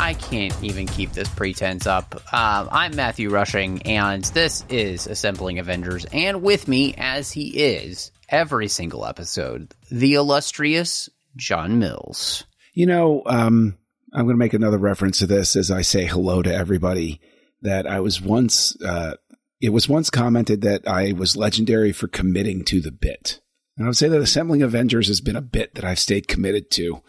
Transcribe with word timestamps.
I 0.00 0.14
can't 0.14 0.54
even 0.62 0.86
keep 0.86 1.12
this 1.12 1.28
pretense 1.28 1.86
up. 1.86 2.14
Um, 2.32 2.68
I'm 2.70 2.94
Matthew 2.94 3.30
Rushing, 3.30 3.82
and 3.82 4.22
this 4.26 4.64
is 4.68 5.08
Assembling 5.08 5.58
Avengers. 5.58 6.06
And 6.12 6.40
with 6.42 6.68
me, 6.68 6.94
as 6.96 7.32
he 7.32 7.48
is 7.48 8.12
every 8.28 8.68
single 8.68 9.04
episode, 9.04 9.74
the 9.90 10.14
illustrious 10.14 11.08
John 11.36 11.80
Mills. 11.80 12.44
You 12.74 12.86
know, 12.86 13.22
um, 13.26 13.76
I'm 14.14 14.24
going 14.24 14.34
to 14.34 14.38
make 14.38 14.54
another 14.54 14.78
reference 14.78 15.18
to 15.18 15.26
this 15.26 15.56
as 15.56 15.70
I 15.70 15.82
say 15.82 16.06
hello 16.06 16.42
to 16.42 16.54
everybody. 16.54 17.20
That 17.62 17.88
I 17.88 17.98
was 17.98 18.20
once, 18.20 18.80
uh, 18.80 19.16
it 19.60 19.70
was 19.70 19.88
once 19.88 20.10
commented 20.10 20.60
that 20.60 20.86
I 20.86 21.12
was 21.12 21.36
legendary 21.36 21.90
for 21.90 22.06
committing 22.06 22.64
to 22.66 22.80
the 22.80 22.92
bit. 22.92 23.40
And 23.76 23.84
I 23.84 23.88
would 23.88 23.96
say 23.96 24.08
that 24.08 24.20
Assembling 24.20 24.62
Avengers 24.62 25.08
has 25.08 25.20
been 25.20 25.34
a 25.34 25.42
bit 25.42 25.74
that 25.74 25.84
I've 25.84 25.98
stayed 25.98 26.28
committed 26.28 26.70
to. 26.72 27.02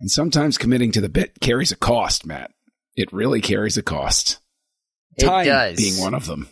And 0.00 0.10
sometimes 0.10 0.58
committing 0.58 0.92
to 0.92 1.00
the 1.00 1.08
bit 1.08 1.40
carries 1.40 1.72
a 1.72 1.76
cost, 1.76 2.26
Matt. 2.26 2.50
It 2.96 3.12
really 3.12 3.40
carries 3.40 3.76
a 3.76 3.82
cost. 3.82 4.38
It 5.16 5.24
Time 5.24 5.46
does. 5.46 5.76
being 5.78 5.98
one 6.00 6.14
of 6.14 6.26
them. 6.26 6.48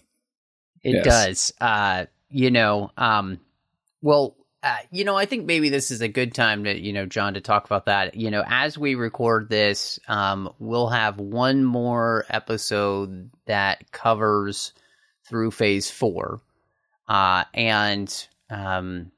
It 0.82 0.94
Yes. 0.96 1.05
does. 1.05 1.52
Uh, 1.60 2.06
you 2.28 2.50
know, 2.50 2.91
um, 2.96 3.41
well, 4.02 4.36
uh, 4.62 4.77
you 4.91 5.04
know, 5.04 5.14
I 5.14 5.27
think 5.27 5.44
maybe 5.44 5.69
this 5.69 5.91
is 5.91 6.00
a 6.00 6.08
good 6.08 6.34
time 6.34 6.64
to, 6.64 6.78
you 6.78 6.94
know, 6.94 7.04
John, 7.04 7.34
to 7.34 7.41
talk 7.42 7.66
about 7.66 7.84
that. 7.86 8.14
You 8.14 8.30
know, 8.30 8.42
as 8.46 8.78
we 8.78 8.94
record 8.94 9.50
this, 9.50 9.98
um, 10.08 10.50
we'll 10.58 10.88
have 10.88 11.19
one 11.19 11.64
more 11.64 12.24
episode 12.30 13.30
that 13.47 13.92
covers 13.92 14.72
through 15.28 15.50
phase 15.50 15.91
four. 15.91 16.41
Uh, 17.06 17.44
and, 17.52 18.26
um, 18.48 19.10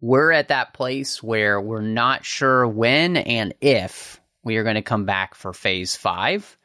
we're 0.00 0.32
at 0.32 0.48
that 0.48 0.72
place 0.72 1.22
where 1.22 1.60
we're 1.60 1.82
not 1.82 2.24
sure 2.24 2.66
when 2.66 3.16
and 3.16 3.54
if 3.60 4.20
we 4.42 4.56
are 4.56 4.62
going 4.64 4.76
to 4.76 4.82
come 4.82 5.04
back 5.04 5.34
for 5.34 5.52
phase 5.52 5.96
five. 5.96 6.56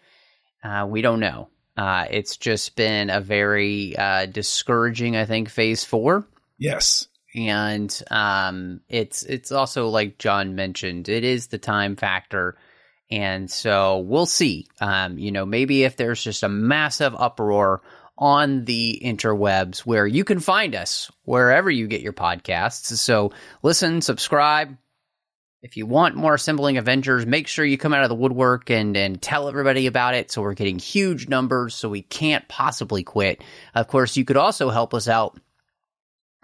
Uh, 0.63 0.87
we 0.89 1.01
don't 1.01 1.19
know. 1.19 1.49
Uh, 1.77 2.05
it's 2.09 2.37
just 2.37 2.75
been 2.75 3.09
a 3.09 3.19
very 3.19 3.95
uh, 3.97 4.25
discouraging, 4.27 5.15
I 5.17 5.25
think, 5.25 5.49
phase 5.49 5.83
four, 5.83 6.25
Yes. 6.57 7.07
and 7.35 8.01
um, 8.09 8.79
it's 8.87 9.23
it's 9.23 9.51
also 9.51 9.89
like 9.89 10.17
John 10.17 10.55
mentioned, 10.55 11.09
it 11.09 11.25
is 11.25 11.47
the 11.47 11.57
time 11.57 11.97
factor, 11.97 12.55
and 13.11 13.51
so 13.51 13.99
we'll 13.99 14.25
see. 14.25 14.67
Um, 14.79 15.17
you 15.19 15.33
know, 15.33 15.45
maybe 15.45 15.83
if 15.83 15.97
there's 15.97 16.23
just 16.23 16.43
a 16.43 16.49
massive 16.49 17.13
uproar 17.13 17.81
on 18.17 18.65
the 18.65 19.01
interwebs 19.03 19.79
where 19.79 20.07
you 20.07 20.23
can 20.23 20.39
find 20.39 20.75
us 20.75 21.11
wherever 21.23 21.69
you 21.69 21.87
get 21.87 22.01
your 22.01 22.13
podcasts. 22.13 22.97
So 22.97 23.33
listen, 23.61 24.01
subscribe, 24.01 24.77
if 25.65 25.77
you 25.77 25.87
want 25.87 26.15
more 26.15 26.35
assembling 26.35 26.77
Avengers, 26.77 27.25
make 27.25 27.47
sure 27.47 27.65
you 27.65 27.79
come 27.79 27.91
out 27.91 28.03
of 28.03 28.09
the 28.09 28.15
woodwork 28.15 28.69
and 28.69 28.95
and 28.95 29.19
tell 29.19 29.49
everybody 29.49 29.87
about 29.87 30.13
it. 30.13 30.29
So 30.29 30.43
we're 30.43 30.53
getting 30.53 30.77
huge 30.77 31.27
numbers, 31.27 31.73
so 31.73 31.89
we 31.89 32.03
can't 32.03 32.47
possibly 32.47 33.01
quit. 33.03 33.43
Of 33.73 33.87
course, 33.87 34.15
you 34.15 34.25
could 34.25 34.37
also 34.37 34.69
help 34.69 34.93
us 34.93 35.07
out 35.07 35.39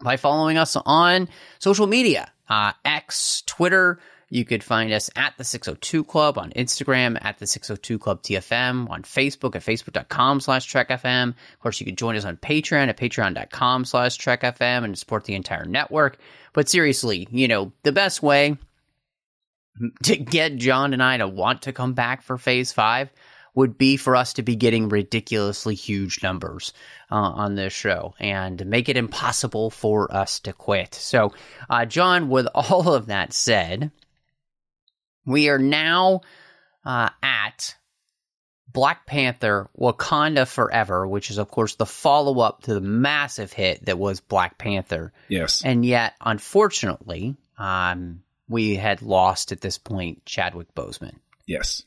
by 0.04 0.18
following 0.18 0.58
us 0.58 0.76
on 0.76 1.30
social 1.60 1.86
media, 1.86 2.32
uh, 2.50 2.72
X, 2.84 3.44
Twitter. 3.46 4.00
You 4.32 4.46
could 4.46 4.64
find 4.64 4.94
us 4.94 5.10
at 5.18 5.38
the 5.38 5.44
602 5.44 6.06
Club 6.06 6.38
on 6.38 6.52
Instagram, 6.52 7.18
at 7.22 7.38
the 7.38 7.46
602 7.46 8.00
Club 8.00 8.24
TFM, 8.24 8.90
on 8.90 9.04
Facebook 9.04 9.58
at 9.58 9.62
facebook.com 9.62 10.40
slash 10.40 10.72
TrekFM. 10.72 11.30
Of 11.30 11.60
course, 11.60 11.82
you 11.82 11.86
could 11.86 11.98
join 11.98 12.16
us 12.16 12.24
on 12.24 12.38
Patreon 12.38 12.88
at 12.88 12.96
patreon.com 12.96 13.84
slash 13.84 14.18
TrekFM 14.18 14.86
and 14.86 14.98
support 14.98 15.26
the 15.26 15.36
entire 15.36 15.66
network. 15.66 16.18
But 16.54 16.70
seriously, 16.70 17.28
you 17.30 17.50
know, 17.50 17.74
the 17.84 17.92
best 17.92 18.24
way 18.24 18.58
to 20.04 20.16
get 20.16 20.56
John 20.56 20.94
and 20.94 21.04
I 21.04 21.18
to 21.18 21.28
want 21.28 21.64
to 21.64 21.74
come 21.74 21.92
back 21.94 22.22
for 22.22 22.38
phase 22.38 22.72
five 22.72 23.10
would 23.54 23.78
be 23.78 23.98
for 23.98 24.16
us 24.16 24.32
to 24.34 24.44
be 24.44 24.56
getting 24.56 24.88
ridiculously 24.88 25.76
huge 25.76 26.24
numbers 26.24 26.72
uh, 27.12 27.16
on 27.16 27.56
this 27.56 27.74
show 27.74 28.14
and 28.18 28.66
make 28.66 28.88
it 28.88 28.96
impossible 28.96 29.70
for 29.70 30.14
us 30.16 30.40
to 30.40 30.54
quit. 30.54 30.94
So, 30.94 31.34
uh, 31.70 31.84
John, 31.86 32.30
with 32.30 32.48
all 32.56 32.94
of 32.94 33.08
that 33.08 33.34
said, 33.34 33.92
we 35.26 35.50
are 35.50 35.60
now 35.60 36.22
uh, 36.86 37.10
at 37.22 37.76
Black 38.68 39.06
Panther 39.06 39.70
Wakanda 39.78 40.48
Forever, 40.48 41.08
which 41.08 41.30
is, 41.30 41.38
of 41.38 41.50
course, 41.50 41.76
the 41.76 41.86
follow 41.86 42.40
up 42.40 42.64
to 42.64 42.74
the 42.74 42.82
massive 42.82 43.52
hit 43.52 43.86
that 43.86 44.00
was 44.00 44.20
Black 44.20 44.58
Panther. 44.58 45.12
Yes. 45.28 45.62
And 45.64 45.86
yet, 45.86 46.14
unfortunately, 46.22 47.36
um, 47.58 48.24
we 48.48 48.76
had 48.76 49.02
lost 49.02 49.52
at 49.52 49.62
this 49.62 49.78
point 49.78 50.26
Chadwick 50.26 50.74
Boseman. 50.74 51.16
Yes. 51.46 51.84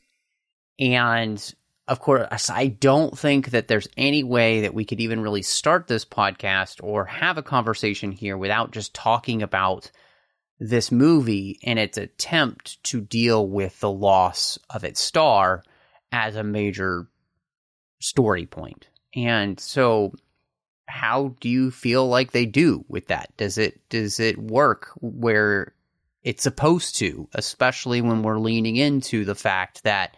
And 0.79 1.53
of 1.87 1.99
course, 1.99 2.49
I 2.49 2.67
don't 2.67 3.17
think 3.17 3.51
that 3.51 3.67
there's 3.67 3.87
any 3.95 4.23
way 4.23 4.61
that 4.61 4.73
we 4.73 4.85
could 4.85 4.99
even 4.99 5.21
really 5.21 5.43
start 5.43 5.87
this 5.87 6.03
podcast 6.03 6.83
or 6.83 7.05
have 7.05 7.37
a 7.37 7.43
conversation 7.43 8.11
here 8.11 8.37
without 8.37 8.71
just 8.71 8.93
talking 8.93 9.43
about 9.43 9.91
this 10.59 10.91
movie 10.91 11.59
and 11.63 11.77
its 11.77 11.97
attempt 11.97 12.81
to 12.85 13.01
deal 13.01 13.47
with 13.47 13.79
the 13.79 13.91
loss 13.91 14.57
of 14.69 14.83
its 14.83 15.01
star 15.01 15.63
as 16.11 16.35
a 16.35 16.43
major 16.43 17.07
story 17.99 18.45
point. 18.45 18.87
And 19.15 19.59
so 19.59 20.13
how 20.87 21.35
do 21.39 21.49
you 21.49 21.71
feel 21.71 22.07
like 22.07 22.31
they 22.31 22.45
do 22.45 22.85
with 22.87 23.07
that? 23.07 23.35
Does 23.37 23.57
it 23.57 23.87
does 23.89 24.19
it 24.19 24.37
work 24.37 24.91
where 25.01 25.73
it's 26.23 26.43
supposed 26.43 26.95
to, 26.97 27.27
especially 27.33 28.01
when 28.01 28.23
we're 28.23 28.39
leaning 28.39 28.75
into 28.77 29.25
the 29.25 29.35
fact 29.35 29.83
that 29.83 30.15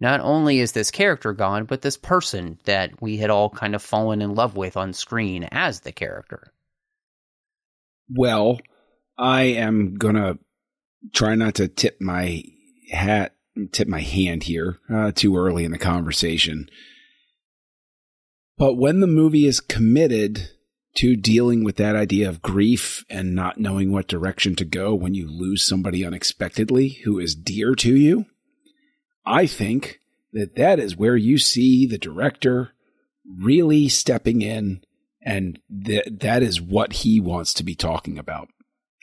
not 0.00 0.20
only 0.20 0.58
is 0.58 0.72
this 0.72 0.90
character 0.90 1.32
gone, 1.32 1.64
but 1.64 1.82
this 1.82 1.98
person 1.98 2.58
that 2.64 3.02
we 3.02 3.18
had 3.18 3.28
all 3.28 3.50
kind 3.50 3.74
of 3.74 3.82
fallen 3.82 4.22
in 4.22 4.34
love 4.34 4.56
with 4.56 4.76
on 4.76 4.94
screen 4.94 5.44
as 5.50 5.80
the 5.80 5.92
character. 5.92 6.52
Well, 8.08 8.58
I 9.20 9.42
am 9.42 9.96
gonna 9.96 10.38
try 11.12 11.34
not 11.34 11.54
to 11.56 11.68
tip 11.68 12.00
my 12.00 12.42
hat, 12.90 13.34
tip 13.70 13.86
my 13.86 14.00
hand 14.00 14.44
here 14.44 14.78
uh, 14.92 15.12
too 15.12 15.36
early 15.36 15.64
in 15.66 15.72
the 15.72 15.78
conversation. 15.78 16.70
But 18.56 18.74
when 18.74 19.00
the 19.00 19.06
movie 19.06 19.46
is 19.46 19.60
committed 19.60 20.50
to 20.96 21.16
dealing 21.16 21.64
with 21.64 21.76
that 21.76 21.96
idea 21.96 22.30
of 22.30 22.40
grief 22.40 23.04
and 23.10 23.34
not 23.34 23.60
knowing 23.60 23.92
what 23.92 24.08
direction 24.08 24.56
to 24.56 24.64
go 24.64 24.94
when 24.94 25.12
you 25.12 25.30
lose 25.30 25.66
somebody 25.66 26.04
unexpectedly 26.04 27.00
who 27.04 27.18
is 27.18 27.34
dear 27.34 27.74
to 27.74 27.94
you, 27.94 28.24
I 29.26 29.46
think 29.46 30.00
that 30.32 30.56
that 30.56 30.78
is 30.78 30.96
where 30.96 31.16
you 31.16 31.36
see 31.36 31.86
the 31.86 31.98
director 31.98 32.72
really 33.38 33.88
stepping 33.88 34.40
in 34.40 34.82
and 35.22 35.58
th- 35.84 36.08
that 36.10 36.42
is 36.42 36.58
what 36.60 36.94
he 36.94 37.20
wants 37.20 37.52
to 37.54 37.64
be 37.64 37.74
talking 37.74 38.18
about. 38.18 38.48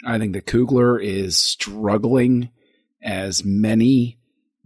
I 0.06 0.19
think 0.19 0.34
that 0.34 0.46
Coogler 0.46 1.03
is 1.03 1.38
struggling 1.38 2.50
as 3.02 3.44
many 3.44 4.19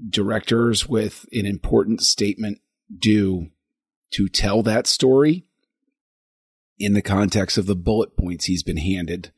directors 0.10 0.88
with 0.88 1.26
an 1.32 1.46
important 1.46 2.02
statement 2.02 2.60
do 2.98 3.48
to 4.12 4.28
tell 4.28 4.64
that 4.64 4.88
story 4.88 5.46
in 6.78 6.94
the 6.94 7.02
context 7.02 7.58
of 7.58 7.68
the 7.68 7.76
bullet 7.76 8.18
points 8.18 8.46
he's 8.46 8.64
been 8.64 8.78
handed 8.78 9.32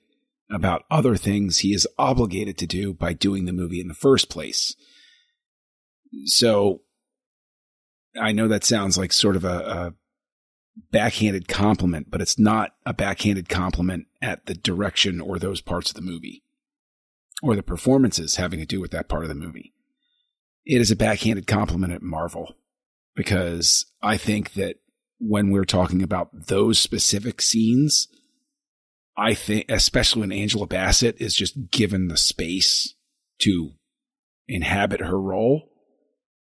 about 0.50 0.84
other 0.90 1.16
things 1.16 1.60
he 1.60 1.74
is 1.74 1.88
obligated 1.98 2.58
to 2.58 2.68
do 2.68 2.94
by 2.94 3.14
doing 3.14 3.46
the 3.46 3.54
movie 3.54 3.82
in 3.82 3.88
the 3.88 3.94
first 3.94 4.30
place. 4.30 4.76
So 6.26 6.82
I 8.20 8.32
know 8.32 8.48
that 8.48 8.64
sounds 8.64 8.98
like 8.98 9.12
sort 9.12 9.36
of 9.36 9.44
a, 9.44 9.48
a 9.48 9.94
backhanded 10.92 11.48
compliment, 11.48 12.10
but 12.10 12.22
it's 12.22 12.40
not 12.40 12.76
a 12.86 12.94
backhanded 12.94 13.50
compliment 13.50 14.08
at 14.24 14.46
the 14.46 14.56
direction 14.56 15.20
or 15.20 15.38
those 15.38 15.62
parts 15.62 15.90
of 15.90 15.96
the 15.96 16.02
movie 16.02 16.42
or 17.44 17.56
the 17.56 17.62
performances 17.62 18.38
having 18.38 18.60
to 18.60 18.66
do 18.66 18.80
with 18.80 18.92
that 18.92 19.10
part 19.10 19.24
of 19.24 19.30
the 19.30 19.36
movie. 19.36 19.74
It 20.66 20.80
is 20.80 20.90
a 20.90 20.96
backhanded 20.96 21.46
compliment 21.46 21.92
at 21.92 22.02
Marvel 22.02 22.56
because 23.16 23.86
I 24.02 24.16
think 24.16 24.54
that 24.54 24.78
when 25.20 25.52
we're 25.52 25.66
talking 25.66 26.02
about 26.02 26.48
those 26.48 26.80
specific 26.80 27.42
scenes, 27.42 28.08
I 29.18 29.34
think, 29.34 29.66
especially 29.70 30.22
when 30.22 30.32
Angela 30.32 30.68
Bassett 30.68 31.20
is 31.20 31.36
just 31.36 31.70
given 31.70 32.08
the 32.08 32.18
space 32.18 32.96
to 33.40 33.72
inhabit 34.48 35.02
her 35.02 35.20
role, 35.20 35.70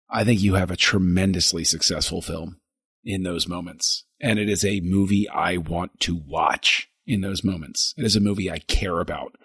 I 0.08 0.22
think 0.22 0.40
you 0.40 0.54
have 0.54 0.70
a 0.70 0.76
tremendously 0.76 1.64
successful 1.64 2.22
film 2.22 2.60
in 3.04 3.24
those 3.24 3.48
moments. 3.48 4.04
And 4.20 4.38
it 4.38 4.48
is 4.48 4.64
a 4.64 4.80
movie 4.80 5.28
I 5.28 5.56
want 5.56 5.98
to 6.00 6.14
watch 6.14 6.88
in 7.06 7.20
those 7.20 7.44
moments. 7.44 7.94
It 7.96 8.04
is 8.04 8.16
a 8.16 8.20
movie 8.20 8.50
I 8.50 8.58
care 8.58 9.00
about 9.00 9.36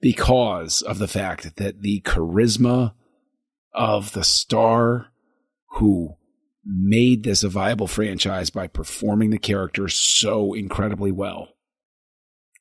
because 0.00 0.82
of 0.82 0.98
the 0.98 1.08
fact 1.08 1.56
that 1.56 1.82
the 1.82 2.00
charisma 2.02 2.94
of 3.72 4.12
the 4.12 4.24
star 4.24 5.08
who 5.76 6.16
made 6.64 7.24
this 7.24 7.42
a 7.42 7.48
viable 7.48 7.86
franchise 7.86 8.50
by 8.50 8.66
performing 8.66 9.30
the 9.30 9.38
character 9.38 9.88
so 9.88 10.54
incredibly 10.54 11.12
well 11.12 11.48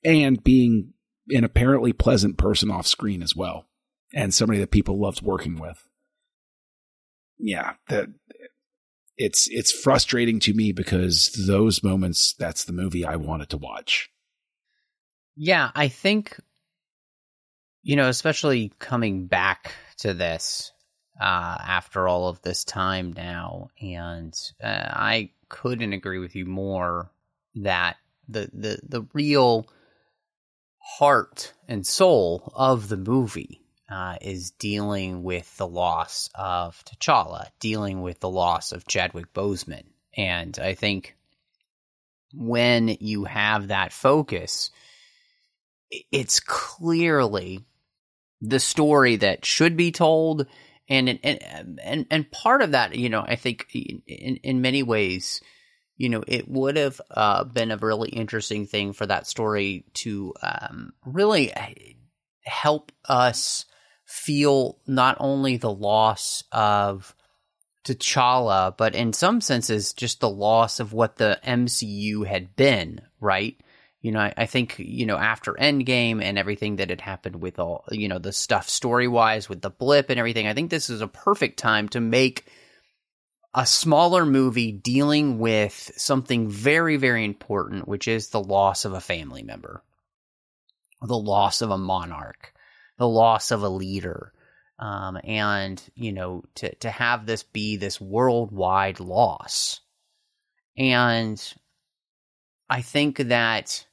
and 0.04 0.44
being 0.44 0.94
an 1.30 1.44
apparently 1.44 1.94
pleasant 1.94 2.38
person 2.38 2.70
off 2.70 2.86
screen 2.86 3.24
as 3.24 3.36
well 3.36 3.66
and 4.14 4.34
somebody 4.34 4.60
that 4.60 4.72
people 4.72 5.00
loved 5.00 5.22
working 5.22 5.58
with 5.58 5.88
yeah, 7.44 7.74
that 7.90 8.08
it's 9.18 9.48
it's 9.52 9.72
frustrating 9.72 10.40
to 10.40 10.54
me 10.54 10.72
because 10.72 11.46
those 11.48 11.84
moments 11.84 12.34
that's 12.34 12.64
the 12.64 12.74
movie 12.74 13.06
I 13.06 13.18
wanted 13.18 13.50
to 13.50 13.58
watch. 13.58 14.10
Yeah, 15.36 15.72
I 15.74 15.88
think 15.88 16.38
you 17.84 17.98
know, 17.98 18.08
especially 18.08 18.72
coming 18.80 19.28
back 19.28 19.76
to 19.98 20.14
this 20.14 20.72
uh, 21.20 21.58
after 21.60 22.08
all 22.08 22.30
of 22.30 22.42
this 22.42 22.64
time 22.64 23.14
now, 23.14 23.70
and 23.82 24.34
uh, 24.64 24.68
I 24.68 25.32
couldn't 25.50 25.94
agree 25.94 26.20
with 26.20 26.36
you 26.36 26.46
more 26.46 27.12
that 27.56 27.98
the 28.28 28.50
the 28.54 28.80
the 28.84 29.08
real 29.14 29.68
heart 30.80 31.54
and 31.68 31.86
soul 31.86 32.52
of 32.56 32.88
the 32.88 32.98
movie 32.98 33.62
uh, 33.90 34.16
is 34.22 34.52
dealing 34.52 35.24
with 35.24 35.56
the 35.58 35.68
loss 35.68 36.30
of 36.34 36.84
T'Challa, 36.86 37.48
dealing 37.60 38.02
with 38.02 38.20
the 38.20 38.30
loss 38.30 38.72
of 38.72 38.88
Chadwick 38.88 39.34
Boseman. 39.34 39.84
And 40.16 40.58
I 40.60 40.74
think 40.74 41.16
when 42.34 42.88
you 43.00 43.26
have 43.26 43.68
that 43.68 43.92
focus, 43.94 44.72
it's 46.12 46.40
clearly 46.40 47.66
the 48.42 48.60
story 48.60 49.18
that 49.18 49.46
should 49.46 49.78
be 49.78 49.92
told. 49.92 50.48
And, 50.90 51.08
and, 51.24 51.80
and, 51.82 52.08
and 52.10 52.32
part 52.32 52.62
of 52.62 52.72
that, 52.72 52.96
you 52.96 53.10
know, 53.10 53.22
I 53.26 53.36
think 53.36 53.68
in, 53.74 54.38
in 54.38 54.62
many 54.62 54.84
ways, 54.84 55.42
you 55.96 56.10
know, 56.10 56.24
it 56.28 56.48
would 56.48 56.76
have 56.78 57.00
uh, 57.12 57.44
been 57.46 57.72
a 57.72 57.78
really 57.78 58.10
interesting 58.10 58.66
thing 58.66 58.94
for 58.94 59.06
that 59.06 59.28
story 59.28 59.86
to 59.94 60.34
um, 60.42 60.94
really 61.06 61.54
help 62.44 62.92
us 63.06 63.66
feel 64.06 64.80
not 64.86 65.18
only 65.20 65.58
the 65.58 65.72
loss 65.72 66.44
of 66.52 67.16
T'Challa, 67.86 68.76
but 68.76 68.96
in 68.96 69.14
some 69.14 69.42
senses, 69.42 69.94
just 69.94 70.20
the 70.20 70.30
loss 70.30 70.80
of 70.80 70.94
what 70.94 71.18
the 71.18 71.40
MCU 71.46 72.26
had 72.26 72.56
been, 72.56 73.02
right? 73.20 73.58
You 74.04 74.12
know, 74.12 74.20
I, 74.20 74.34
I 74.38 74.46
think, 74.46 74.78
you 74.78 75.08
know, 75.08 75.18
after 75.18 75.54
Endgame 75.54 76.22
and 76.22 76.38
everything 76.38 76.76
that 76.76 76.92
had 76.92 77.02
happened 77.02 77.42
with 77.42 77.58
all, 77.58 77.86
you 77.90 78.08
know, 78.08 78.20
the 78.20 78.32
stuff 78.32 78.70
story 78.70 79.08
wise 79.08 79.50
with 79.50 79.62
the 79.62 79.72
blip 79.72 80.12
and 80.12 80.20
everything, 80.20 80.46
I 80.46 80.54
think 80.54 80.70
this 80.70 80.92
is 80.92 81.02
a 81.02 81.08
perfect 81.08 81.58
time 81.58 81.90
to 81.90 82.00
make 82.00 82.46
a 83.56 83.66
smaller 83.66 84.26
movie 84.26 84.72
dealing 84.72 85.40
with 85.40 85.92
something 85.98 86.50
very, 86.50 86.98
very 86.98 87.26
important, 87.26 87.88
which 87.88 88.08
is 88.08 88.30
the 88.30 88.44
loss 88.44 88.86
of 88.86 88.94
a 88.94 89.02
family 89.02 89.42
member, 89.42 89.82
the 91.02 91.18
loss 91.18 91.64
of 91.64 91.72
a 91.72 91.78
monarch 91.80 92.54
the 92.98 93.08
loss 93.08 93.52
of 93.52 93.64
a 93.64 93.70
leader. 93.70 94.32
Um, 94.80 95.20
and 95.24 95.82
you 95.96 96.12
know 96.12 96.44
to 96.56 96.74
to 96.76 96.90
have 96.90 97.26
this 97.26 97.44
be 97.44 97.78
this 97.78 98.02
worldwide 98.02 99.00
loss, 99.00 99.80
and 100.76 101.42
I 102.70 102.82
think 102.82 103.18
that 103.18 103.86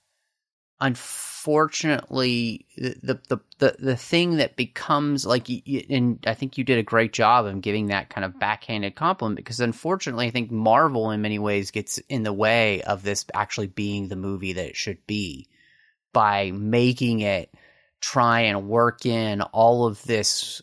unfortunately 0.80 2.66
the 2.76 3.20
the 3.28 3.40
the, 3.58 3.76
the 3.78 3.96
thing 3.96 4.36
that 4.36 4.56
becomes 4.56 5.26
like 5.26 5.48
and 5.88 6.18
I 6.26 6.34
think 6.34 6.56
you 6.56 6.64
did 6.64 6.78
a 6.78 6.82
great 6.82 7.12
job 7.12 7.46
of 7.46 7.60
giving 7.60 7.86
that 7.86 8.10
kind 8.10 8.24
of 8.24 8.38
backhanded 8.38 8.94
compliment 8.94 9.36
because 9.36 9.60
unfortunately 9.60 10.26
I 10.26 10.30
think 10.30 10.50
Marvel 10.50 11.10
in 11.10 11.22
many 11.22 11.38
ways 11.38 11.70
gets 11.70 11.98
in 12.08 12.22
the 12.22 12.32
way 12.32 12.82
of 12.82 13.02
this 13.02 13.26
actually 13.34 13.68
being 13.68 14.08
the 14.08 14.16
movie 14.16 14.54
that 14.54 14.68
it 14.68 14.76
should 14.76 15.06
be 15.06 15.48
by 16.12 16.50
making 16.50 17.20
it 17.20 17.52
try 18.00 18.40
and 18.40 18.68
work 18.68 19.06
in 19.06 19.42
all 19.42 19.86
of 19.86 20.02
this 20.04 20.62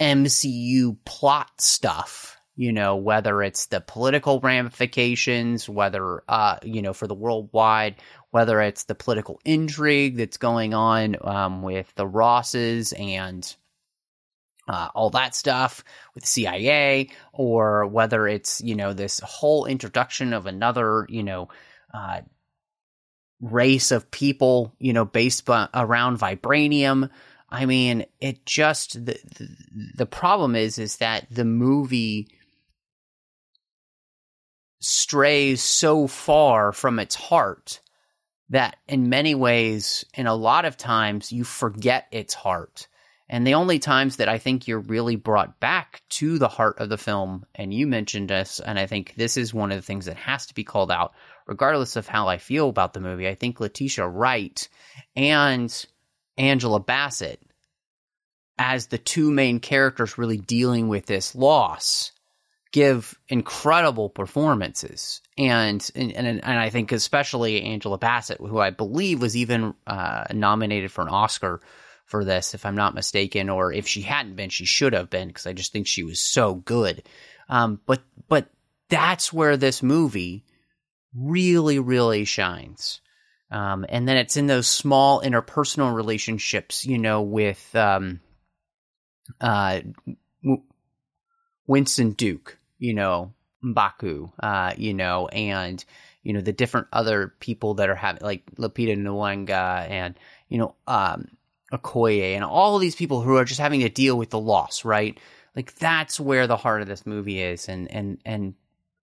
MCU 0.00 0.96
plot 1.04 1.50
stuff, 1.60 2.38
you 2.56 2.72
know, 2.72 2.96
whether 2.96 3.42
it's 3.42 3.66
the 3.66 3.80
political 3.80 4.40
ramifications, 4.40 5.68
whether, 5.68 6.22
uh, 6.28 6.56
you 6.62 6.82
know, 6.82 6.92
for 6.92 7.06
the 7.06 7.14
worldwide, 7.14 7.96
whether 8.30 8.60
it's 8.60 8.84
the 8.84 8.94
political 8.94 9.40
intrigue 9.44 10.16
that's 10.16 10.36
going 10.36 10.74
on 10.74 11.16
um, 11.22 11.62
with 11.62 11.92
the 11.96 12.06
Rosses 12.06 12.92
and 12.92 13.56
uh, 14.68 14.88
all 14.94 15.10
that 15.10 15.34
stuff 15.34 15.82
with 16.14 16.24
CIA, 16.24 17.10
or 17.32 17.86
whether 17.86 18.28
it's, 18.28 18.60
you 18.60 18.76
know, 18.76 18.92
this 18.92 19.18
whole 19.20 19.66
introduction 19.66 20.32
of 20.32 20.46
another, 20.46 21.06
you 21.08 21.24
know, 21.24 21.48
uh, 21.92 22.20
race 23.40 23.90
of 23.90 24.10
people, 24.10 24.74
you 24.78 24.92
know, 24.92 25.04
based 25.04 25.48
around 25.48 26.20
vibranium. 26.20 27.10
I 27.48 27.66
mean, 27.66 28.06
it 28.20 28.46
just 28.46 29.04
the, 29.04 29.18
the, 29.36 29.48
the 29.96 30.06
problem 30.06 30.54
is 30.54 30.78
is 30.78 30.98
that 30.98 31.26
the 31.30 31.44
movie 31.44 32.28
strays 34.80 35.60
so 35.60 36.06
far 36.06 36.72
from 36.72 36.98
its 37.00 37.14
heart 37.14 37.80
that 38.50 38.76
in 38.86 39.08
many 39.08 39.34
ways 39.34 40.04
and 40.14 40.28
a 40.28 40.34
lot 40.34 40.64
of 40.64 40.76
times 40.76 41.32
you 41.32 41.44
forget 41.44 42.06
its 42.12 42.34
heart. 42.34 42.88
And 43.28 43.46
the 43.46 43.54
only 43.54 43.78
times 43.78 44.16
that 44.16 44.28
I 44.28 44.38
think 44.38 44.66
you're 44.66 44.80
really 44.80 45.14
brought 45.14 45.60
back 45.60 46.02
to 46.10 46.36
the 46.38 46.48
heart 46.48 46.80
of 46.80 46.88
the 46.88 46.98
film, 46.98 47.46
and 47.54 47.72
you 47.72 47.86
mentioned 47.86 48.28
this, 48.28 48.58
and 48.58 48.76
I 48.76 48.86
think 48.86 49.14
this 49.16 49.36
is 49.36 49.54
one 49.54 49.70
of 49.70 49.78
the 49.78 49.82
things 49.82 50.06
that 50.06 50.16
has 50.16 50.46
to 50.46 50.54
be 50.54 50.64
called 50.64 50.90
out, 50.90 51.14
regardless 51.46 51.94
of 51.94 52.08
how 52.08 52.26
I 52.26 52.38
feel 52.38 52.68
about 52.68 52.92
the 52.92 53.00
movie, 53.00 53.28
I 53.28 53.36
think 53.36 53.60
Letitia 53.60 54.08
Wright 54.08 54.68
and 55.14 55.72
Angela 56.36 56.80
Bassett, 56.80 57.40
as 58.58 58.88
the 58.88 58.98
two 58.98 59.30
main 59.30 59.60
characters 59.60 60.18
really 60.18 60.38
dealing 60.38 60.88
with 60.88 61.06
this 61.06 61.36
loss, 61.36 62.10
give 62.72 63.18
incredible 63.28 64.08
performances. 64.08 65.20
And, 65.36 65.88
and, 65.94 66.12
and 66.12 66.44
I 66.44 66.70
think 66.70 66.92
especially 66.92 67.62
Angela 67.62 67.98
Bassett, 67.98 68.38
who 68.38 68.58
I 68.58 68.70
believe 68.70 69.20
was 69.20 69.36
even 69.36 69.74
uh, 69.86 70.24
nominated 70.32 70.92
for 70.92 71.02
an 71.02 71.08
Oscar 71.08 71.60
for 72.04 72.24
this, 72.24 72.54
if 72.54 72.66
I'm 72.66 72.76
not 72.76 72.94
mistaken, 72.94 73.48
or 73.48 73.72
if 73.72 73.86
she 73.86 74.02
hadn't 74.02 74.36
been, 74.36 74.50
she 74.50 74.66
should 74.66 74.92
have 74.92 75.10
been, 75.10 75.28
because 75.28 75.46
I 75.46 75.52
just 75.52 75.72
think 75.72 75.86
she 75.86 76.02
was 76.02 76.20
so 76.20 76.54
good. 76.54 77.02
Um, 77.48 77.80
but 77.86 78.02
but 78.28 78.48
that's 78.88 79.32
where 79.32 79.56
this 79.56 79.82
movie 79.82 80.44
really, 81.14 81.78
really 81.78 82.24
shines. 82.24 83.00
Um, 83.50 83.84
and 83.88 84.08
then 84.08 84.16
it's 84.16 84.36
in 84.36 84.46
those 84.46 84.68
small 84.68 85.22
interpersonal 85.22 85.94
relationships, 85.94 86.86
you 86.86 86.98
know, 86.98 87.22
with 87.22 87.74
um, 87.74 88.20
uh, 89.40 89.80
Winston 91.66 92.12
Duke, 92.12 92.58
you 92.80 92.94
know, 92.94 93.32
Mbaku, 93.62 94.32
uh, 94.42 94.74
you 94.76 94.94
know, 94.94 95.28
and 95.28 95.84
you 96.22 96.32
know 96.32 96.40
the 96.40 96.52
different 96.52 96.88
other 96.92 97.32
people 97.38 97.74
that 97.74 97.88
are 97.88 97.94
having 97.94 98.22
like 98.22 98.44
Lupita 98.56 98.96
Nyong'o 98.96 99.88
and 99.88 100.18
you 100.48 100.58
know 100.58 100.74
um, 100.86 101.28
Okoye 101.72 102.34
and 102.34 102.42
all 102.42 102.78
these 102.78 102.96
people 102.96 103.22
who 103.22 103.36
are 103.36 103.44
just 103.44 103.60
having 103.60 103.80
to 103.80 103.88
deal 103.88 104.18
with 104.18 104.30
the 104.30 104.40
loss, 104.40 104.84
right? 104.84 105.18
Like 105.54 105.74
that's 105.76 106.18
where 106.18 106.46
the 106.46 106.56
heart 106.56 106.82
of 106.82 106.88
this 106.88 107.06
movie 107.06 107.40
is, 107.40 107.68
and 107.68 107.90
and 107.90 108.18
and 108.24 108.54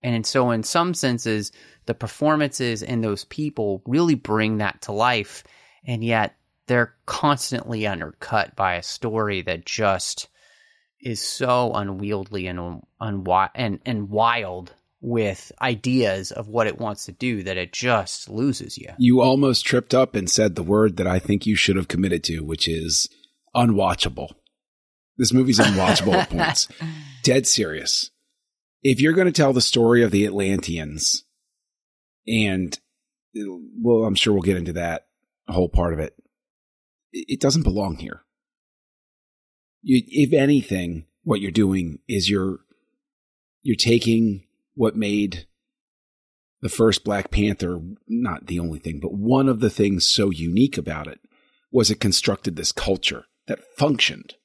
and 0.03 0.25
so 0.25 0.51
in 0.51 0.63
some 0.63 0.93
senses, 0.93 1.51
the 1.85 1.93
performances 1.93 2.83
and 2.83 3.03
those 3.03 3.25
people 3.25 3.81
really 3.85 4.15
bring 4.15 4.57
that 4.57 4.81
to 4.83 4.91
life. 4.91 5.43
And 5.85 6.03
yet 6.03 6.35
they're 6.67 6.95
constantly 7.05 7.87
undercut 7.87 8.55
by 8.55 8.75
a 8.75 8.83
story 8.83 9.41
that 9.43 9.65
just 9.65 10.27
is 11.01 11.21
so 11.21 11.71
unwieldy 11.73 12.47
and 12.47 12.81
unwi- 13.01 13.49
and 13.55 13.79
and 13.85 14.09
wild 14.09 14.73
with 14.99 15.51
ideas 15.61 16.31
of 16.31 16.47
what 16.47 16.67
it 16.67 16.79
wants 16.79 17.05
to 17.05 17.11
do 17.11 17.43
that 17.43 17.57
it 17.57 17.71
just 17.71 18.29
loses 18.29 18.77
you. 18.77 18.89
You 18.97 19.21
almost 19.21 19.65
tripped 19.65 19.93
up 19.93 20.15
and 20.15 20.29
said 20.29 20.55
the 20.55 20.63
word 20.63 20.97
that 20.97 21.07
I 21.07 21.19
think 21.19 21.45
you 21.45 21.55
should 21.55 21.75
have 21.75 21.87
committed 21.87 22.23
to, 22.25 22.39
which 22.39 22.67
is 22.67 23.07
unwatchable. 23.55 24.29
This 25.17 25.33
movie's 25.33 25.59
unwatchable 25.59 26.13
at 26.13 26.29
points. 26.31 26.67
Dead 27.23 27.45
serious. 27.45 28.09
If 28.83 28.99
you're 28.99 29.13
going 29.13 29.27
to 29.27 29.33
tell 29.33 29.53
the 29.53 29.61
story 29.61 30.03
of 30.03 30.11
the 30.11 30.25
Atlanteans 30.25 31.23
and 32.27 32.77
well, 33.35 34.05
I'm 34.05 34.15
sure 34.15 34.33
we'll 34.33 34.41
get 34.41 34.57
into 34.57 34.73
that 34.73 35.07
whole 35.47 35.69
part 35.69 35.93
of 35.93 35.99
it. 35.99 36.13
It 37.13 37.39
doesn't 37.39 37.63
belong 37.63 37.97
here. 37.97 38.23
You, 39.87 40.01
if 40.05 40.33
anything, 40.33 41.05
what 41.23 41.39
you're 41.39 41.49
doing 41.49 41.99
is 42.09 42.29
you're 42.29 42.59
you're 43.61 43.77
taking 43.77 44.43
what 44.75 44.97
made 44.97 45.47
the 46.61 46.67
first 46.67 47.05
Black 47.05 47.31
Panther, 47.31 47.79
not 48.05 48.47
the 48.47 48.59
only 48.59 48.79
thing, 48.79 48.99
but 48.99 49.13
one 49.13 49.47
of 49.47 49.61
the 49.61 49.69
things 49.69 50.05
so 50.05 50.29
unique 50.29 50.77
about 50.77 51.07
it 51.07 51.21
was 51.71 51.89
it 51.89 52.01
constructed 52.01 52.57
this 52.57 52.73
culture 52.73 53.27
that 53.47 53.63
functioned 53.77 54.35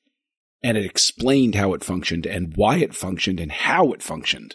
and 0.62 0.78
it 0.78 0.84
explained 0.84 1.56
how 1.56 1.74
it 1.74 1.82
functioned 1.82 2.24
and 2.24 2.56
why 2.56 2.76
it 2.76 2.94
functioned 2.94 3.40
and 3.40 3.50
how 3.50 3.90
it 3.90 4.00
functioned. 4.00 4.54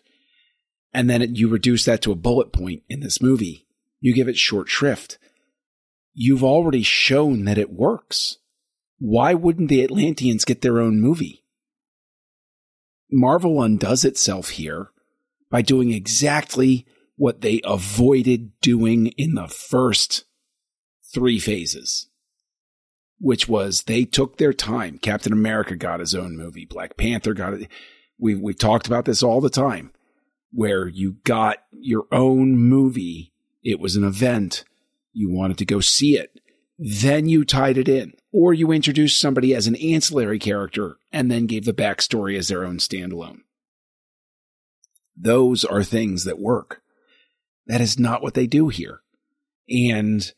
And 0.94 1.10
then 1.10 1.22
it, 1.22 1.36
you 1.36 1.50
reduce 1.50 1.84
that 1.84 2.02
to 2.04 2.14
a 2.14 2.16
bullet 2.16 2.54
point 2.54 2.84
in 2.88 3.02
this 3.02 3.22
movie. 3.22 3.68
You 4.00 4.16
give 4.16 4.30
it 4.30 4.38
short 4.38 4.70
shrift. 4.70 5.18
You've 6.14 6.46
already 6.46 6.84
shown 6.84 7.44
that 7.44 7.58
it 7.58 7.74
works. 7.74 8.38
Why 9.00 9.34
wouldn't 9.34 9.70
the 9.70 9.84
Atlanteans 9.84 10.46
get 10.46 10.62
their 10.62 10.80
own 10.80 11.00
movie? 11.00 11.44
Marvel 13.12 13.62
undoes 13.62 14.04
itself 14.04 14.50
here 14.50 14.90
by 15.50 15.62
doing 15.62 15.92
exactly 15.92 16.86
what 17.16 17.42
they 17.42 17.62
avoided 17.64 18.52
doing 18.62 19.08
in 19.18 19.36
the 19.36 19.48
first 19.48 20.26
three 21.14 21.40
phases, 21.40 22.10
which 23.20 23.48
was 23.48 23.84
they 23.84 24.04
took 24.04 24.38
their 24.38 24.54
time. 24.54 24.98
Captain 24.98 25.34
America 25.34 25.76
got 25.76 26.00
his 26.00 26.14
own 26.14 26.36
movie. 26.36 26.66
Black 26.66 26.98
Panther 26.98 27.34
got 27.34 27.54
it. 27.54 27.70
We, 28.20 28.36
we've 28.36 28.58
talked 28.58 28.88
about 28.88 29.06
this 29.06 29.24
all 29.24 29.42
the 29.42 29.50
time 29.50 29.92
where 30.52 30.88
you 30.88 31.18
got 31.24 31.58
your 31.72 32.06
own 32.12 32.58
movie. 32.58 33.34
It 33.64 33.80
was 33.80 33.96
an 33.96 34.04
event. 34.04 34.64
You 35.14 35.30
wanted 35.30 35.58
to 35.60 35.66
go 35.66 35.80
see 35.80 36.18
it. 36.18 36.40
Then 36.78 37.28
you 37.28 37.44
tied 37.44 37.78
it 37.78 37.90
in 37.90 38.14
or 38.32 38.54
you 38.54 38.72
introduced 38.72 39.20
somebody 39.20 39.56
as 39.56 39.68
an 39.68 39.76
ancillary 39.76 40.40
character 40.40 40.98
and 41.12 41.32
then 41.32 41.48
gave 41.48 41.66
the 41.66 41.74
backstory 41.74 42.38
as 42.38 42.48
their 42.48 42.64
own 42.64 42.78
standalone. 42.78 43.40
Those 45.16 45.66
are 45.66 45.84
things 45.84 46.24
that 46.26 46.40
work. 46.40 46.82
That 47.66 47.82
is 47.82 47.98
not 47.98 48.22
what 48.22 48.36
they 48.36 48.46
do 48.46 48.70
here. 48.70 49.02
And 49.68 50.32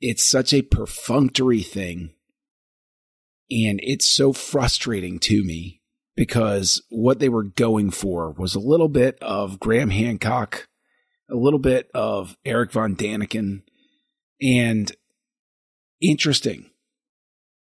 it's 0.00 0.24
such 0.24 0.52
a 0.52 0.62
perfunctory 0.62 1.62
thing. 1.62 2.12
And 3.50 3.78
it's 3.82 4.10
so 4.10 4.32
frustrating 4.32 5.20
to 5.20 5.44
me 5.44 5.80
because 6.16 6.82
what 6.90 7.20
they 7.20 7.28
were 7.28 7.44
going 7.44 7.90
for 7.90 8.32
was 8.32 8.54
a 8.54 8.60
little 8.60 8.88
bit 8.88 9.18
of 9.22 9.60
Graham 9.60 9.90
Hancock, 9.90 10.66
a 11.30 11.36
little 11.36 11.58
bit 11.58 11.88
of 11.94 12.36
Erich 12.44 12.72
von 12.72 12.96
Däniken, 12.96 13.62
and 14.42 14.92
interesting. 16.00 16.70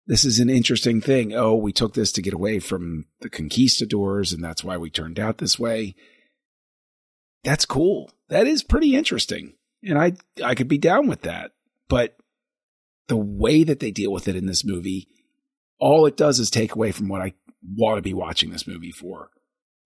This 0.06 0.24
is 0.24 0.38
an 0.38 0.50
interesting 0.50 1.00
thing. 1.00 1.32
Oh, 1.32 1.54
we 1.54 1.72
took 1.72 1.94
this 1.94 2.12
to 2.12 2.22
get 2.22 2.34
away 2.34 2.58
from 2.58 3.06
the 3.20 3.30
conquistadors, 3.30 4.32
and 4.32 4.44
that's 4.44 4.62
why 4.62 4.76
we 4.76 4.90
turned 4.90 5.18
out 5.18 5.38
this 5.38 5.58
way. 5.58 5.94
That's 7.42 7.64
cool. 7.64 8.10
That 8.28 8.46
is 8.46 8.62
pretty 8.62 8.94
interesting. 8.94 9.54
And 9.82 9.98
I 9.98 10.12
I 10.42 10.54
could 10.54 10.68
be 10.68 10.78
down 10.78 11.06
with 11.06 11.22
that. 11.22 11.52
But 11.88 12.16
the 13.08 13.16
way 13.16 13.64
that 13.64 13.80
they 13.80 13.90
deal 13.90 14.12
with 14.12 14.28
it 14.28 14.36
in 14.36 14.46
this 14.46 14.64
movie, 14.64 15.08
all 15.78 16.06
it 16.06 16.16
does 16.16 16.38
is 16.38 16.50
take 16.50 16.74
away 16.74 16.92
from 16.92 17.08
what 17.08 17.20
I 17.20 17.34
want 17.76 17.98
to 17.98 18.02
be 18.02 18.14
watching 18.14 18.50
this 18.50 18.66
movie 18.66 18.92
for. 18.92 19.30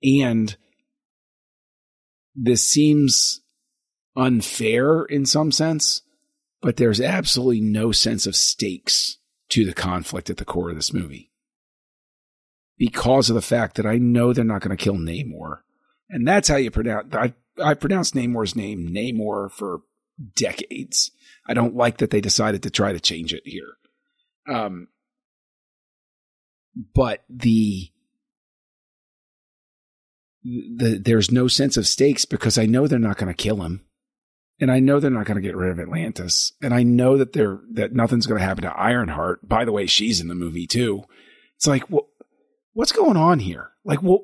And 0.03 0.57
this 2.35 2.65
seems 2.65 3.41
unfair 4.17 5.05
in 5.05 5.27
some 5.27 5.51
sense, 5.51 6.03
but 6.61 6.77
there's 6.77 7.01
absolutely 7.01 7.61
no 7.61 7.93
sense 7.93 8.27
of 8.27 8.37
stakes 8.37 9.19
to 9.51 9.65
the 9.65 9.75
conflict 9.75 10.31
at 10.31 10.37
the 10.37 10.45
core 10.45 10.71
of 10.71 10.77
this 10.77 10.93
movie. 10.93 11.31
Because 12.77 13.29
of 13.29 13.35
the 13.35 13.43
fact 13.43 13.77
that 13.77 13.87
I 13.87 13.99
know 13.99 14.33
they're 14.33 14.45
not 14.45 14.63
going 14.63 14.77
to 14.77 14.83
kill 14.83 14.95
Namor. 14.95 15.61
And 16.09 16.27
that's 16.27 16.49
how 16.49 16.57
you 16.57 16.71
pronounce 16.71 17.15
I 17.15 17.35
I 17.63 17.75
pronounced 17.75 18.15
Namor's 18.15 18.55
name 18.55 18.89
Namor 18.89 19.51
for 19.51 19.81
decades. 20.37 21.11
I 21.47 21.55
don't 21.55 21.75
like 21.75 21.99
that 21.99 22.11
they 22.11 22.21
decided 22.21 22.63
to 22.63 22.71
try 22.71 22.93
to 22.93 23.01
change 23.01 23.35
it 23.35 23.43
here. 23.45 23.75
Um 24.49 24.89
but 26.95 27.25
the 27.29 27.91
the 30.45 31.01
there's 31.05 31.31
no 31.31 31.49
sense 31.49 31.77
of 31.77 31.87
stakes 31.87 32.25
because 32.25 32.59
I 32.59 32.67
know 32.67 32.87
they're 32.87 32.99
not 32.99 33.19
going 33.19 33.33
to 33.33 33.35
kill 33.35 33.63
him. 33.63 33.85
And 34.61 34.73
I 34.73 34.81
know 34.81 34.99
they're 34.99 35.11
not 35.11 35.27
going 35.27 35.37
to 35.37 35.47
get 35.47 35.57
rid 35.57 35.71
of 35.71 35.79
Atlantis. 35.79 36.53
And 36.61 36.75
I 36.75 36.83
know 36.83 37.17
that 37.17 37.33
they're, 37.33 37.61
that 37.73 37.93
nothing's 37.93 38.27
going 38.27 38.41
to 38.41 38.45
happen 38.45 38.63
to 38.63 38.77
Ironheart. 38.77 39.49
By 39.49 39.65
the 39.65 39.73
way, 39.73 39.87
she's 39.87 40.21
in 40.21 40.29
the 40.29 40.35
movie 40.35 40.67
too. 40.67 41.05
It's 41.57 41.67
like, 41.67 41.89
what, 41.91 42.07
what's 42.73 42.93
going 42.93 43.17
on 43.17 43.39
here? 43.39 43.71
Like, 43.85 44.03
what, 44.03 44.23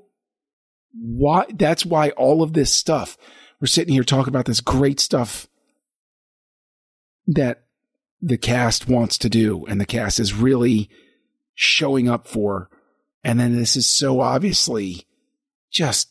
why, 0.93 1.47
that's 1.55 1.87
why 1.87 2.11
all 2.11 2.43
of 2.43 2.53
this 2.53 2.73
stuff, 2.73 3.17
we're 3.61 3.67
sitting 3.67 3.95
here 3.95 4.05
talking 4.05 4.33
about 4.33 4.47
this 4.47 4.61
great 4.61 4.99
stuff 4.99 5.49
that 7.29 7.65
the 8.21 8.39
cast 8.39 8.89
wants 8.89 9.19
to 9.19 9.29
do 9.29 9.65
and 9.67 9.81
the 9.81 9.87
cast 9.87 10.19
is 10.19 10.35
really 10.35 10.91
showing 11.55 12.09
up 12.09 12.27
for. 12.27 12.71
And 13.23 13.39
then 13.39 13.57
this 13.57 13.77
is 13.77 13.87
so 13.87 14.21
obviously 14.21 15.07
just 15.71 16.11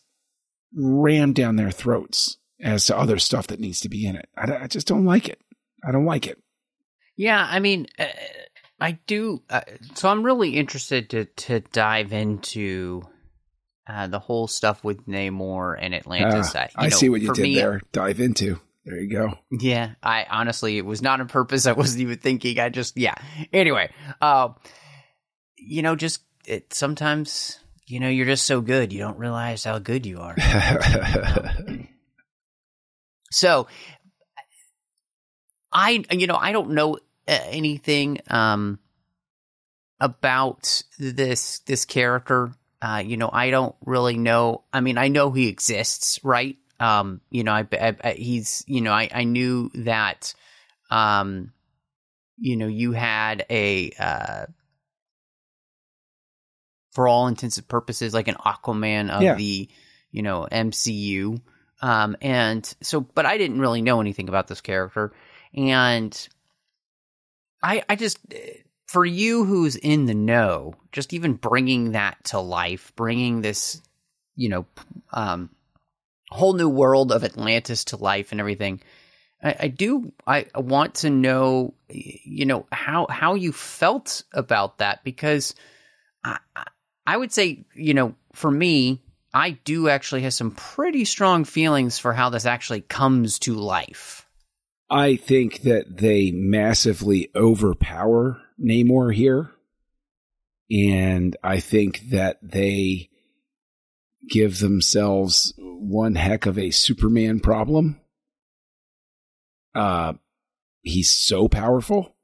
rammed 0.75 1.35
down 1.35 1.57
their 1.57 1.71
throats 1.71 2.37
as 2.63 2.85
to 2.85 2.97
other 2.97 3.19
stuff 3.19 3.47
that 3.47 3.59
needs 3.59 3.81
to 3.81 3.89
be 3.89 4.05
in 4.05 4.15
it. 4.15 4.27
I, 4.35 4.63
I 4.63 4.67
just 4.67 4.87
don't 4.87 5.05
like 5.05 5.29
it. 5.29 5.39
I 5.85 5.91
don't 5.91 6.05
like 6.05 6.27
it. 6.27 6.41
Yeah, 7.15 7.45
I 7.47 7.59
mean, 7.59 7.87
uh, 7.99 8.05
I 8.79 8.99
do. 9.05 9.43
Uh, 9.49 9.61
so 9.95 10.09
I'm 10.09 10.23
really 10.23 10.57
interested 10.57 11.09
to 11.11 11.25
to 11.25 11.59
dive 11.59 12.11
into 12.13 13.03
uh, 13.87 14.07
the 14.07 14.19
whole 14.19 14.47
stuff 14.47 14.83
with 14.83 15.05
Namor 15.07 15.77
and 15.79 15.93
Atlantis. 15.93 16.53
Ah, 16.55 16.67
I 16.75 16.87
know, 16.87 16.89
see 16.89 17.09
what 17.09 17.21
you 17.21 17.33
did 17.33 17.43
me, 17.43 17.55
there. 17.55 17.81
Dive 17.91 18.19
into. 18.19 18.59
There 18.85 18.99
you 18.99 19.09
go. 19.09 19.37
Yeah, 19.51 19.91
I 20.01 20.25
honestly, 20.29 20.77
it 20.77 20.85
was 20.85 21.01
not 21.01 21.21
on 21.21 21.27
purpose. 21.27 21.65
I 21.67 21.73
wasn't 21.73 22.01
even 22.01 22.17
thinking. 22.17 22.59
I 22.59 22.69
just, 22.69 22.97
yeah. 22.97 23.15
Anyway, 23.51 23.91
uh, 24.21 24.49
you 25.57 25.81
know, 25.81 25.95
just 25.95 26.21
it 26.45 26.73
sometimes, 26.73 27.59
you 27.87 27.99
know, 27.99 28.09
you're 28.09 28.25
just 28.25 28.45
so 28.45 28.61
good, 28.61 28.91
you 28.91 28.99
don't 28.99 29.17
realize 29.17 29.63
how 29.63 29.79
good 29.79 30.05
you 30.05 30.19
are. 30.19 30.35
So 33.33 33.67
I, 35.71 36.03
you 36.11 36.27
know, 36.27 36.35
I 36.35 36.51
don't 36.51 36.71
know 36.71 36.95
uh, 37.27 37.39
anything 37.49 38.19
um, 38.29 38.79
about 39.99 40.83
this 40.99 41.59
this 41.59 41.85
character. 41.85 42.53
Uh, 42.81 43.01
you 43.05 43.17
know, 43.17 43.29
I 43.31 43.49
don't 43.49 43.75
really 43.85 44.17
know. 44.17 44.63
I 44.73 44.81
mean, 44.81 44.97
I 44.97 45.07
know 45.07 45.31
he 45.31 45.47
exists, 45.47 46.19
right? 46.23 46.57
Um, 46.79 47.21
you 47.29 47.43
know, 47.43 47.53
I, 47.53 47.65
I, 47.71 47.95
I 48.03 48.11
he's, 48.11 48.65
you 48.67 48.81
know, 48.81 48.91
I, 48.91 49.09
I 49.13 49.23
knew 49.23 49.71
that, 49.75 50.33
um, 50.91 51.53
you 52.37 52.57
know, 52.57 52.67
you 52.67 52.91
had 52.91 53.45
a, 53.49 53.91
uh, 53.97 54.45
for 56.91 57.07
all 57.07 57.27
intents 57.27 57.57
and 57.57 57.67
purposes, 57.67 58.13
like 58.13 58.27
an 58.27 58.35
Aquaman 58.35 59.09
of 59.09 59.21
yeah. 59.21 59.35
the, 59.35 59.69
you 60.11 60.21
know, 60.21 60.45
MCU. 60.51 61.39
Um, 61.83 62.15
and 62.21 62.65
so, 62.79 63.01
but 63.01 63.25
I 63.25 63.37
didn't 63.37 63.59
really 63.59 63.81
know 63.81 63.99
anything 63.99 64.29
about 64.29 64.47
this 64.47 64.61
character. 64.61 65.11
And 65.53 66.29
I, 67.61 67.83
I 67.89 67.97
just, 67.97 68.19
for 68.87 69.05
you 69.05 69.43
who's 69.43 69.75
in 69.75 70.05
the 70.05 70.13
know, 70.13 70.75
just 70.93 71.11
even 71.11 71.33
bringing 71.33 71.91
that 71.91 72.23
to 72.25 72.39
life, 72.39 72.93
bringing 72.95 73.41
this, 73.41 73.81
you 74.37 74.47
know, 74.47 74.65
um, 75.11 75.49
whole 76.29 76.53
new 76.53 76.69
world 76.69 77.11
of 77.11 77.25
Atlantis 77.25 77.83
to 77.85 77.97
life 77.97 78.31
and 78.31 78.39
everything. 78.39 78.79
I, 79.43 79.55
I 79.59 79.67
do. 79.67 80.13
I 80.25 80.45
want 80.55 80.95
to 80.95 81.09
know, 81.09 81.73
you 81.89 82.45
know, 82.45 82.65
how 82.71 83.07
how 83.09 83.35
you 83.35 83.51
felt 83.51 84.23
about 84.31 84.77
that 84.77 85.03
because 85.03 85.53
I, 86.23 86.39
I 87.05 87.17
would 87.17 87.33
say, 87.33 87.65
you 87.75 87.93
know, 87.93 88.15
for 88.31 88.49
me, 88.49 89.02
I 89.33 89.51
do 89.51 89.89
actually 89.89 90.21
have 90.21 90.33
some 90.33 90.51
pretty 90.51 91.05
strong 91.05 91.43
feelings 91.43 91.97
for 91.97 92.13
how 92.13 92.29
this 92.29 92.45
actually 92.45 92.81
comes 92.81 93.39
to 93.39 93.55
life. 93.55 94.27
I 94.89 95.15
think 95.15 95.61
that 95.63 95.97
they 95.97 96.31
massively 96.31 97.31
overpower 97.35 98.39
Namor 98.61 99.13
here. 99.13 99.51
And 100.69 101.35
I 101.43 101.59
think 101.59 102.09
that 102.11 102.37
they 102.43 103.09
give 104.29 104.59
themselves 104.59 105.53
one 105.57 106.15
heck 106.15 106.45
of 106.45 106.57
a 106.57 106.71
Superman 106.71 107.39
problem. 107.39 107.99
Uh, 109.75 110.13
he's 110.81 111.11
so 111.11 111.47
powerful. 111.47 112.15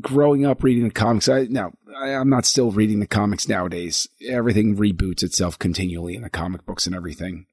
Growing 0.00 0.44
up 0.44 0.62
reading 0.62 0.84
the 0.84 0.90
comics, 0.90 1.28
I 1.28 1.44
now 1.44 1.72
I, 2.00 2.10
am 2.10 2.28
not 2.28 2.44
still 2.44 2.70
reading 2.70 3.00
the 3.00 3.06
comics 3.06 3.48
nowadays. 3.48 4.08
Everything 4.28 4.76
reboots 4.76 5.22
itself 5.22 5.58
continually 5.58 6.14
in 6.14 6.22
the 6.22 6.30
comic 6.30 6.64
books 6.66 6.86
and 6.86 6.94
everything. 6.94 7.46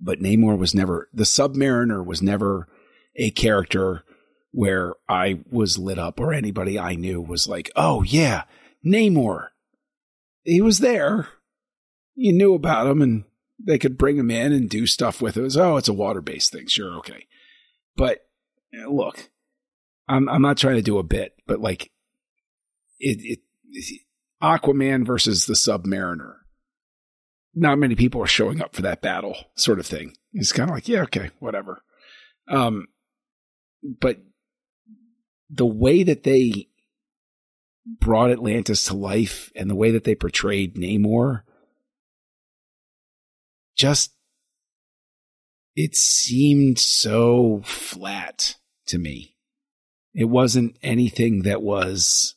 But 0.00 0.20
Namor 0.20 0.56
was 0.56 0.74
never, 0.74 1.08
the 1.12 1.24
Submariner 1.24 2.04
was 2.04 2.22
never 2.22 2.68
a 3.16 3.30
character 3.30 4.04
where 4.52 4.94
I 5.08 5.40
was 5.50 5.78
lit 5.78 5.98
up 5.98 6.20
or 6.20 6.32
anybody 6.32 6.78
I 6.78 6.94
knew 6.94 7.20
was 7.20 7.48
like, 7.48 7.70
oh 7.76 8.02
yeah, 8.02 8.44
Namor. 8.84 9.48
He 10.44 10.60
was 10.60 10.78
there. 10.78 11.28
you 12.14 12.32
knew 12.32 12.54
about 12.54 12.86
him 12.86 13.02
and 13.02 13.24
they 13.58 13.78
could 13.78 13.98
bring 13.98 14.16
him 14.16 14.30
in 14.30 14.52
and 14.52 14.70
do 14.70 14.86
stuff 14.86 15.20
with 15.20 15.36
it. 15.36 15.40
it 15.40 15.44
was, 15.44 15.56
oh, 15.56 15.76
it's 15.76 15.88
a 15.88 15.92
water 15.92 16.20
based 16.20 16.52
thing. 16.52 16.66
Sure. 16.68 16.96
Okay. 16.98 17.26
But 17.96 18.26
look, 18.88 19.30
I'm, 20.08 20.28
I'm 20.28 20.42
not 20.42 20.56
trying 20.56 20.76
to 20.76 20.82
do 20.82 20.98
a 20.98 21.02
bit, 21.02 21.34
but 21.46 21.60
like 21.60 21.90
it, 22.98 23.40
it, 23.72 24.00
Aquaman 24.42 25.06
versus 25.06 25.46
the 25.46 25.54
Submariner. 25.54 26.36
Not 27.54 27.78
many 27.78 27.96
people 27.96 28.22
are 28.22 28.26
showing 28.26 28.62
up 28.62 28.74
for 28.74 28.82
that 28.82 29.02
battle, 29.02 29.36
sort 29.56 29.78
of 29.78 29.86
thing. 29.86 30.14
It's 30.32 30.52
kind 30.52 30.70
of 30.70 30.76
like, 30.76 30.88
yeah, 30.88 31.02
okay, 31.02 31.30
whatever. 31.40 31.82
Um, 32.48 32.86
but 33.82 34.18
the 35.50 35.66
way 35.66 36.02
that 36.02 36.22
they 36.22 36.68
brought 37.86 38.30
Atlantis 38.30 38.84
to 38.84 38.94
life 38.94 39.50
and 39.56 39.68
the 39.68 39.74
way 39.74 39.90
that 39.90 40.04
they 40.04 40.14
portrayed 40.14 40.76
Namor 40.76 41.42
just 43.76 44.12
it 45.74 45.94
seemed 45.94 46.78
so 46.78 47.62
flat 47.64 48.56
to 48.86 48.98
me. 48.98 49.36
It 50.12 50.24
wasn't 50.24 50.76
anything 50.82 51.42
that 51.42 51.62
was 51.62 52.34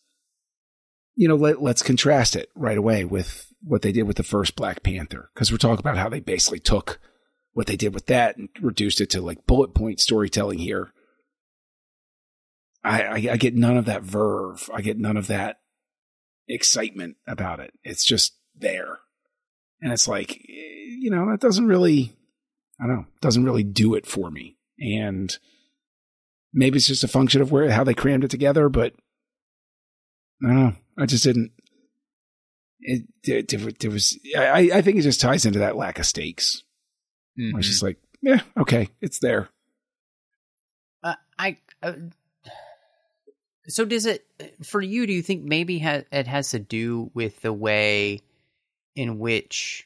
you 1.15 1.27
know, 1.27 1.36
let, 1.36 1.62
let's 1.62 1.84
contrast 1.84 2.36
it 2.36 2.50
right 2.56 2.77
away 2.77 3.06
with 3.06 3.48
what 3.62 3.82
they 3.82 3.91
did 3.91 4.03
with 4.03 4.18
the 4.18 4.24
first 4.24 4.56
Black 4.56 4.84
Panther 4.84 5.30
because 5.34 5.51
we're 5.51 5.58
talking 5.58 5.80
about 5.80 5.98
how 5.98 6.10
they 6.10 6.20
basically 6.20 6.60
took 6.60 7.00
what 7.53 7.68
they 7.68 7.75
did 7.75 7.94
with 7.94 8.06
that 8.08 8.38
and 8.38 8.50
reduced 8.62 9.01
it 9.01 9.10
to 9.12 9.22
like 9.22 9.46
bullet 9.46 9.74
point 9.74 10.00
storytelling 10.00 10.60
here. 10.60 10.91
I, 12.84 13.03
I, 13.03 13.15
I 13.34 13.38
get 13.38 13.56
none 13.56 13.77
of 13.77 13.86
that 13.86 14.03
verve. 14.03 14.70
I 14.74 14.82
get 14.82 14.98
none 14.98 15.18
of 15.18 15.27
that 15.27 15.60
excitement 16.48 17.18
about 17.27 17.60
it. 17.60 17.74
It's 17.84 18.06
just 18.06 18.36
there. 18.56 19.00
And 19.82 19.91
it's 19.91 20.08
like, 20.08 20.39
you 20.48 21.10
know, 21.12 21.30
that 21.30 21.39
doesn't 21.39 21.68
really, 21.68 22.13
I 22.80 22.88
don't 22.88 22.96
know, 22.96 23.06
doesn't 23.22 23.44
really 23.44 23.63
do 23.63 23.96
it 23.96 24.08
for 24.08 24.32
me. 24.32 24.58
And 24.80 25.36
maybe 26.53 26.77
it's 26.77 26.88
just 26.88 27.03
a 27.03 27.08
function 27.08 27.41
of 27.41 27.51
where, 27.51 27.70
how 27.72 27.84
they 27.84 27.94
crammed 27.94 28.24
it 28.24 28.32
together, 28.32 28.70
but 28.70 28.94
I 30.43 30.48
don't 30.48 30.55
know. 30.55 30.74
I 30.98 31.05
just 31.05 31.24
didn't, 31.24 31.51
it, 32.79 33.03
it, 33.24 33.53
it, 33.53 33.83
it 33.83 33.89
was, 33.89 34.17
I, 34.36 34.71
I 34.74 34.81
think 34.81 34.98
it 34.98 35.03
just 35.03 35.21
ties 35.21 35.45
into 35.45 35.60
that 35.60 35.75
lack 35.75 36.00
of 36.00 36.05
stakes. 36.05 36.63
Mm-hmm. 37.39 37.55
I 37.55 37.57
was 37.57 37.67
just 37.67 37.83
like, 37.83 37.98
yeah, 38.21 38.41
okay, 38.57 38.89
it's 39.01 39.19
there. 39.19 39.50
Uh, 41.03 41.15
I, 41.38 41.57
uh, 41.81 41.93
so 43.67 43.86
does 43.86 44.05
it 44.05 44.25
for 44.63 44.81
you? 44.81 45.07
Do 45.07 45.13
you 45.13 45.21
think 45.21 45.43
maybe 45.43 45.79
ha- 45.79 46.03
it 46.12 46.27
has 46.27 46.51
to 46.51 46.60
do 46.60 47.12
with 47.13 47.41
the 47.41 47.53
way 47.53 48.21
in 48.95 49.19
which 49.19 49.86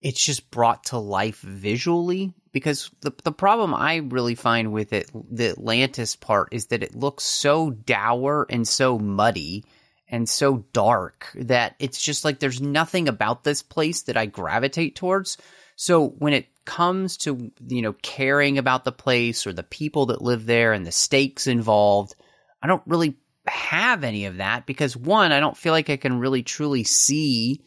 it's 0.00 0.24
just 0.24 0.50
brought 0.50 0.84
to 0.84 0.98
life 0.98 1.40
visually? 1.40 2.34
Because 2.52 2.90
the 3.00 3.12
the 3.24 3.32
problem 3.32 3.74
I 3.74 3.96
really 3.96 4.34
find 4.34 4.72
with 4.72 4.92
it, 4.92 5.10
the 5.12 5.50
Atlantis 5.50 6.16
part, 6.16 6.48
is 6.52 6.66
that 6.66 6.82
it 6.82 6.96
looks 6.96 7.24
so 7.24 7.70
dour 7.70 8.46
and 8.48 8.66
so 8.66 8.98
muddy 8.98 9.64
and 10.08 10.28
so 10.28 10.64
dark 10.72 11.30
that 11.34 11.74
it's 11.78 12.00
just 12.00 12.24
like 12.24 12.38
there's 12.38 12.60
nothing 12.60 13.08
about 13.08 13.44
this 13.44 13.62
place 13.62 14.02
that 14.02 14.16
I 14.16 14.26
gravitate 14.26 14.96
towards. 14.96 15.36
So 15.76 16.08
when 16.08 16.32
it 16.32 16.46
comes 16.64 17.16
to 17.18 17.50
you 17.66 17.82
know 17.82 17.94
caring 18.02 18.58
about 18.58 18.84
the 18.84 18.92
place 18.92 19.46
or 19.46 19.52
the 19.52 19.62
people 19.62 20.06
that 20.06 20.22
live 20.22 20.46
there 20.46 20.72
and 20.72 20.86
the 20.86 20.92
stakes 20.92 21.46
involved 21.46 22.14
I 22.62 22.66
don't 22.66 22.82
really 22.86 23.16
have 23.46 24.04
any 24.04 24.26
of 24.26 24.38
that 24.38 24.66
because 24.66 24.96
one, 24.96 25.32
I 25.32 25.40
don't 25.40 25.56
feel 25.56 25.72
like 25.72 25.90
I 25.90 25.96
can 25.96 26.18
really 26.18 26.42
truly 26.42 26.84
see 26.84 27.62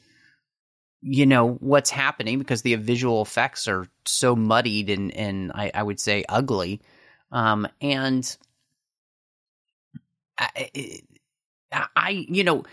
you 1.01 1.25
know 1.25 1.53
what's 1.55 1.89
happening 1.89 2.39
because 2.39 2.61
the 2.61 2.75
visual 2.75 3.21
effects 3.21 3.67
are 3.67 3.87
so 4.05 4.35
muddied 4.35 4.89
and 4.89 5.15
and 5.15 5.51
I, 5.53 5.71
I 5.73 5.83
would 5.83 5.99
say 5.99 6.23
ugly 6.29 6.81
um 7.31 7.67
and 7.81 8.37
I, 10.37 10.69
I 11.95 12.09
you 12.29 12.43
know 12.43 12.63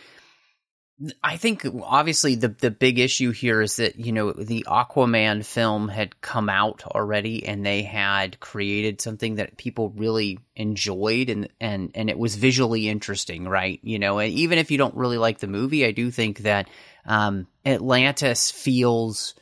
I 1.22 1.36
think 1.36 1.64
obviously 1.84 2.34
the 2.34 2.48
the 2.48 2.72
big 2.72 2.98
issue 2.98 3.30
here 3.30 3.62
is 3.62 3.76
that 3.76 4.00
you 4.00 4.10
know 4.10 4.32
the 4.32 4.66
Aquaman 4.68 5.44
film 5.44 5.88
had 5.88 6.20
come 6.20 6.48
out 6.48 6.82
already 6.84 7.46
and 7.46 7.64
they 7.64 7.82
had 7.82 8.40
created 8.40 9.00
something 9.00 9.36
that 9.36 9.56
people 9.56 9.90
really 9.90 10.40
enjoyed 10.56 11.30
and 11.30 11.48
and 11.60 11.92
and 11.94 12.10
it 12.10 12.18
was 12.18 12.34
visually 12.34 12.88
interesting, 12.88 13.46
right? 13.46 13.78
You 13.84 14.00
know, 14.00 14.18
and 14.18 14.32
even 14.32 14.58
if 14.58 14.72
you 14.72 14.78
don't 14.78 14.96
really 14.96 15.18
like 15.18 15.38
the 15.38 15.46
movie, 15.46 15.86
I 15.86 15.92
do 15.92 16.10
think 16.10 16.38
that 16.38 16.68
um, 17.04 17.46
Atlantis 17.64 18.50
feels 18.50 19.34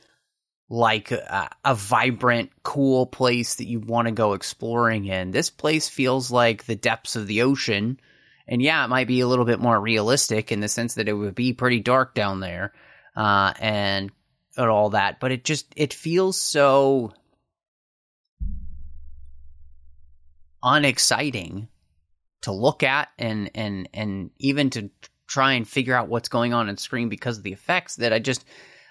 like 0.69 1.13
a, 1.13 1.51
a 1.65 1.75
vibrant, 1.75 2.51
cool 2.63 3.07
place 3.07 3.57
that 3.57 3.69
you 3.69 3.81
want 3.81 4.07
to 4.07 4.13
go 4.13 4.33
exploring 4.33 5.07
in. 5.07 5.31
This 5.31 5.51
place 5.51 5.89
feels 5.89 6.31
like 6.31 6.65
the 6.65 6.75
depths 6.75 7.17
of 7.17 7.27
the 7.27 7.43
ocean 7.43 8.01
and 8.49 8.63
yeah, 8.63 8.85
it 8.85 8.89
might 8.89 9.09
be 9.09 9.21
a 9.21 9.27
little 9.27 9.45
bit 9.45 9.61
more 9.61 9.79
realistic 9.81 10.53
in 10.53 10.61
the 10.61 10.69
sense 10.69 10.95
that 10.95 11.09
it 11.09 11.13
would 11.13 11.35
be 11.35 11.53
pretty 11.53 11.81
dark 11.81 12.15
down 12.15 12.41
there, 12.41 12.73
uh, 13.17 13.53
and 13.59 14.13
and 14.57 14.71
all 14.71 14.91
that. 14.91 15.19
But 15.21 15.33
it 15.33 15.45
just 15.45 15.73
it 15.77 15.93
feels 15.93 16.41
so 16.41 17.13
unexciting 20.63 21.69
to 22.43 22.53
look 22.53 22.83
at 22.83 23.09
and 23.19 23.51
and 23.55 23.89
and 23.93 24.31
even 24.39 24.71
to 24.71 24.91
try 25.27 25.53
and 25.53 25.69
figure 25.69 25.95
out 25.95 26.09
what's 26.09 26.29
going 26.29 26.55
on 26.55 26.69
in 26.69 26.77
screen 26.77 27.09
because 27.09 27.39
of 27.39 27.45
the 27.45 27.53
effects 27.53 27.97
that 27.97 28.13
I 28.13 28.19
just 28.19 28.45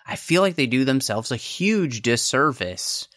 I 0.06 0.16
feel 0.16 0.42
like 0.42 0.56
they 0.56 0.68
do 0.68 0.86
themselves 0.86 1.32
a 1.32 1.38
huge 1.38 2.02
disservice 2.02 3.08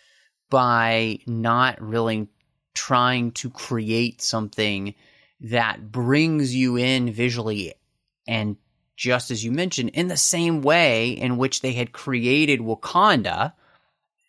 by 0.50 1.18
not 1.26 1.80
really 1.82 2.28
trying 2.74 3.32
to 3.32 3.50
create 3.50 4.22
something 4.22 4.94
that 5.40 5.92
brings 5.92 6.54
you 6.54 6.76
in 6.76 7.12
visually 7.12 7.74
and 8.26 8.56
just 8.98 9.30
as 9.30 9.44
you 9.44 9.52
mentioned, 9.52 9.90
in 9.90 10.08
the 10.08 10.16
same 10.16 10.60
way 10.60 11.10
in 11.10 11.38
which 11.38 11.60
they 11.60 11.72
had 11.72 11.92
created 11.92 12.58
Wakanda 12.58 13.52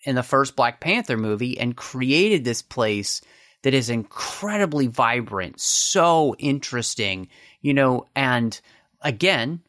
in 0.04 0.15
the 0.15 0.23
first 0.23 0.56
Black 0.56 0.80
Panther 0.80 1.17
movie 1.17 1.60
and 1.60 1.75
created 1.75 2.45
this 2.45 2.62
place 2.62 3.21
that 3.63 3.73
is 3.73 3.89
incredibly 3.89 4.86
vibrant, 4.86 5.60
so 5.60 6.36
interesting, 6.38 7.28
you 7.62 7.73
know, 7.73 8.06
and 8.15 8.62
again, 9.01 9.62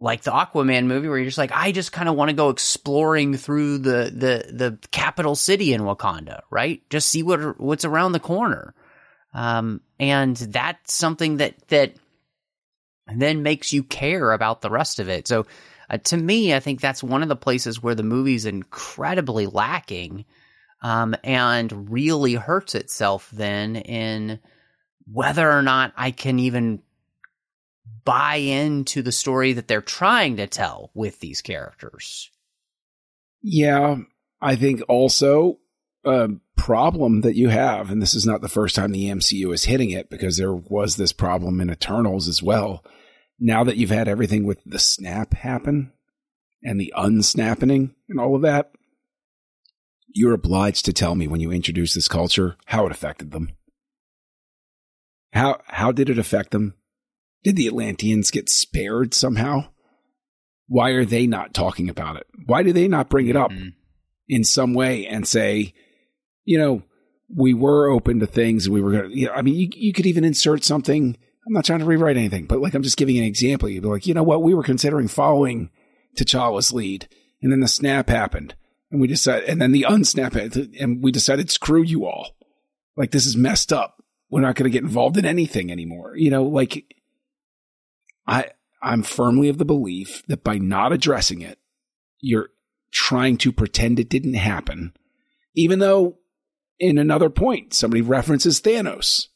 like 0.00 0.22
the 0.22 0.30
Aquaman 0.30 0.86
movie 0.86 1.08
where 1.08 1.18
you're 1.18 1.26
just 1.26 1.38
like, 1.38 1.52
I 1.52 1.72
just 1.72 1.92
kind 1.92 2.08
of 2.08 2.14
want 2.14 2.30
to 2.30 2.36
go 2.36 2.50
exploring 2.50 3.36
through 3.36 3.78
the, 3.78 4.12
the, 4.14 4.52
the 4.52 4.78
capital 4.90 5.34
city 5.34 5.72
in 5.72 5.80
Wakanda, 5.82 6.42
right? 6.50 6.82
Just 6.88 7.08
see 7.08 7.22
what, 7.22 7.60
what's 7.60 7.84
around 7.84 8.12
the 8.12 8.20
corner. 8.20 8.74
Um, 9.34 9.80
and 9.98 10.36
that's 10.36 10.94
something 10.94 11.38
that, 11.38 11.56
that 11.68 11.94
then 13.12 13.42
makes 13.42 13.72
you 13.72 13.82
care 13.82 14.32
about 14.32 14.60
the 14.60 14.70
rest 14.70 15.00
of 15.00 15.08
it. 15.08 15.26
So, 15.26 15.46
uh, 15.90 15.98
to 15.98 16.16
me, 16.16 16.54
I 16.54 16.60
think 16.60 16.80
that's 16.80 17.02
one 17.02 17.22
of 17.22 17.28
the 17.28 17.36
places 17.36 17.82
where 17.82 17.94
the 17.94 18.02
movie's 18.02 18.44
incredibly 18.44 19.46
lacking, 19.46 20.26
um, 20.82 21.16
and 21.24 21.90
really 21.90 22.34
hurts 22.34 22.74
itself 22.74 23.30
then 23.32 23.76
in 23.76 24.38
whether 25.10 25.50
or 25.50 25.62
not 25.62 25.92
I 25.96 26.10
can 26.10 26.38
even 26.38 26.82
buy 28.04 28.36
into 28.36 29.02
the 29.02 29.12
story 29.12 29.52
that 29.54 29.68
they're 29.68 29.80
trying 29.80 30.36
to 30.36 30.46
tell 30.46 30.90
with 30.94 31.20
these 31.20 31.42
characters. 31.42 32.30
Yeah, 33.42 33.96
I 34.40 34.56
think 34.56 34.82
also 34.88 35.58
a 36.04 36.30
problem 36.56 37.22
that 37.22 37.36
you 37.36 37.48
have, 37.48 37.90
and 37.90 38.00
this 38.00 38.14
is 38.14 38.26
not 38.26 38.40
the 38.40 38.48
first 38.48 38.74
time 38.74 38.92
the 38.92 39.08
MCU 39.08 39.52
is 39.52 39.64
hitting 39.64 39.90
it 39.90 40.10
because 40.10 40.36
there 40.36 40.54
was 40.54 40.96
this 40.96 41.12
problem 41.12 41.60
in 41.60 41.70
Eternals 41.70 42.28
as 42.28 42.42
well. 42.42 42.84
Now 43.38 43.64
that 43.64 43.76
you've 43.76 43.90
had 43.90 44.08
everything 44.08 44.44
with 44.44 44.58
the 44.64 44.78
snap 44.78 45.34
happen 45.34 45.92
and 46.62 46.80
the 46.80 46.92
unsnapping 46.96 47.94
and 48.08 48.18
all 48.18 48.34
of 48.34 48.42
that, 48.42 48.72
you're 50.08 50.34
obliged 50.34 50.84
to 50.86 50.92
tell 50.92 51.14
me 51.14 51.28
when 51.28 51.40
you 51.40 51.52
introduce 51.52 51.94
this 51.94 52.08
culture 52.08 52.56
how 52.66 52.86
it 52.86 52.92
affected 52.92 53.30
them. 53.30 53.52
How 55.32 55.60
how 55.66 55.92
did 55.92 56.08
it 56.08 56.18
affect 56.18 56.50
them? 56.50 56.74
Did 57.44 57.56
the 57.56 57.66
Atlanteans 57.66 58.30
get 58.30 58.48
spared 58.48 59.14
somehow? 59.14 59.70
Why 60.66 60.90
are 60.90 61.04
they 61.04 61.26
not 61.26 61.54
talking 61.54 61.88
about 61.88 62.16
it? 62.16 62.26
Why 62.46 62.62
do 62.62 62.72
they 62.72 62.88
not 62.88 63.08
bring 63.08 63.28
it 63.28 63.36
up 63.36 63.50
mm-hmm. 63.50 63.68
in 64.28 64.44
some 64.44 64.74
way 64.74 65.06
and 65.06 65.26
say, 65.26 65.72
you 66.44 66.58
know, 66.58 66.82
we 67.34 67.54
were 67.54 67.90
open 67.90 68.20
to 68.20 68.26
things. 68.26 68.68
We 68.68 68.80
were 68.80 68.92
going 68.92 69.10
to, 69.10 69.16
you 69.16 69.26
know, 69.26 69.32
I 69.32 69.42
mean, 69.42 69.54
you, 69.54 69.68
you 69.74 69.92
could 69.92 70.06
even 70.06 70.24
insert 70.24 70.64
something. 70.64 71.16
I'm 71.46 71.52
not 71.52 71.64
trying 71.64 71.78
to 71.78 71.84
rewrite 71.84 72.16
anything, 72.16 72.46
but 72.46 72.60
like, 72.60 72.74
I'm 72.74 72.82
just 72.82 72.96
giving 72.96 73.18
an 73.18 73.24
example. 73.24 73.68
You'd 73.68 73.82
be 73.82 73.88
like, 73.88 74.06
you 74.06 74.14
know 74.14 74.22
what? 74.22 74.42
We 74.42 74.54
were 74.54 74.62
considering 74.62 75.08
following 75.08 75.70
T'Challa's 76.16 76.72
lead 76.72 77.08
and 77.42 77.52
then 77.52 77.60
the 77.60 77.68
snap 77.68 78.08
happened 78.08 78.54
and 78.90 79.00
we 79.00 79.06
decided, 79.06 79.48
and 79.48 79.60
then 79.60 79.72
the 79.72 79.86
unsnap 79.88 80.34
and 80.80 81.02
we 81.02 81.12
decided, 81.12 81.50
screw 81.50 81.82
you 81.82 82.06
all. 82.06 82.30
Like, 82.96 83.10
this 83.10 83.26
is 83.26 83.36
messed 83.36 83.72
up. 83.72 84.02
We're 84.30 84.40
not 84.40 84.56
going 84.56 84.70
to 84.70 84.72
get 84.72 84.82
involved 84.82 85.16
in 85.16 85.24
anything 85.24 85.70
anymore. 85.70 86.14
You 86.16 86.30
know, 86.30 86.44
like 86.44 86.84
I, 88.28 88.50
I'm 88.82 89.02
firmly 89.02 89.48
of 89.48 89.58
the 89.58 89.64
belief 89.64 90.22
that 90.28 90.44
by 90.44 90.58
not 90.58 90.92
addressing 90.92 91.40
it 91.40 91.58
You're 92.20 92.50
trying 92.92 93.38
to 93.38 93.52
pretend 93.52 93.98
it 93.98 94.10
didn't 94.10 94.34
happen, 94.34 94.92
even 95.54 95.78
though 95.78 96.18
in 96.78 96.98
another 96.98 97.30
point 97.30 97.74
somebody 97.74 98.02
references 98.02 98.60
Thanos. 98.60 99.28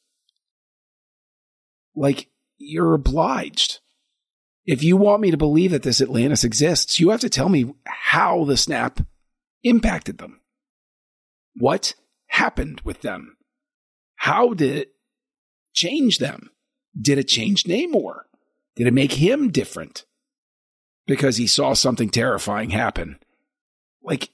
Like, 1.95 2.29
you're 2.59 2.95
obliged. 2.95 3.81
If 4.65 4.85
you 4.85 4.97
want 4.97 5.21
me 5.21 5.31
to 5.33 5.37
believe 5.37 5.73
that 5.73 5.83
this 5.83 6.01
Atlantis 6.01 6.45
exists, 6.45 7.01
you 7.01 7.11
have 7.11 7.21
to 7.21 7.29
tell 7.29 7.49
me 7.49 7.75
how 7.85 8.45
the 8.45 8.57
snap 8.57 9.01
impacted 9.65 10.19
them. 10.19 10.41
What 11.57 11.95
happened 12.29 12.81
with 12.85 13.03
them? 13.03 13.37
How 14.17 14.55
did 14.55 14.77
it 14.77 14.95
change 15.75 16.19
them? 16.19 16.51
Did 16.99 17.19
it 17.19 17.29
change 17.29 17.65
Namor? 17.65 18.21
Did 18.77 18.87
it 18.87 18.95
make 18.95 19.13
him 19.15 19.51
different? 19.51 20.05
Because 21.07 21.37
he 21.37 21.47
saw 21.47 21.75
something 21.75 22.11
terrifying 22.11 22.71
happen. 22.71 23.19
Like, 24.03 24.31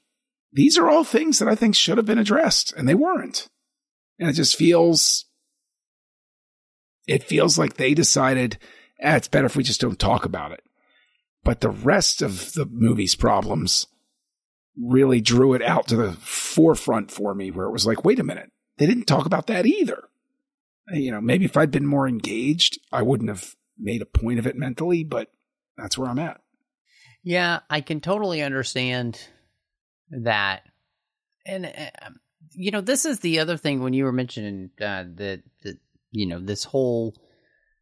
these 0.53 0.79
are 0.79 0.89
all 0.89 1.05
things 1.05 1.39
that 1.39 1.49
I 1.49 1.55
think 1.55 1.75
should 1.75 1.99
have 1.99 2.07
been 2.07 2.19
addressed, 2.19 2.73
and 2.73 2.89
they 2.89 2.95
weren't. 2.95 3.49
And 4.19 4.29
it 4.29 4.35
just 4.35 4.57
feels 4.57 5.27
it 7.07 7.25
feels 7.25 7.59
like 7.59 7.75
they 7.75 7.95
decided 7.95 8.59
eh, 9.01 9.17
it's 9.17 9.29
better 9.29 9.47
if 9.47 9.57
we 9.57 9.63
just 9.63 9.81
don't 9.81 9.99
talk 9.99 10.25
about 10.25 10.53
it. 10.53 10.63
But 11.43 11.61
the 11.61 11.71
rest 11.71 12.21
of 12.21 12.53
the 12.53 12.67
movie's 12.67 13.15
problems 13.15 13.87
really 14.77 15.21
drew 15.21 15.55
it 15.55 15.63
out 15.63 15.89
to 15.89 15.97
the 15.97 16.13
forefront 16.13 17.11
for 17.11 17.35
me, 17.35 17.51
where 17.51 17.67
it 17.67 17.73
was 17.73 17.87
like, 17.87 18.05
wait 18.05 18.19
a 18.19 18.25
minute, 18.25 18.51
they 18.77 18.87
didn't 18.87 19.07
talk 19.07 19.27
about 19.27 19.47
that 19.47 19.67
either. 19.67 20.05
You 20.91 21.11
know, 21.11 21.21
maybe 21.21 21.45
if 21.45 21.57
I'd 21.57 21.71
been 21.71 21.87
more 21.87 22.09
engaged, 22.09 22.79
I 22.93 23.03
wouldn't 23.03 23.29
have 23.29 23.55
made 23.79 24.03
a 24.03 24.07
point 24.07 24.39
of 24.39 24.47
it 24.47 24.57
mentally, 24.57 25.05
but 25.05 25.31
that's 25.77 25.97
where 25.97 26.09
I'm 26.09 26.19
at. 26.19 26.41
Yeah, 27.23 27.61
I 27.69 27.81
can 27.81 28.01
totally 28.01 28.43
understand 28.43 29.21
that. 30.11 30.63
And, 31.47 31.67
uh, 31.67 32.11
you 32.53 32.71
know, 32.71 32.81
this 32.81 33.05
is 33.05 33.21
the 33.21 33.41
other 33.41 33.57
thing 33.57 33.83
when 33.83 33.93
you 33.93 34.05
were 34.05 34.13
mentioning 34.13 34.71
uh, 34.81 35.05
the, 35.05 35.43
the 35.63 35.79
you 36.11 36.27
know 36.27 36.41
this 36.41 36.65
whole 36.65 37.15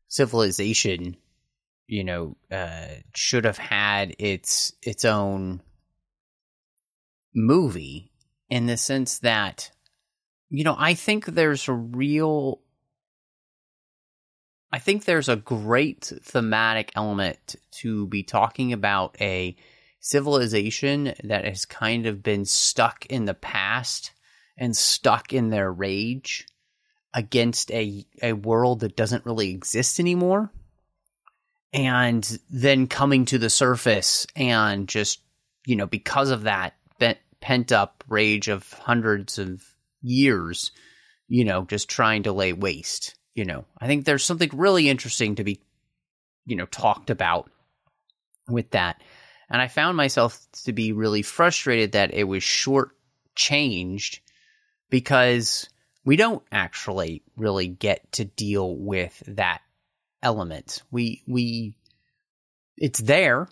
civilization 0.09 1.17
you 1.87 2.05
know 2.05 2.37
uh 2.51 2.87
should 3.15 3.45
have 3.45 3.59
had 3.59 4.15
its 4.19 4.73
its 4.83 5.05
own 5.05 5.61
movie 7.35 8.13
in 8.49 8.67
the 8.67 8.77
sense 8.77 9.19
that 9.21 9.71
you 10.49 10.65
know 10.65 10.77
i 10.79 10.95
think 10.95 11.27
there's 11.27 11.69
a 11.69 11.73
real 11.73 12.61
i 14.73 14.79
think 14.79 15.05
there's 15.05 15.29
a 15.29 15.37
great 15.37 16.13
thematic 16.23 16.93
element 16.95 17.57
to 17.71 18.07
be 18.07 18.23
talking 18.23 18.73
about 18.73 19.17
a 19.21 19.57
civilization 20.01 21.13
that 21.25 21.45
has 21.45 21.65
kind 21.65 22.07
of 22.07 22.23
been 22.23 22.45
stuck 22.45 23.07
in 23.07 23.25
the 23.25 23.35
past 23.35 24.13
and 24.57 24.77
stuck 24.77 25.33
in 25.33 25.51
their 25.51 25.71
rage 25.71 26.47
against 27.13 27.73
a 27.73 28.07
a 28.23 28.33
world 28.35 28.81
that 28.81 28.97
doesn't 28.97 29.27
really 29.27 29.51
exist 29.51 29.99
anymore. 29.99 30.53
And 31.73 32.39
then 32.49 32.87
coming 32.87 33.25
to 33.27 33.39
the 33.39 33.51
surface 33.51 34.27
and 34.37 34.89
just 34.89 35.21
you 35.67 35.77
know 35.77 35.87
because 35.87 36.31
of 36.31 36.43
that 36.43 36.75
pent 37.41 37.71
up 37.71 38.03
rage 38.09 38.49
of 38.49 38.73
hundreds 38.73 39.39
of 39.39 39.63
years 40.03 40.73
you 41.29 41.45
know 41.45 41.65
just 41.65 41.89
trying 41.89 42.23
to 42.23 42.33
lay 42.33 42.53
waste 42.53 43.15
you 43.37 43.45
know 43.45 43.65
i 43.79 43.87
think 43.87 44.05
there's 44.05 44.25
something 44.25 44.51
really 44.53 44.89
interesting 44.89 45.37
to 45.37 45.45
be 45.45 45.61
you 46.45 46.57
know 46.57 46.67
talked 46.67 47.11
about 47.11 47.49
with 48.49 48.71
that 48.71 49.01
and 49.49 49.63
i 49.63 49.69
found 49.69 49.97
myself 49.97 50.45
to 50.65 50.73
be 50.73 50.93
really 50.93 51.23
frustrated 51.23 51.93
that 51.93 52.13
it 52.13 52.25
was 52.25 52.43
short 52.43 52.91
changed 53.37 54.21
because 54.91 55.69
we 56.05 56.17
don't 56.17 56.43
actually 56.51 57.23
really 57.37 57.67
get 57.67 58.11
to 58.13 58.25
deal 58.25 58.75
with 58.75 59.23
that 59.27 59.61
element. 60.23 60.83
We 60.91 61.23
we 61.27 61.77
it's 62.77 63.01
there 63.01 63.49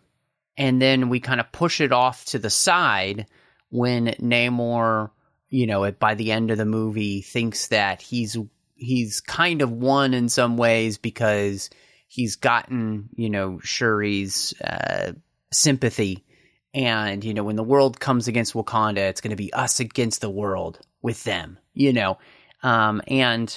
and 0.57 0.81
then 0.81 1.09
we 1.09 1.20
kind 1.20 1.40
of 1.40 1.53
push 1.53 1.81
it 1.81 1.92
off 1.92 2.25
to 2.27 2.38
the 2.38 2.51
side 2.51 3.27
when 3.70 4.07
Namor, 4.07 5.11
you 5.49 5.66
know, 5.66 5.90
by 5.92 6.14
the 6.14 6.31
end 6.31 6.51
of 6.51 6.59
the 6.59 6.64
movie 6.64 7.23
thinks 7.23 7.68
that 7.68 8.01
he's 8.01 8.37
he's 8.74 9.20
kind 9.20 9.62
of 9.62 9.70
won 9.70 10.14
in 10.14 10.28
some 10.28 10.56
ways 10.56 10.98
because 10.98 11.70
he's 12.08 12.37
gotten, 12.37 13.08
you 13.14 13.30
know, 13.30 13.58
Shuri's 13.62 14.54
uh, 14.60 15.12
sympathy 15.52 16.24
and 16.74 17.22
you 17.24 17.32
know 17.32 17.44
when 17.44 17.56
the 17.56 17.62
world 17.62 18.00
comes 18.00 18.26
against 18.26 18.52
Wakanda 18.52 19.08
it's 19.08 19.20
going 19.20 19.30
to 19.30 19.37
be 19.37 19.52
us 19.52 19.80
against 19.80 20.20
the 20.20 20.30
world 20.30 20.80
with 21.00 21.22
them, 21.24 21.58
you 21.72 21.92
know. 21.92 22.18
Um, 22.62 23.00
and 23.06 23.56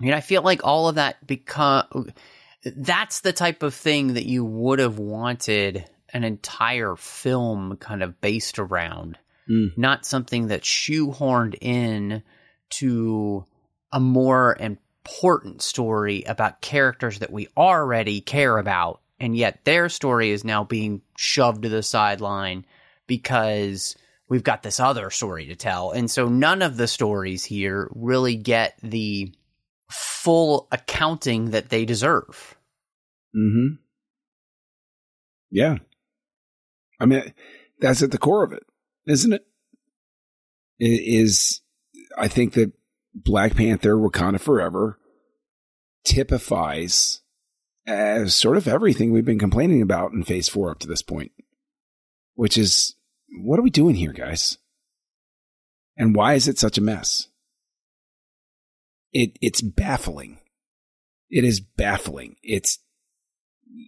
I 0.00 0.04
mean, 0.04 0.12
I 0.12 0.20
feel 0.20 0.42
like 0.42 0.64
all 0.64 0.88
of 0.88 0.96
that 0.96 1.24
become 1.26 2.10
that's 2.64 3.20
the 3.20 3.32
type 3.32 3.62
of 3.62 3.74
thing 3.74 4.14
that 4.14 4.26
you 4.26 4.44
would 4.44 4.80
have 4.80 4.98
wanted 4.98 5.88
an 6.12 6.24
entire 6.24 6.96
film 6.96 7.76
kind 7.76 8.02
of 8.02 8.20
based 8.20 8.58
around, 8.58 9.18
mm. 9.48 9.76
not 9.76 10.04
something 10.04 10.48
that's 10.48 10.68
shoehorned 10.68 11.56
in 11.60 12.22
to 12.70 13.44
a 13.96 14.00
more 14.00 14.54
important 14.60 15.62
story 15.62 16.22
about 16.24 16.60
characters 16.60 17.20
that 17.20 17.32
we 17.32 17.48
already 17.56 18.20
care 18.20 18.58
about, 18.58 19.00
and 19.18 19.34
yet 19.34 19.64
their 19.64 19.88
story 19.88 20.32
is 20.32 20.44
now 20.44 20.64
being 20.64 21.00
shoved 21.16 21.62
to 21.62 21.70
the 21.70 21.82
sideline 21.82 22.66
because 23.06 23.96
we've 24.28 24.42
got 24.44 24.62
this 24.62 24.80
other 24.80 25.08
story 25.08 25.46
to 25.46 25.56
tell. 25.56 25.92
And 25.92 26.10
so 26.10 26.28
none 26.28 26.60
of 26.60 26.76
the 26.76 26.86
stories 26.86 27.42
here 27.42 27.90
really 27.94 28.36
get 28.36 28.78
the 28.82 29.32
full 29.90 30.68
accounting 30.70 31.52
that 31.52 31.70
they 31.70 31.86
deserve. 31.86 32.54
Mhm. 33.34 33.78
Yeah. 35.50 35.78
I 37.00 37.06
mean 37.06 37.32
that's 37.78 38.02
at 38.02 38.10
the 38.10 38.18
core 38.18 38.44
of 38.44 38.52
it, 38.52 38.64
isn't 39.06 39.32
it? 39.32 39.46
It 40.78 41.02
is 41.02 41.62
I 42.18 42.28
think 42.28 42.52
that 42.54 42.74
Black 43.16 43.56
Panther 43.56 43.96
Wakanda 43.96 44.38
Forever 44.38 44.98
typifies 46.04 47.20
as 47.86 48.34
sort 48.34 48.56
of 48.56 48.68
everything 48.68 49.10
we've 49.10 49.24
been 49.24 49.38
complaining 49.38 49.80
about 49.80 50.12
in 50.12 50.22
phase 50.22 50.48
4 50.48 50.72
up 50.72 50.78
to 50.80 50.86
this 50.86 51.02
point, 51.02 51.32
which 52.34 52.58
is 52.58 52.94
what 53.42 53.58
are 53.58 53.62
we 53.62 53.70
doing 53.70 53.94
here, 53.94 54.12
guys? 54.12 54.58
And 55.96 56.14
why 56.14 56.34
is 56.34 56.46
it 56.46 56.58
such 56.58 56.76
a 56.76 56.82
mess? 56.82 57.28
It 59.12 59.38
it's 59.40 59.62
baffling. 59.62 60.38
It 61.30 61.44
is 61.44 61.60
baffling. 61.60 62.36
It's 62.42 62.78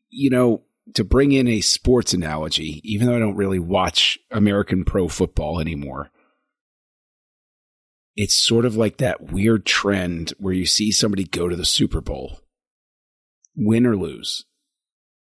you 0.08 0.30
know, 0.30 0.62
to 0.94 1.04
bring 1.04 1.32
in 1.32 1.46
a 1.46 1.60
sports 1.60 2.14
analogy, 2.14 2.80
even 2.82 3.06
though 3.06 3.16
I 3.16 3.18
don't 3.18 3.36
really 3.36 3.58
watch 3.58 4.18
American 4.30 4.84
pro 4.84 5.06
football 5.08 5.60
anymore, 5.60 6.10
it's 8.20 8.37
sort 8.37 8.64
of 8.64 8.74
like 8.74 8.96
that 8.96 9.31
weird 9.31 9.64
trend 9.64 10.33
where 10.38 10.52
you 10.52 10.66
see 10.66 10.90
somebody 10.90 11.22
go 11.22 11.48
to 11.48 11.54
the 11.54 11.64
Super 11.64 12.00
Bowl, 12.00 12.40
win 13.54 13.87
or 13.87 13.96
lose, 13.96 14.44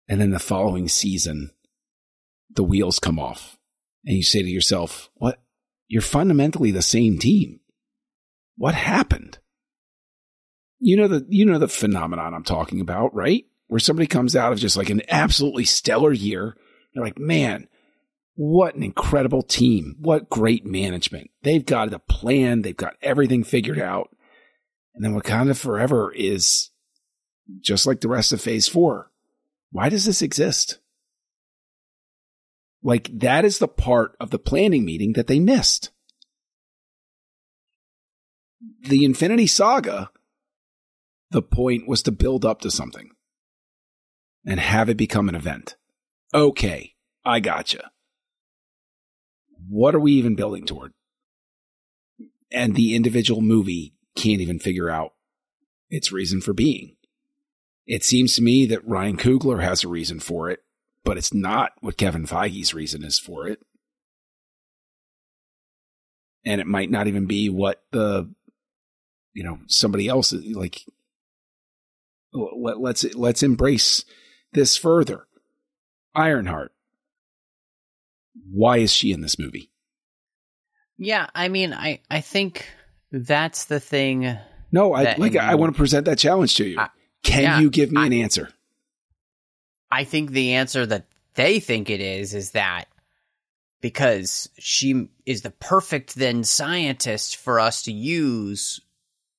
and 0.09 0.19
then 0.19 0.31
the 0.31 0.37
following 0.39 0.89
season, 0.89 1.51
the 2.53 2.63
wheels 2.63 2.99
come 2.99 3.17
off 3.17 3.57
and 4.05 4.17
you 4.17 4.21
say 4.21 4.41
to 4.41 4.49
yourself, 4.49 5.09
what? 5.13 5.41
You're 5.87 6.01
fundamentally 6.01 6.71
the 6.71 6.81
same 6.81 7.17
team. 7.17 7.61
What 8.57 8.75
happened? 8.75 9.37
You 10.79 10.97
know 10.97 11.07
the, 11.07 11.25
you 11.29 11.45
know 11.45 11.59
the 11.59 11.69
phenomenon 11.69 12.33
I'm 12.33 12.43
talking 12.43 12.81
about, 12.81 13.15
right? 13.15 13.45
Where 13.67 13.79
somebody 13.79 14.07
comes 14.07 14.35
out 14.35 14.51
of 14.51 14.59
just 14.59 14.75
like 14.75 14.89
an 14.89 15.03
absolutely 15.07 15.63
stellar 15.63 16.11
year. 16.11 16.57
They're 16.93 17.03
like, 17.05 17.17
man, 17.17 17.69
what 18.35 18.75
an 18.75 18.83
incredible 18.83 19.43
team. 19.43 19.95
What 19.99 20.29
great 20.29 20.65
management. 20.65 21.29
They've 21.43 21.65
got 21.65 21.93
a 21.93 21.99
plan. 21.99 22.61
They've 22.61 22.75
got 22.75 22.95
everything 23.01 23.43
figured 23.43 23.79
out. 23.79 24.09
And 24.95 25.03
then 25.03 25.19
Wakanda 25.19 25.57
Forever 25.57 26.11
is 26.11 26.69
just 27.61 27.85
like 27.85 28.01
the 28.01 28.07
rest 28.07 28.33
of 28.33 28.41
phase 28.41 28.67
four. 28.67 29.11
Why 29.71 29.89
does 29.89 30.05
this 30.05 30.21
exist? 30.21 30.79
Like 32.83 33.09
that 33.19 33.45
is 33.45 33.59
the 33.59 33.67
part 33.67 34.15
of 34.19 34.29
the 34.29 34.39
planning 34.39 34.85
meeting 34.85 35.13
that 35.13 35.27
they 35.27 35.39
missed. 35.39 35.91
The 38.81 39.05
Infinity 39.05 39.47
Saga, 39.47 40.11
the 41.31 41.41
point 41.41 41.87
was 41.87 42.03
to 42.03 42.11
build 42.11 42.45
up 42.45 42.61
to 42.61 42.71
something 42.71 43.11
and 44.45 44.59
have 44.59 44.89
it 44.89 44.97
become 44.97 45.29
an 45.29 45.35
event. 45.35 45.75
Okay, 46.33 46.95
I 47.25 47.39
gotcha. 47.39 47.91
What 49.67 49.95
are 49.95 49.99
we 49.99 50.13
even 50.13 50.35
building 50.35 50.65
toward? 50.65 50.93
And 52.51 52.75
the 52.75 52.95
individual 52.95 53.41
movie 53.41 53.93
can't 54.15 54.41
even 54.41 54.59
figure 54.59 54.89
out 54.89 55.13
its 55.89 56.11
reason 56.11 56.41
for 56.41 56.53
being. 56.53 56.95
It 57.85 58.03
seems 58.03 58.35
to 58.35 58.41
me 58.41 58.65
that 58.67 58.87
Ryan 58.87 59.17
Coogler 59.17 59.61
has 59.61 59.83
a 59.83 59.89
reason 59.89 60.19
for 60.19 60.49
it 60.49 60.63
but 61.03 61.17
it's 61.17 61.33
not 61.33 61.73
what 61.81 61.97
Kevin 61.97 62.25
Feige's 62.25 62.73
reason 62.73 63.03
is 63.03 63.19
for 63.19 63.47
it. 63.47 63.59
And 66.45 66.59
it 66.59 66.67
might 66.67 66.89
not 66.89 67.07
even 67.07 67.25
be 67.25 67.49
what 67.49 67.83
the, 67.91 68.33
you 69.33 69.43
know, 69.43 69.59
somebody 69.67 70.07
else 70.07 70.33
like. 70.33 70.81
Let, 72.33 72.79
let's 72.79 73.03
let's 73.13 73.43
embrace 73.43 74.03
this 74.53 74.75
further. 74.75 75.27
Ironheart. 76.15 76.71
Why 78.51 78.77
is 78.77 78.91
she 78.91 79.11
in 79.11 79.21
this 79.21 79.37
movie? 79.37 79.69
Yeah, 80.97 81.27
I 81.33 81.47
mean, 81.49 81.73
I 81.73 82.01
I 82.09 82.21
think 82.21 82.67
that's 83.11 83.65
the 83.65 83.79
thing. 83.79 84.37
No, 84.71 84.93
I 84.93 85.15
like. 85.17 85.35
I 85.35 85.55
want 85.55 85.73
to 85.73 85.77
present 85.77 86.05
that 86.05 86.17
challenge 86.17 86.55
to 86.55 86.65
you. 86.65 86.79
I, 86.79 86.89
Can 87.23 87.43
yeah, 87.43 87.59
you 87.59 87.69
give 87.69 87.91
me 87.91 88.01
I, 88.01 88.05
an 88.07 88.13
answer? 88.13 88.49
I 89.91 90.03
think 90.03 90.31
the 90.31 90.53
answer 90.53 90.85
that 90.85 91.05
they 91.35 91.59
think 91.59 91.89
it 91.89 91.99
is 91.99 92.33
is 92.33 92.51
that 92.51 92.87
because 93.81 94.49
she 94.57 95.09
is 95.25 95.41
the 95.41 95.51
perfect 95.51 96.15
then 96.15 96.43
scientist 96.43 97.35
for 97.35 97.59
us 97.59 97.83
to 97.83 97.91
use 97.91 98.79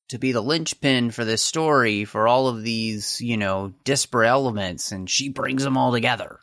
to 0.09 0.19
be 0.19 0.33
the 0.33 0.43
linchpin 0.43 1.11
for 1.11 1.25
this 1.25 1.43
story 1.43 2.05
for 2.05 2.29
all 2.29 2.47
of 2.47 2.63
these, 2.63 3.21
you 3.21 3.37
know, 3.37 3.73
disparate 3.85 4.29
elements 4.29 4.93
and 4.93 5.09
she 5.09 5.29
brings 5.29 5.65
them 5.65 5.77
all 5.77 5.93
together. 5.93 6.41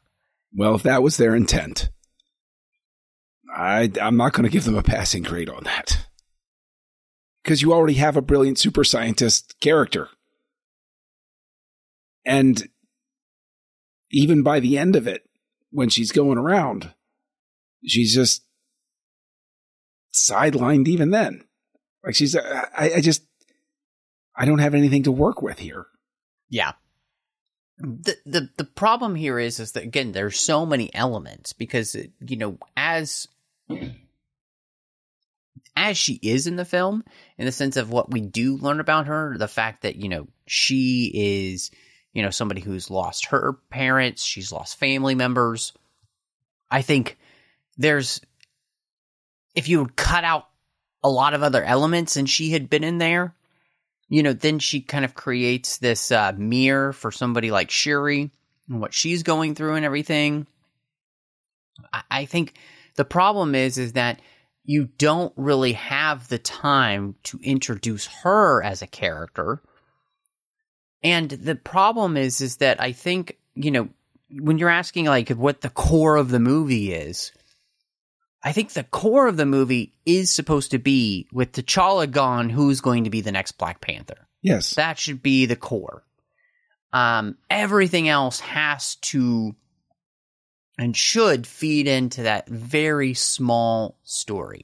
Well, 0.54 0.76
if 0.76 0.84
that 0.84 1.04
was 1.04 1.18
their 1.18 1.36
intent, 1.36 1.90
I, 3.54 3.92
I'm 4.02 4.18
not 4.18 4.34
going 4.34 4.44
to 4.44 4.50
give 4.52 4.66
them 4.66 4.78
a 4.78 4.84
passing 4.84 5.24
grade 5.24 5.50
on 5.50 5.64
that. 5.66 6.08
Because 7.44 7.62
you 7.62 7.74
already 7.74 7.96
have 7.96 8.16
a 8.16 8.22
brilliant 8.22 8.60
super 8.60 8.84
scientist 8.84 9.56
character. 9.60 10.10
And 12.26 12.68
even 14.12 14.44
by 14.44 14.60
the 14.60 14.78
end 14.78 14.96
of 14.96 15.08
it, 15.08 15.24
when 15.72 15.90
she's 15.90 16.12
going 16.12 16.38
around, 16.38 16.94
she's 17.86 18.14
just 18.14 18.44
sidelined 20.14 20.88
even 20.88 21.10
then. 21.10 21.44
Like 22.06 22.16
she's, 22.16 22.36
I, 22.36 22.68
I 22.78 23.02
just, 23.02 23.24
I 24.36 24.46
don't 24.46 24.60
have 24.60 24.76
anything 24.76 25.04
to 25.04 25.12
work 25.12 25.42
with 25.42 25.60
here. 25.60 25.86
Yeah. 26.50 26.74
The, 27.78 28.16
the 28.28 28.50
the 28.58 28.64
problem 28.64 29.16
here 29.16 29.40
is 29.40 29.60
is 29.60 29.72
that 29.72 29.84
again 29.84 30.12
there's 30.12 30.40
so 30.40 30.68
many 30.68 30.94
elements 30.94 31.52
because 31.52 31.96
you 32.20 32.38
know 32.38 32.60
as 32.78 33.28
as 35.76 35.98
she 35.98 36.20
is 36.22 36.48
in 36.48 36.56
the 36.58 36.66
film, 36.66 37.04
in 37.38 37.46
the 37.46 37.52
sense 37.52 37.78
of 37.78 37.90
what 37.90 38.12
we 38.12 38.22
do 38.22 38.58
learn 38.58 38.80
about 38.80 39.08
her, 39.08 39.36
the 39.38 39.48
fact 39.48 39.84
that, 39.84 39.96
you 39.96 40.10
know, 40.10 40.28
she 40.46 41.12
is, 41.14 41.72
you 42.14 42.22
know, 42.24 42.30
somebody 42.30 42.62
who's 42.62 42.92
lost 42.92 43.28
her 43.28 43.54
parents, 43.70 44.24
she's 44.24 44.52
lost 44.52 44.78
family 44.78 45.16
members. 45.16 45.74
I 46.70 46.82
think 46.82 47.18
there's, 47.78 48.22
if 49.56 49.70
you 49.70 49.80
would 49.80 49.96
cut 49.96 50.24
out 50.24 50.48
a 51.04 51.10
lot 51.10 51.34
of 51.34 51.44
other 51.44 51.64
elements 51.64 52.16
and 52.16 52.30
she 52.30 52.52
had 52.52 52.70
been 52.70 52.84
in 52.84 52.98
there, 52.98 53.34
you 54.08 54.24
know, 54.24 54.34
then 54.34 54.60
she 54.60 54.82
kind 54.82 55.06
of 55.06 55.16
creates 55.16 55.78
this 55.78 56.12
uh, 56.12 56.34
mirror 56.38 56.92
for 56.92 57.12
somebody 57.12 57.50
like 57.50 57.72
Shuri 57.72 58.30
and 58.68 58.82
what 58.82 58.94
she's 58.94 59.24
going 59.24 59.56
through 59.56 59.76
and 59.76 59.86
everything. 59.86 60.48
I, 61.94 62.04
I 62.12 62.26
think 62.26 62.56
the 62.96 63.06
problem 63.06 63.56
is, 63.56 63.78
is 63.78 63.94
that 63.94 64.22
you 64.64 64.86
don't 64.98 65.34
really 65.36 65.74
have 65.74 66.28
the 66.28 66.38
time 66.38 67.16
to 67.24 67.40
introduce 67.44 68.06
her 68.08 68.62
as 68.64 68.82
a 68.82 68.88
character. 68.88 69.62
And 71.04 71.30
the 71.30 71.56
problem 71.56 72.16
is, 72.16 72.42
is 72.42 72.58
that 72.58 72.80
I 72.80 72.92
think, 72.92 73.38
you 73.56 73.72
know, 73.72 73.90
when 74.30 74.58
you're 74.58 74.70
asking 74.70 75.06
like 75.06 75.30
what 75.30 75.62
the 75.62 75.70
core 75.70 76.16
of 76.16 76.30
the 76.30 76.40
movie 76.40 76.94
is, 76.94 77.32
I 78.44 78.52
think 78.54 78.74
the 78.74 78.84
core 78.84 79.28
of 79.28 79.38
the 79.38 79.46
movie 79.46 79.94
is 80.06 80.32
supposed 80.32 80.72
to 80.72 80.80
be 80.80 81.28
with 81.32 81.52
T'Challa 81.52 82.10
gone, 82.10 82.50
who's 82.50 82.82
going 82.82 83.04
to 83.04 83.10
be 83.10 83.22
the 83.22 83.32
next 83.32 83.54
Black 83.54 83.82
Panther. 83.82 84.28
Yes. 84.42 84.76
That 84.76 84.98
should 84.98 85.22
be 85.22 85.46
the 85.46 85.56
core. 85.56 86.04
Um, 86.94 87.38
everything 87.50 88.10
else 88.10 88.40
has 88.42 88.96
to 88.96 89.56
and 90.78 90.96
should 90.96 91.46
feed 91.46 91.88
into 91.88 92.24
that 92.24 92.48
very 92.48 93.14
small 93.14 93.98
story. 94.04 94.64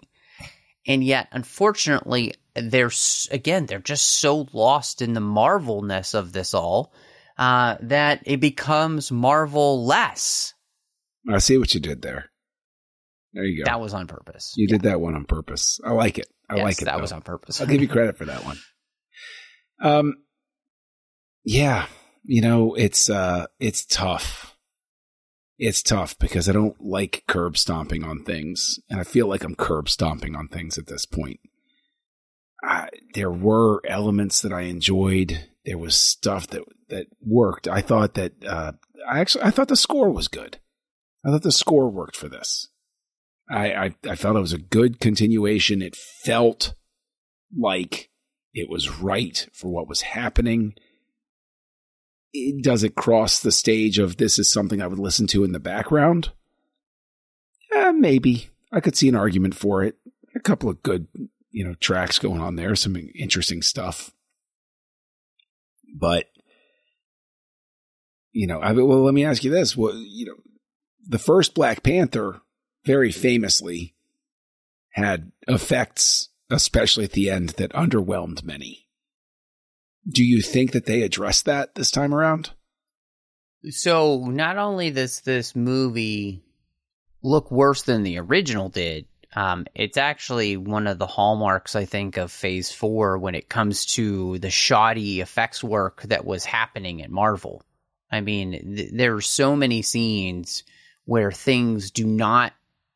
And 0.87 1.03
yet, 1.03 1.27
unfortunately, 1.31 2.33
they're 2.55 2.91
again, 3.31 3.65
they're 3.65 3.79
just 3.79 4.07
so 4.19 4.47
lost 4.53 5.01
in 5.01 5.13
the 5.13 5.19
marvelness 5.19 6.13
of 6.13 6.31
this 6.31 6.53
all 6.53 6.93
uh, 7.37 7.75
that 7.81 8.23
it 8.25 8.39
becomes 8.39 9.11
Marvel 9.11 9.85
less. 9.85 10.53
I 11.29 11.39
see 11.39 11.57
what 11.57 11.73
you 11.73 11.79
did 11.79 12.01
there. 12.01 12.31
There 13.33 13.43
you 13.43 13.63
go. 13.63 13.69
That 13.69 13.81
was 13.81 13.93
on 13.93 14.07
purpose. 14.07 14.53
You 14.55 14.67
yeah. 14.67 14.77
did 14.77 14.81
that 14.83 15.01
one 15.01 15.13
on 15.13 15.25
purpose. 15.25 15.79
I 15.83 15.91
like 15.91 16.17
it. 16.17 16.27
I 16.49 16.55
yes, 16.55 16.63
like 16.63 16.81
it. 16.81 16.85
That 16.85 16.95
though. 16.95 17.01
was 17.01 17.11
on 17.11 17.21
purpose. 17.21 17.59
I'll 17.59 17.67
give 17.67 17.81
you 17.81 17.87
credit 17.89 18.17
for 18.17 18.25
that 18.25 18.45
one. 18.45 18.57
Um, 19.81 20.13
yeah, 21.43 21.85
you 22.23 22.41
know 22.41 22.73
it's 22.75 23.09
uh 23.09 23.45
it's 23.59 23.85
tough 23.85 24.56
it's 25.57 25.81
tough 25.81 26.17
because 26.19 26.47
I 26.47 26.53
don't 26.53 26.79
like 26.79 27.23
curb 27.27 27.57
stomping 27.57 28.03
on 28.03 28.23
things, 28.23 28.79
and 28.89 28.99
I 28.99 29.03
feel 29.03 29.27
like 29.27 29.43
I'm 29.43 29.55
curb 29.55 29.89
stomping 29.89 30.35
on 30.35 30.47
things 30.47 30.77
at 30.77 30.87
this 30.87 31.05
point. 31.05 31.39
I, 32.63 32.89
there 33.13 33.31
were 33.31 33.81
elements 33.87 34.41
that 34.41 34.53
I 34.53 34.61
enjoyed. 34.61 35.47
There 35.65 35.77
was 35.77 35.95
stuff 35.95 36.47
that 36.47 36.63
that 36.89 37.07
worked. 37.21 37.67
I 37.67 37.81
thought 37.81 38.13
that 38.15 38.33
uh, 38.45 38.73
I 39.09 39.19
actually 39.19 39.43
I 39.43 39.51
thought 39.51 39.67
the 39.67 39.75
score 39.75 40.09
was 40.11 40.27
good. 40.27 40.59
I 41.25 41.31
thought 41.31 41.43
the 41.43 41.51
score 41.51 41.89
worked 41.89 42.15
for 42.15 42.29
this. 42.29 42.69
I, 43.49 43.73
I 43.73 43.95
I 44.09 44.15
felt 44.15 44.35
it 44.35 44.41
was 44.41 44.53
a 44.53 44.59
good 44.59 44.99
continuation. 44.99 45.81
It 45.81 45.95
felt 45.95 46.73
like 47.57 48.09
it 48.53 48.69
was 48.69 48.99
right 48.99 49.47
for 49.53 49.69
what 49.69 49.87
was 49.87 50.01
happening 50.01 50.73
does 52.61 52.83
it 52.83 52.95
cross 52.95 53.39
the 53.39 53.51
stage 53.51 53.99
of 53.99 54.17
this 54.17 54.39
is 54.39 54.51
something 54.51 54.81
I 54.81 54.87
would 54.87 54.99
listen 54.99 55.27
to 55.27 55.43
in 55.43 55.51
the 55.51 55.59
background? 55.59 56.31
Eh, 57.73 57.91
maybe. 57.91 58.49
I 58.71 58.79
could 58.79 58.95
see 58.95 59.09
an 59.09 59.15
argument 59.15 59.55
for 59.55 59.83
it. 59.83 59.97
A 60.35 60.39
couple 60.39 60.69
of 60.69 60.83
good, 60.83 61.07
you 61.51 61.63
know, 61.63 61.73
tracks 61.75 62.19
going 62.19 62.41
on 62.41 62.55
there, 62.55 62.75
some 62.75 62.95
interesting 63.15 63.61
stuff. 63.61 64.11
But, 65.95 66.25
you 68.33 68.45
know, 68.45 68.59
I, 68.59 68.73
well, 68.73 69.03
let 69.03 69.13
me 69.13 69.25
ask 69.25 69.43
you 69.43 69.51
this. 69.51 69.75
Well, 69.75 69.95
you 69.95 70.25
know, 70.25 70.35
the 71.07 71.19
first 71.19 71.55
Black 71.55 71.81
Panther 71.81 72.41
very 72.85 73.11
famously 73.11 73.95
had 74.91 75.31
effects, 75.47 76.29
especially 76.49 77.05
at 77.05 77.13
the 77.13 77.29
end, 77.29 77.49
that 77.51 77.71
underwhelmed 77.71 78.43
many. 78.43 78.86
Do 80.09 80.23
you 80.23 80.41
think 80.41 80.71
that 80.71 80.85
they 80.85 81.01
addressed 81.01 81.45
that 81.45 81.75
this 81.75 81.91
time 81.91 82.13
around? 82.13 82.51
So 83.69 84.25
not 84.25 84.57
only 84.57 84.91
does 84.91 85.21
this 85.21 85.55
movie 85.55 86.43
look 87.21 87.51
worse 87.51 87.81
than 87.81 88.03
the 88.03 88.19
original 88.19 88.69
did, 88.69 89.05
um, 89.35 89.65
it's 89.75 89.97
actually 89.97 90.55
one 90.55 90.87
of 90.87 90.99
the 90.99 91.07
hallmarks, 91.07 91.75
I 91.75 91.85
think, 91.85 92.17
of 92.17 92.31
Phase 92.31 92.71
Four 92.71 93.17
when 93.17 93.35
it 93.35 93.49
comes 93.49 93.85
to 93.93 94.39
the 94.39 94.49
shoddy 94.49 95.19
effects 95.19 95.63
work 95.63 96.03
that 96.03 96.25
was 96.25 96.45
happening 96.45 97.01
at 97.01 97.11
Marvel. 97.11 97.61
I 98.09 98.21
mean, 98.21 98.75
th- 98.75 98.91
there 98.93 99.15
are 99.15 99.21
so 99.21 99.55
many 99.55 99.81
scenes 99.81 100.63
where 101.03 101.31
things 101.31 101.91
do 101.91 102.05
not 102.05 102.53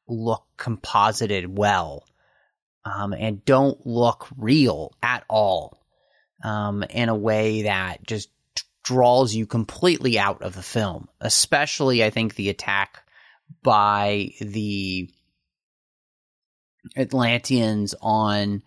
look 0.07 0.45
composited 0.55 1.57
well 1.57 2.05
um, 2.85 3.13
and 3.13 3.43
don't 3.43 3.85
look 3.85 4.27
real 4.37 4.93
at 5.03 5.25
all 5.27 5.80
um, 6.43 6.83
in 6.83 7.09
a 7.09 7.15
way 7.15 7.63
that 7.63 8.05
just 8.05 8.29
draws 8.83 9.33
you 9.33 9.45
completely 9.45 10.17
out 10.17 10.41
of 10.41 10.55
the 10.55 10.63
film. 10.63 11.07
Especially, 11.19 12.03
I 12.03 12.09
think, 12.09 12.35
the 12.35 12.49
attack 12.49 13.03
by 13.63 14.31
the 14.39 15.09
Atlanteans 16.95 17.95
on 18.01 18.63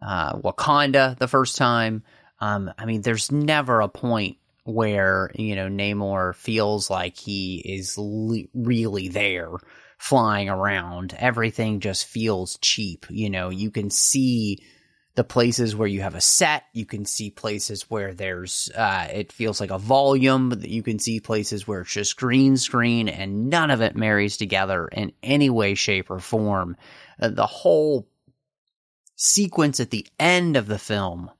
uh, 0.00 0.36
Wakanda 0.36 1.18
the 1.18 1.28
first 1.28 1.56
time. 1.56 2.02
Um, 2.40 2.70
I 2.78 2.84
mean, 2.84 3.02
there's 3.02 3.32
never 3.32 3.80
a 3.80 3.88
point 3.88 4.36
where 4.64 5.30
you 5.34 5.54
know 5.54 5.68
Namor 5.68 6.34
feels 6.34 6.90
like 6.90 7.16
he 7.16 7.58
is 7.64 7.96
le- 7.96 8.48
really 8.54 9.08
there 9.08 9.50
flying 9.98 10.48
around. 10.48 11.14
Everything 11.18 11.80
just 11.80 12.06
feels 12.06 12.58
cheap. 12.60 13.06
You 13.08 13.30
know, 13.30 13.50
you 13.50 13.70
can 13.70 13.90
see 13.90 14.62
the 15.16 15.24
places 15.24 15.74
where 15.74 15.88
you 15.88 16.02
have 16.02 16.14
a 16.14 16.20
set. 16.20 16.64
You 16.74 16.84
can 16.84 17.06
see 17.06 17.30
places 17.30 17.90
where 17.90 18.12
there's, 18.12 18.70
uh, 18.76 19.08
it 19.12 19.32
feels 19.32 19.60
like 19.60 19.70
a 19.70 19.78
volume. 19.78 20.52
You 20.62 20.82
can 20.82 20.98
see 20.98 21.20
places 21.20 21.66
where 21.66 21.80
it's 21.80 21.92
just 21.92 22.18
green 22.18 22.58
screen 22.58 23.08
and 23.08 23.48
none 23.48 23.70
of 23.70 23.80
it 23.80 23.96
marries 23.96 24.36
together 24.36 24.86
in 24.86 25.12
any 25.22 25.48
way, 25.48 25.74
shape, 25.74 26.10
or 26.10 26.20
form. 26.20 26.76
Uh, 27.20 27.30
the 27.30 27.46
whole 27.46 28.06
sequence 29.16 29.80
at 29.80 29.90
the 29.90 30.06
end 30.20 30.56
of 30.56 30.66
the 30.66 30.78
film 30.78 31.30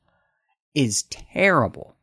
is 0.74 1.02
terrible. 1.04 1.94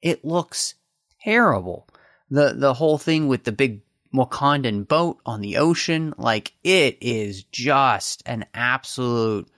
It 0.00 0.24
looks 0.24 0.76
terrible. 1.22 1.88
The, 2.30 2.54
the 2.56 2.74
whole 2.74 2.98
thing 2.98 3.26
with 3.26 3.42
the 3.42 3.52
big 3.52 3.82
Wakandan 4.14 4.86
boat 4.86 5.18
on 5.26 5.40
the 5.40 5.56
ocean. 5.56 6.14
Like 6.16 6.52
it 6.62 6.98
is 7.00 7.42
just 7.42 8.22
an 8.26 8.46
absolute 8.54 9.48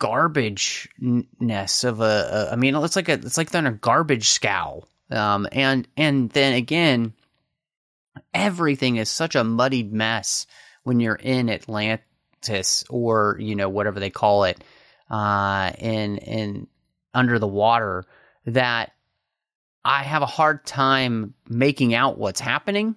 garbageness 0.00 1.84
of 1.84 2.00
a, 2.00 2.48
a. 2.48 2.52
I 2.52 2.56
mean, 2.56 2.74
it's 2.74 2.96
like 2.96 3.08
a 3.08 3.12
it's 3.12 3.36
like 3.36 3.50
they're 3.50 3.60
in 3.60 3.66
a 3.66 3.72
garbage 3.72 4.28
scow. 4.28 4.82
Um, 5.10 5.46
and 5.52 5.86
and 5.96 6.30
then 6.30 6.54
again, 6.54 7.12
everything 8.34 8.96
is 8.96 9.08
such 9.08 9.36
a 9.36 9.44
muddied 9.44 9.92
mess 9.92 10.46
when 10.82 10.98
you're 10.98 11.14
in 11.14 11.50
Atlantis 11.50 12.84
or 12.88 13.36
you 13.38 13.54
know 13.54 13.68
whatever 13.68 14.00
they 14.00 14.10
call 14.10 14.44
it, 14.44 14.62
uh, 15.10 15.72
in 15.78 16.18
in 16.18 16.66
under 17.14 17.38
the 17.38 17.46
water 17.46 18.04
that 18.46 18.92
I 19.84 20.02
have 20.02 20.22
a 20.22 20.26
hard 20.26 20.64
time 20.64 21.34
making 21.48 21.94
out 21.94 22.18
what's 22.18 22.40
happening. 22.40 22.96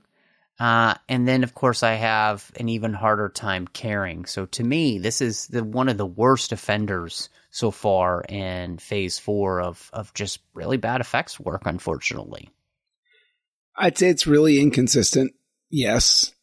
Uh, 0.64 0.96
and 1.10 1.28
then, 1.28 1.44
of 1.44 1.54
course, 1.54 1.84
I 1.84 1.96
have 1.96 2.50
an 2.56 2.70
even 2.70 2.94
harder 2.94 3.28
time 3.28 3.68
caring. 3.68 4.24
So, 4.24 4.46
to 4.46 4.64
me, 4.64 4.98
this 4.98 5.20
is 5.20 5.48
the, 5.48 5.62
one 5.62 5.90
of 5.90 5.98
the 5.98 6.06
worst 6.06 6.54
offenders 6.54 7.28
so 7.52 7.70
far 7.70 8.22
in 8.22 8.78
Phase 8.78 9.20
Four 9.20 9.60
of 9.60 9.90
of 9.92 10.14
just 10.14 10.40
really 10.54 10.78
bad 10.78 11.02
effects 11.02 11.38
work. 11.38 11.64
Unfortunately, 11.66 12.50
I'd 13.76 13.98
say 13.98 14.08
it's 14.08 14.26
really 14.26 14.62
inconsistent. 14.62 15.34
Yes, 15.70 16.34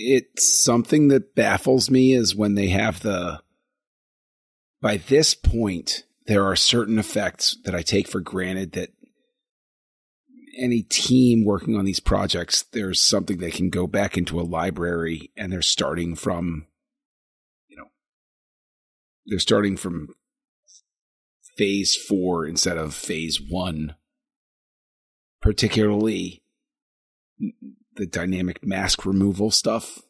it's 0.00 0.64
something 0.64 1.06
that 1.06 1.36
baffles 1.36 1.92
me 1.92 2.14
is 2.14 2.34
when 2.34 2.56
they 2.56 2.70
have 2.70 2.98
the. 3.02 3.40
By 4.80 4.96
this 4.96 5.34
point, 5.34 6.02
there 6.26 6.44
are 6.44 6.56
certain 6.56 6.98
effects 6.98 7.56
that 7.66 7.76
I 7.76 7.82
take 7.82 8.08
for 8.08 8.18
granted 8.18 8.72
that 8.72 8.90
any 10.58 10.82
team 10.82 11.44
working 11.44 11.76
on 11.76 11.84
these 11.84 12.00
projects, 12.00 12.62
there's 12.72 13.00
something 13.00 13.38
they 13.38 13.50
can 13.50 13.70
go 13.70 13.86
back 13.86 14.18
into 14.18 14.40
a 14.40 14.42
library 14.42 15.30
and 15.36 15.52
they're 15.52 15.62
starting 15.62 16.14
from, 16.14 16.66
you 17.68 17.76
know, 17.76 17.86
they're 19.26 19.38
starting 19.38 19.76
from 19.76 20.08
phase 21.56 21.94
four 21.94 22.44
instead 22.46 22.76
of 22.78 22.94
phase 22.94 23.40
one. 23.40 23.94
Particularly 25.40 26.42
the 27.94 28.06
dynamic 28.06 28.66
mask 28.66 29.06
removal 29.06 29.52
stuff, 29.52 30.00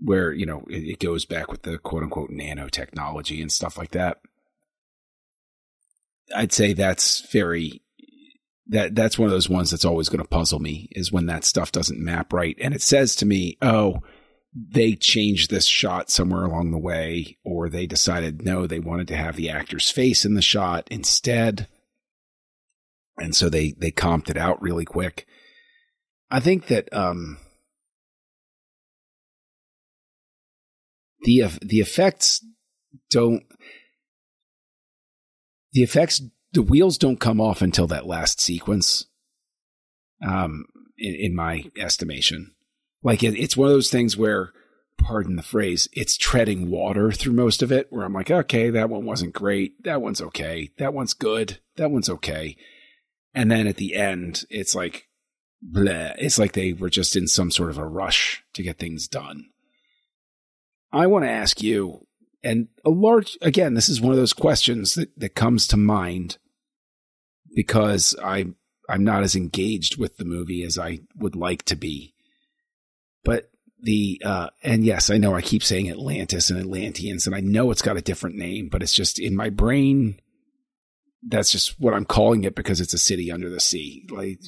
where, 0.00 0.30
you 0.30 0.44
know, 0.44 0.64
it, 0.68 0.84
it 0.84 0.98
goes 0.98 1.24
back 1.24 1.50
with 1.50 1.62
the 1.62 1.78
quote 1.78 2.02
unquote 2.02 2.30
nanotechnology 2.30 3.40
and 3.40 3.50
stuff 3.50 3.78
like 3.78 3.92
that. 3.92 4.18
I'd 6.36 6.52
say 6.52 6.74
that's 6.74 7.30
very 7.32 7.80
that 8.68 8.94
that's 8.94 9.18
one 9.18 9.26
of 9.26 9.32
those 9.32 9.48
ones 9.48 9.70
that's 9.70 9.84
always 9.84 10.08
going 10.08 10.22
to 10.22 10.28
puzzle 10.28 10.58
me 10.58 10.88
is 10.92 11.12
when 11.12 11.26
that 11.26 11.44
stuff 11.44 11.72
doesn't 11.72 12.02
map 12.02 12.32
right. 12.32 12.56
And 12.60 12.74
it 12.74 12.82
says 12.82 13.16
to 13.16 13.26
me 13.26 13.56
oh 13.62 14.00
they 14.54 14.94
changed 14.94 15.50
this 15.50 15.66
shot 15.66 16.10
somewhere 16.10 16.44
along 16.44 16.70
the 16.70 16.78
way 16.78 17.38
or 17.44 17.68
they 17.68 17.86
decided 17.86 18.44
no 18.44 18.66
they 18.66 18.80
wanted 18.80 19.08
to 19.08 19.16
have 19.16 19.36
the 19.36 19.50
actor's 19.50 19.90
face 19.90 20.24
in 20.24 20.34
the 20.34 20.42
shot 20.42 20.88
instead. 20.90 21.68
And 23.18 23.34
so 23.34 23.48
they 23.48 23.74
they 23.78 23.90
comped 23.90 24.30
it 24.30 24.36
out 24.36 24.62
really 24.62 24.84
quick. 24.84 25.26
I 26.30 26.40
think 26.40 26.66
that 26.66 26.92
um 26.92 27.38
the 31.22 31.44
the 31.62 31.80
effects 31.80 32.44
don't 33.10 33.42
the 35.72 35.82
effects 35.82 36.22
the 36.52 36.62
wheels 36.62 36.98
don't 36.98 37.20
come 37.20 37.40
off 37.40 37.62
until 37.62 37.86
that 37.88 38.06
last 38.06 38.40
sequence. 38.40 39.06
Um, 40.26 40.64
in, 40.96 41.14
in 41.14 41.34
my 41.34 41.64
estimation, 41.76 42.54
like 43.02 43.22
it, 43.22 43.38
it's 43.38 43.56
one 43.56 43.68
of 43.68 43.74
those 43.74 43.90
things 43.90 44.16
where, 44.16 44.50
pardon 44.98 45.36
the 45.36 45.42
phrase, 45.42 45.88
it's 45.92 46.16
treading 46.16 46.70
water 46.70 47.12
through 47.12 47.34
most 47.34 47.62
of 47.62 47.70
it. 47.70 47.86
Where 47.90 48.04
I'm 48.04 48.12
like, 48.12 48.30
okay, 48.30 48.70
that 48.70 48.90
one 48.90 49.04
wasn't 49.04 49.32
great. 49.32 49.84
That 49.84 50.02
one's 50.02 50.20
okay. 50.20 50.70
That 50.78 50.92
one's 50.92 51.14
good. 51.14 51.60
That 51.76 51.92
one's 51.92 52.10
okay. 52.10 52.56
And 53.32 53.48
then 53.50 53.68
at 53.68 53.76
the 53.76 53.94
end, 53.94 54.44
it's 54.50 54.74
like, 54.74 55.08
bleh. 55.64 56.16
It's 56.18 56.38
like 56.38 56.52
they 56.52 56.72
were 56.72 56.90
just 56.90 57.14
in 57.14 57.28
some 57.28 57.52
sort 57.52 57.70
of 57.70 57.78
a 57.78 57.86
rush 57.86 58.42
to 58.54 58.62
get 58.64 58.78
things 58.78 59.06
done. 59.06 59.44
I 60.90 61.06
want 61.06 61.24
to 61.24 61.30
ask 61.30 61.62
you, 61.62 62.07
and 62.42 62.68
a 62.84 62.90
large 62.90 63.36
again 63.40 63.74
this 63.74 63.88
is 63.88 64.00
one 64.00 64.12
of 64.12 64.18
those 64.18 64.32
questions 64.32 64.94
that 64.94 65.10
that 65.18 65.34
comes 65.34 65.66
to 65.66 65.76
mind 65.76 66.38
because 67.54 68.14
i 68.22 68.46
i'm 68.88 69.04
not 69.04 69.22
as 69.22 69.36
engaged 69.36 69.98
with 69.98 70.16
the 70.16 70.24
movie 70.24 70.62
as 70.62 70.78
i 70.78 70.98
would 71.16 71.36
like 71.36 71.64
to 71.64 71.76
be. 71.76 72.14
But 73.24 73.50
the 73.80 74.20
uh 74.24 74.50
and 74.62 74.84
yes 74.84 75.08
i 75.08 75.18
know 75.18 75.34
i 75.34 75.40
keep 75.40 75.62
saying 75.62 75.88
atlantis 75.88 76.50
and 76.50 76.58
atlanteans 76.58 77.26
and 77.26 77.36
i 77.36 77.40
know 77.40 77.70
it's 77.70 77.82
got 77.82 77.96
a 77.96 78.02
different 78.02 78.34
name 78.34 78.68
but 78.68 78.82
it's 78.82 78.92
just 78.92 79.20
in 79.20 79.36
my 79.36 79.50
brain 79.50 80.18
that's 81.28 81.52
just 81.52 81.78
what 81.78 81.94
i'm 81.94 82.04
calling 82.04 82.42
it 82.42 82.56
because 82.56 82.80
it's 82.80 82.94
a 82.94 82.98
city 82.98 83.30
under 83.30 83.48
the 83.48 83.60
sea. 83.60 84.04
Like 84.10 84.40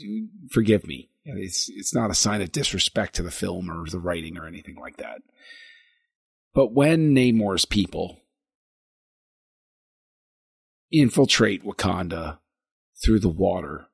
forgive 0.51 0.87
me. 0.87 1.11
It's 1.25 1.69
it's 1.69 1.95
not 1.95 2.11
a 2.11 2.15
sign 2.15 2.43
of 2.43 2.51
disrespect 2.51 3.15
to 3.17 3.23
the 3.23 3.31
film 3.31 3.71
or 3.71 3.89
the 3.89 4.01
writing 4.01 4.39
or 4.39 4.47
anything 4.47 4.77
like 4.77 4.97
that 4.97 5.21
but 6.55 6.73
when 6.73 7.15
Namor's 7.15 7.65
people 7.65 8.21
infiltrate 10.91 11.65
Wakanda 11.65 12.39
through 13.05 13.21
the 13.21 13.29
water, 13.29 13.87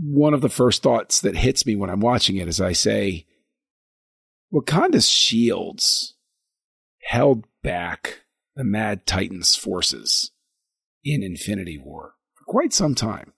one 0.00 0.34
of 0.34 0.40
the 0.40 0.48
first 0.48 0.82
thoughts 0.82 1.20
that 1.20 1.36
hits 1.36 1.66
me 1.66 1.76
when 1.76 1.90
I'm 1.90 2.00
watching 2.00 2.36
it 2.36 2.48
is 2.48 2.60
I 2.60 2.72
say, 2.72 3.26
Wakanda's 4.52 5.08
shields 5.08 6.14
held 7.04 7.44
back 7.62 8.20
the 8.54 8.64
Mad 8.64 9.06
Titans' 9.06 9.56
forces 9.56 10.30
in 11.04 11.22
Infinity 11.22 11.78
War 11.78 12.14
for 12.34 12.44
quite 12.44 12.72
some 12.72 12.94
time. 12.94 13.32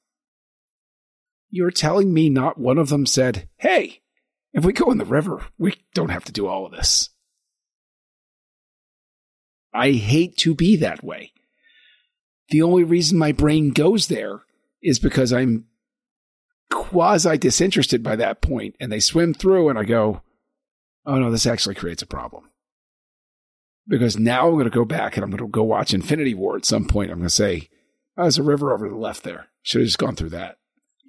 You're 1.51 1.71
telling 1.71 2.13
me 2.13 2.29
not 2.29 2.59
one 2.59 2.79
of 2.79 2.89
them 2.89 3.07
said, 3.07 3.49
Hey, 3.59 4.03
if 4.55 4.65
we 4.65 4.73
go 4.73 4.91
in 4.91 4.99
the 4.99 5.05
river, 5.05 5.45
we 5.59 5.75
don't 5.95 6.11
have 6.11 6.25
to 6.25 6.33
do 6.33 6.47
all 6.47 6.65
of 6.65 6.73
this. 6.73 7.11
I 9.75 9.91
hate 9.91 10.37
to 10.39 10.55
be 10.55 10.77
that 10.77 11.03
way. 11.03 11.33
The 12.51 12.63
only 12.63 12.85
reason 12.85 13.19
my 13.19 13.33
brain 13.33 13.71
goes 13.71 14.07
there 14.07 14.43
is 14.81 15.01
because 15.01 15.33
I'm 15.33 15.67
quasi 16.71 17.37
disinterested 17.37 18.03
by 18.03 18.15
that 18.17 18.41
point 18.41 18.77
and 18.79 18.93
they 18.93 19.01
swim 19.01 19.35
through 19.35 19.69
and 19.69 19.79
I 19.79 19.85
go, 19.85 20.23
oh 21.05 21.19
no, 21.19 21.33
this 21.33 21.47
actually 21.47 21.75
creates 21.75 22.03
a 22.03 22.07
problem. 22.07 22.51
Because 23.89 24.17
now 24.17 24.47
I'm 24.47 24.55
going 24.55 24.65
to 24.65 24.71
go 24.71 24.85
back 24.85 25.17
and 25.17 25.25
I'm 25.25 25.31
going 25.31 25.45
to 25.45 25.49
go 25.49 25.65
watch 25.65 25.93
Infinity 25.93 26.35
War 26.35 26.57
at 26.57 26.65
some 26.65 26.87
point. 26.87 27.11
I'm 27.11 27.19
going 27.19 27.29
to 27.29 27.35
say, 27.35 27.69
oh, 28.17 28.23
there's 28.23 28.39
a 28.39 28.43
river 28.45 28.73
over 28.73 28.87
to 28.87 28.95
the 28.95 29.01
left 29.01 29.25
there. 29.25 29.49
Should 29.63 29.81
have 29.81 29.89
just 29.89 29.99
gone 29.99 30.15
through 30.15 30.31
that. 30.31 30.59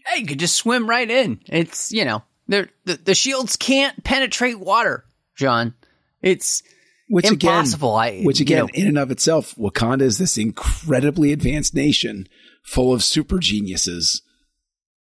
Hey, 0.08 0.22
you 0.22 0.26
could 0.26 0.40
just 0.40 0.56
swim 0.56 0.90
right 0.90 1.10
in. 1.10 1.42
It's, 1.46 1.92
you 1.92 2.04
know, 2.06 2.24
they're, 2.48 2.70
the, 2.86 2.96
the 2.96 3.16
shields 3.16 3.56
can't 3.56 4.04
penetrate 4.04 4.60
water, 4.60 5.06
John. 5.36 5.74
It's 6.22 6.64
which 7.08 7.26
impossible. 7.26 8.00
Again, 8.00 8.22
I, 8.22 8.24
which 8.24 8.40
again, 8.40 8.58
you 8.58 8.64
know, 8.64 8.70
in 8.74 8.88
and 8.88 8.98
of 8.98 9.12
itself, 9.12 9.56
Wakanda 9.56 10.02
is 10.02 10.18
this 10.18 10.38
incredibly 10.38 11.32
advanced 11.32 11.74
nation 11.74 12.28
full 12.64 12.94
of 12.94 13.04
super 13.04 13.40
geniuses. 13.40 14.22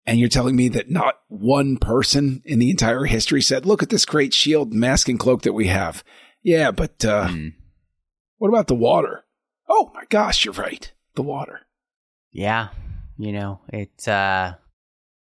And 0.06 0.20
you're 0.20 0.28
telling 0.28 0.54
me 0.54 0.68
that 0.68 0.90
not 0.90 1.20
one 1.28 1.78
person 1.78 2.42
in 2.44 2.58
the 2.58 2.70
entire 2.70 3.04
history 3.04 3.40
said, 3.40 3.64
look 3.64 3.82
at 3.82 3.88
this 3.88 4.04
great 4.04 4.34
shield, 4.34 4.74
mask, 4.74 5.08
and 5.08 5.18
cloak 5.18 5.42
that 5.42 5.54
we 5.54 5.68
have. 5.68 6.04
Yeah, 6.42 6.72
but 6.72 7.02
uh, 7.04 7.28
mm. 7.28 7.54
what 8.36 8.48
about 8.48 8.66
the 8.66 8.74
water? 8.74 9.24
Oh 9.66 9.90
my 9.94 10.04
gosh, 10.10 10.44
you're 10.44 10.52
right. 10.52 10.92
The 11.14 11.22
water. 11.22 11.60
Yeah. 12.32 12.68
You 13.16 13.32
know, 13.32 13.60
it's 13.68 14.08
uh 14.08 14.54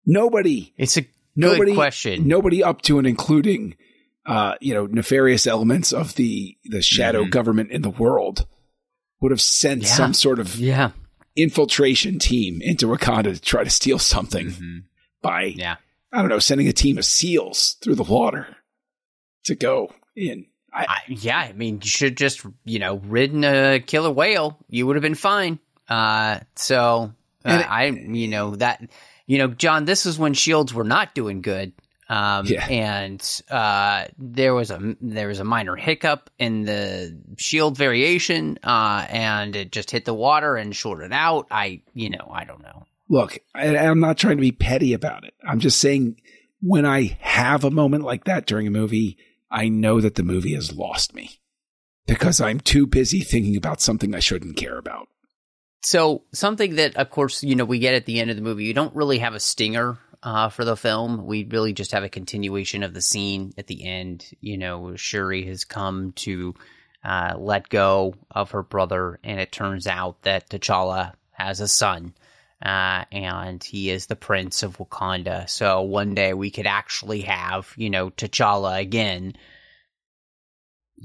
nobody. 0.04 0.74
It's 0.76 0.98
a 0.98 1.06
nobody, 1.38 1.74
question. 1.74 2.28
Nobody 2.28 2.62
up 2.62 2.82
to 2.82 2.98
and 2.98 3.06
including, 3.06 3.76
uh, 4.26 4.54
you 4.60 4.74
know, 4.74 4.86
nefarious 4.86 5.46
elements 5.46 5.92
of 5.92 6.14
the 6.14 6.56
the 6.64 6.82
shadow 6.82 7.22
mm-hmm. 7.22 7.30
government 7.30 7.70
in 7.70 7.82
the 7.82 7.90
world 7.90 8.46
would 9.20 9.32
have 9.32 9.40
sent 9.40 9.82
yeah. 9.82 9.88
some 9.88 10.14
sort 10.14 10.38
of 10.38 10.56
yeah 10.56 10.90
infiltration 11.36 12.18
team 12.18 12.60
into 12.60 12.86
Wakanda 12.86 13.34
to 13.34 13.40
try 13.40 13.64
to 13.64 13.70
steal 13.70 13.98
something 13.98 14.48
mm-hmm. 14.48 14.78
by 15.22 15.44
yeah 15.44 15.76
I 16.12 16.20
don't 16.20 16.28
know 16.28 16.38
sending 16.38 16.68
a 16.68 16.72
team 16.72 16.98
of 16.98 17.04
seals 17.04 17.76
through 17.82 17.96
the 17.96 18.02
water 18.02 18.56
to 19.44 19.54
go 19.54 19.92
in. 20.16 20.46
I, 20.72 20.84
I, 20.88 20.98
yeah, 21.08 21.38
I 21.38 21.52
mean, 21.52 21.80
you 21.82 21.88
should 21.88 22.16
just 22.16 22.44
you 22.64 22.78
know 22.78 22.96
ridden 22.96 23.44
a 23.44 23.80
killer 23.80 24.10
whale. 24.10 24.58
You 24.68 24.86
would 24.86 24.96
have 24.96 25.02
been 25.02 25.14
fine. 25.14 25.58
Uh, 25.88 26.40
so 26.56 27.12
uh, 27.44 27.50
it, 27.50 27.70
I, 27.70 27.86
you 27.86 28.28
know 28.28 28.56
that 28.56 28.82
you 29.28 29.38
know, 29.38 29.48
John, 29.48 29.84
this 29.84 30.06
is 30.06 30.18
when 30.18 30.34
Shields 30.34 30.74
were 30.74 30.84
not 30.84 31.14
doing 31.14 31.42
good. 31.42 31.72
Um, 32.10 32.46
yeah. 32.46 32.66
and 32.66 33.42
uh, 33.50 34.06
there 34.16 34.54
was 34.54 34.70
a 34.70 34.96
there 35.02 35.28
was 35.28 35.40
a 35.40 35.44
minor 35.44 35.76
hiccup 35.76 36.30
in 36.38 36.62
the 36.62 37.20
shield 37.36 37.76
variation, 37.76 38.58
uh, 38.64 39.06
and 39.10 39.54
it 39.54 39.70
just 39.70 39.90
hit 39.90 40.06
the 40.06 40.14
water 40.14 40.56
and 40.56 40.74
shorted 40.74 41.12
out. 41.12 41.48
I, 41.50 41.82
you 41.92 42.08
know, 42.08 42.30
I 42.32 42.44
don't 42.44 42.62
know. 42.62 42.86
look, 43.10 43.38
I, 43.54 43.76
I'm 43.76 44.00
not 44.00 44.16
trying 44.16 44.38
to 44.38 44.40
be 44.40 44.52
petty 44.52 44.94
about 44.94 45.24
it. 45.24 45.34
I'm 45.46 45.60
just 45.60 45.78
saying 45.78 46.18
when 46.62 46.86
I 46.86 47.18
have 47.20 47.62
a 47.62 47.70
moment 47.70 48.04
like 48.04 48.24
that 48.24 48.46
during 48.46 48.66
a 48.66 48.70
movie, 48.70 49.18
I 49.50 49.68
know 49.68 50.00
that 50.00 50.14
the 50.14 50.22
movie 50.22 50.54
has 50.54 50.74
lost 50.74 51.14
me 51.14 51.40
because 52.06 52.40
I'm 52.40 52.58
too 52.58 52.86
busy 52.86 53.20
thinking 53.20 53.54
about 53.54 53.82
something 53.82 54.14
I 54.14 54.20
shouldn't 54.20 54.56
care 54.56 54.78
about. 54.78 55.08
So 55.82 56.22
something 56.32 56.76
that, 56.76 56.96
of 56.96 57.10
course, 57.10 57.42
you 57.42 57.54
know, 57.54 57.64
we 57.64 57.78
get 57.78 57.94
at 57.94 58.06
the 58.06 58.20
end 58.20 58.30
of 58.30 58.36
the 58.36 58.42
movie, 58.42 58.64
you 58.64 58.74
don't 58.74 58.94
really 58.96 59.18
have 59.18 59.34
a 59.34 59.40
stinger 59.40 59.98
uh, 60.22 60.48
for 60.48 60.64
the 60.64 60.76
film. 60.76 61.26
We 61.26 61.44
really 61.44 61.72
just 61.72 61.92
have 61.92 62.02
a 62.02 62.08
continuation 62.08 62.82
of 62.82 62.94
the 62.94 63.00
scene 63.00 63.52
at 63.56 63.66
the 63.66 63.84
end. 63.86 64.28
You 64.40 64.58
know, 64.58 64.96
Shuri 64.96 65.46
has 65.46 65.64
come 65.64 66.12
to 66.16 66.54
uh, 67.04 67.34
let 67.38 67.68
go 67.68 68.14
of 68.30 68.50
her 68.50 68.62
brother, 68.62 69.20
and 69.22 69.40
it 69.40 69.52
turns 69.52 69.86
out 69.86 70.22
that 70.22 70.48
T'Challa 70.50 71.14
has 71.30 71.60
a 71.60 71.68
son. 71.68 72.14
Uh, 72.60 73.04
and 73.12 73.62
he 73.62 73.88
is 73.88 74.06
the 74.06 74.16
prince 74.16 74.64
of 74.64 74.78
Wakanda. 74.78 75.48
So 75.48 75.82
one 75.82 76.16
day 76.16 76.34
we 76.34 76.50
could 76.50 76.66
actually 76.66 77.20
have, 77.20 77.72
you 77.76 77.88
know, 77.88 78.10
T'Challa 78.10 78.80
again, 78.80 79.34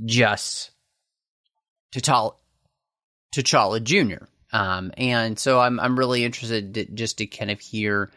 just 0.03 0.71
T'Challa, 1.93 2.34
T'Challa 3.36 3.84
Jr. 3.84 4.26
Um, 4.54 4.91
and 4.97 5.38
so 5.38 5.60
I'm 5.60 5.80
I'm 5.80 5.97
really 5.97 6.24
interested 6.24 6.76
to, 6.76 6.86
just 6.86 7.18
to 7.18 7.26
kind 7.26 7.51
of 7.51 7.60
hear. 7.60 8.12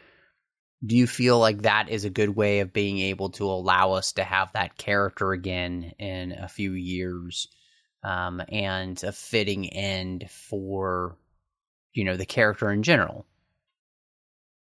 Do 0.84 0.94
you 0.94 1.06
feel 1.06 1.38
like 1.38 1.62
that 1.62 1.88
is 1.88 2.04
a 2.04 2.10
good 2.10 2.36
way 2.36 2.60
of 2.60 2.74
being 2.74 2.98
able 2.98 3.30
to 3.30 3.44
allow 3.44 3.92
us 3.92 4.12
to 4.12 4.22
have 4.22 4.52
that 4.52 4.76
character 4.76 5.32
again 5.32 5.94
in 5.98 6.32
a 6.32 6.48
few 6.48 6.72
years, 6.72 7.48
um, 8.04 8.42
and 8.50 9.02
a 9.02 9.10
fitting 9.10 9.72
end 9.72 10.30
for, 10.30 11.16
you 11.94 12.04
know, 12.04 12.18
the 12.18 12.26
character 12.26 12.70
in 12.70 12.82
general? 12.82 13.24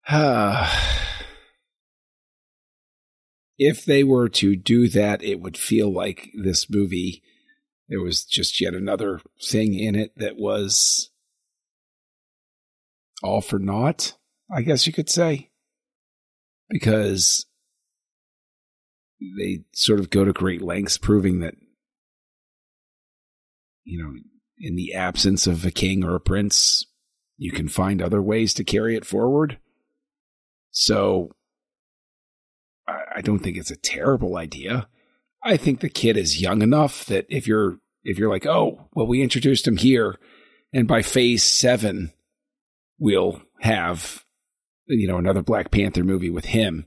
if 3.57 3.86
they 3.86 4.03
were 4.03 4.28
to 4.28 4.57
do 4.57 4.89
that, 4.89 5.24
it 5.24 5.39
would 5.39 5.57
feel 5.57 5.91
like 5.91 6.30
this 6.36 6.70
movie. 6.70 7.24
There 7.88 8.01
was 8.01 8.26
just 8.26 8.59
yet 8.59 8.74
another 8.74 9.22
thing 9.41 9.74
in 9.74 9.95
it 9.95 10.11
that 10.18 10.36
was 10.36 11.11
all 13.24 13.41
for 13.41 13.59
naught, 13.59 14.17
I 14.53 14.61
guess 14.61 14.86
you 14.86 14.93
could 14.93 15.09
say, 15.09 15.49
because 16.69 17.45
they 19.38 19.63
sort 19.74 19.99
of 19.99 20.09
go 20.09 20.26
to 20.26 20.34
great 20.34 20.61
lengths 20.61 20.97
proving 20.97 21.39
that, 21.39 21.55
you 23.86 24.03
know, 24.03 24.13
in 24.59 24.76
the 24.76 24.93
absence 24.93 25.47
of 25.47 25.65
a 25.65 25.71
king 25.71 26.03
or 26.03 26.15
a 26.15 26.19
prince, 26.19 26.86
you 27.38 27.51
can 27.51 27.67
find 27.67 28.01
other 28.01 28.21
ways 28.21 28.53
to 28.53 28.63
carry 28.63 28.95
it 28.95 29.05
forward. 29.05 29.57
So 30.71 31.32
I 32.88 33.21
don't 33.21 33.39
think 33.39 33.57
it's 33.57 33.71
a 33.71 33.76
terrible 33.76 34.38
idea. 34.38 34.88
I 35.43 35.57
think 35.57 35.80
the 35.80 35.89
kid 35.89 36.17
is 36.17 36.41
young 36.41 36.61
enough 36.61 37.05
that 37.05 37.26
if 37.30 37.47
you're 37.47 37.80
if 38.03 38.17
you're 38.17 38.30
like, 38.30 38.45
oh, 38.45 38.89
well, 38.93 39.07
we 39.07 39.21
introduced 39.21 39.67
him 39.67 39.78
here, 39.78 40.19
and 40.74 40.88
by 40.88 41.01
phase 41.01 41.43
seven, 41.43 42.11
we'll 43.04 43.41
have, 43.60 44.24
you 44.88 45.08
know, 45.10 45.18
another 45.18 45.43
Black 45.43 45.72
Panther 45.72 46.06
movie 46.06 46.30
with 46.30 46.45
him. 46.45 46.86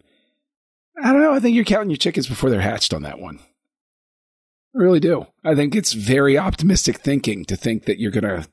I 1.00 1.12
don't 1.12 1.20
know. 1.20 1.34
I 1.34 1.40
think 1.40 1.54
you're 1.54 1.64
counting 1.64 1.90
your 1.90 1.98
chickens 1.98 2.26
before 2.26 2.48
they're 2.48 2.62
hatched 2.62 2.94
on 2.94 3.02
that 3.02 3.18
one. 3.18 3.38
I 4.74 4.78
really 4.78 4.98
do. 4.98 5.26
I 5.44 5.54
think 5.54 5.74
it's 5.76 5.92
very 5.92 6.38
optimistic 6.38 7.00
thinking 7.00 7.44
to 7.44 7.56
think 7.56 7.84
that 7.84 8.00
you're 8.00 8.10
going 8.10 8.24
to 8.24 8.48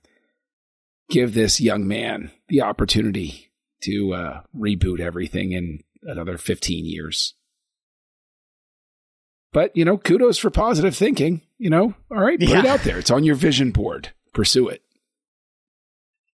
give 1.10 1.34
this 1.34 1.62
young 1.62 1.88
man 1.88 2.32
the 2.50 2.62
opportunity 2.62 3.50
to 3.84 4.14
uh, 4.14 4.42
reboot 4.54 5.00
everything 5.00 5.54
in 5.54 5.80
another 6.04 6.38
15 6.38 6.86
years. 6.86 7.34
But, 9.54 9.72
you 9.74 9.86
know, 9.86 9.98
kudos 9.98 10.38
for 10.38 10.50
positive 10.50 10.98
thinking. 10.98 11.42
You 11.58 11.70
know, 11.70 11.94
all 12.12 12.20
right, 12.20 12.38
put 12.38 12.50
yeah. 12.50 12.60
it 12.60 12.66
out 12.66 12.82
there. 12.82 13.00
It's 13.00 13.12
on 13.12 13.24
your 13.24 13.36
vision 13.36 13.72
board. 13.72 14.12
Pursue 14.34 14.68
it. 14.68 14.82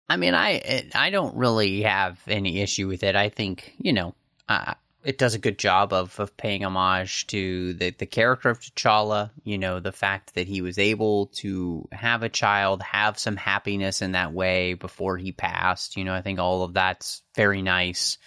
I 0.09 0.17
mean, 0.17 0.35
I 0.35 0.91
I 0.95 1.11
don't 1.11 1.37
really 1.37 1.83
have 1.83 2.21
any 2.29 2.61
issue 2.61 2.89
with 2.89 3.03
it. 3.03 3.17
I 3.17 3.31
think 3.31 3.75
you 3.79 3.93
know 3.93 4.15
uh, 4.49 4.75
it 5.03 5.19
does 5.19 5.35
a 5.35 5.39
good 5.39 5.59
job 5.59 5.93
of 5.93 6.19
of 6.21 6.37
paying 6.37 6.65
homage 6.65 7.27
to 7.29 7.75
the 7.75 7.91
the 7.91 8.07
character 8.07 8.51
of 8.51 8.61
T'Challa. 8.61 9.31
You 9.45 9.59
know, 9.59 9.81
the 9.81 9.93
fact 9.93 10.35
that 10.35 10.47
he 10.47 10.61
was 10.61 10.79
able 10.79 11.27
to 11.37 11.89
have 11.91 12.23
a 12.23 12.29
child, 12.29 12.83
have 12.83 13.19
some 13.19 13.37
happiness 13.37 14.03
in 14.03 14.13
that 14.13 14.33
way 14.33 14.75
before 14.75 15.17
he 15.17 15.33
passed. 15.33 15.97
You 15.97 16.05
know, 16.05 16.15
I 16.15 16.21
think 16.23 16.39
all 16.39 16.63
of 16.63 16.75
that's 16.75 17.23
very 17.35 17.63
nice. 17.63 18.19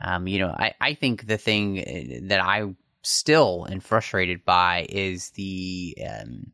Um, 0.00 0.28
you 0.28 0.40
know, 0.40 0.48
I 0.50 0.74
I 0.80 0.94
think 0.94 1.26
the 1.26 1.38
thing 1.38 1.78
uh, 1.78 2.28
that 2.28 2.40
I 2.40 2.64
still 3.02 3.66
am 3.70 3.80
frustrated 3.80 4.44
by 4.44 4.86
is 4.88 5.30
the 5.30 5.96
um, 6.06 6.52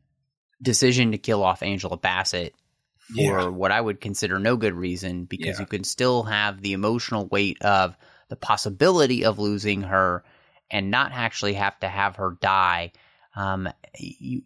decision 0.61 1.11
to 1.11 1.17
kill 1.17 1.43
off 1.43 1.61
Angela 1.61 1.97
Bassett 1.97 2.55
for 3.07 3.39
yeah. 3.41 3.47
what 3.47 3.71
I 3.71 3.79
would 3.79 4.01
consider 4.01 4.39
no 4.39 4.57
good 4.57 4.73
reason 4.73 5.25
because 5.25 5.57
yeah. 5.57 5.61
you 5.61 5.65
can 5.65 5.83
still 5.83 6.23
have 6.23 6.61
the 6.61 6.73
emotional 6.73 7.27
weight 7.27 7.61
of 7.61 7.95
the 8.29 8.35
possibility 8.35 9.25
of 9.25 9.39
losing 9.39 9.83
her 9.83 10.23
and 10.71 10.89
not 10.89 11.11
actually 11.13 11.53
have 11.53 11.79
to 11.79 11.87
have 11.87 12.15
her 12.15 12.37
die. 12.41 12.91
Um, 13.35 13.69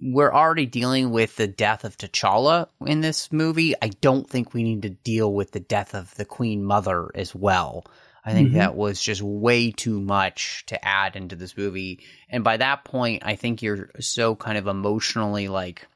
we're 0.01 0.33
already 0.33 0.65
dealing 0.65 1.11
with 1.11 1.35
the 1.35 1.47
death 1.47 1.85
of 1.85 1.97
T'Challa 1.97 2.67
in 2.85 3.01
this 3.01 3.31
movie. 3.31 3.75
I 3.81 3.89
don't 3.89 4.29
think 4.29 4.53
we 4.53 4.63
need 4.63 4.81
to 4.81 4.89
deal 4.89 5.33
with 5.33 5.51
the 5.51 5.59
death 5.59 5.93
of 5.93 6.13
the 6.15 6.25
Queen 6.25 6.63
Mother 6.63 7.09
as 7.15 7.33
well. 7.33 7.85
I 8.25 8.33
think 8.33 8.49
mm-hmm. 8.49 8.57
that 8.57 8.75
was 8.75 9.01
just 9.01 9.21
way 9.21 9.71
too 9.71 9.99
much 10.01 10.65
to 10.67 10.85
add 10.85 11.15
into 11.15 11.35
this 11.35 11.55
movie. 11.55 12.01
And 12.29 12.43
by 12.43 12.57
that 12.57 12.83
point, 12.83 13.23
I 13.25 13.35
think 13.35 13.61
you're 13.61 13.89
so 13.99 14.35
kind 14.35 14.57
of 14.57 14.67
emotionally 14.67 15.47
like 15.47 15.87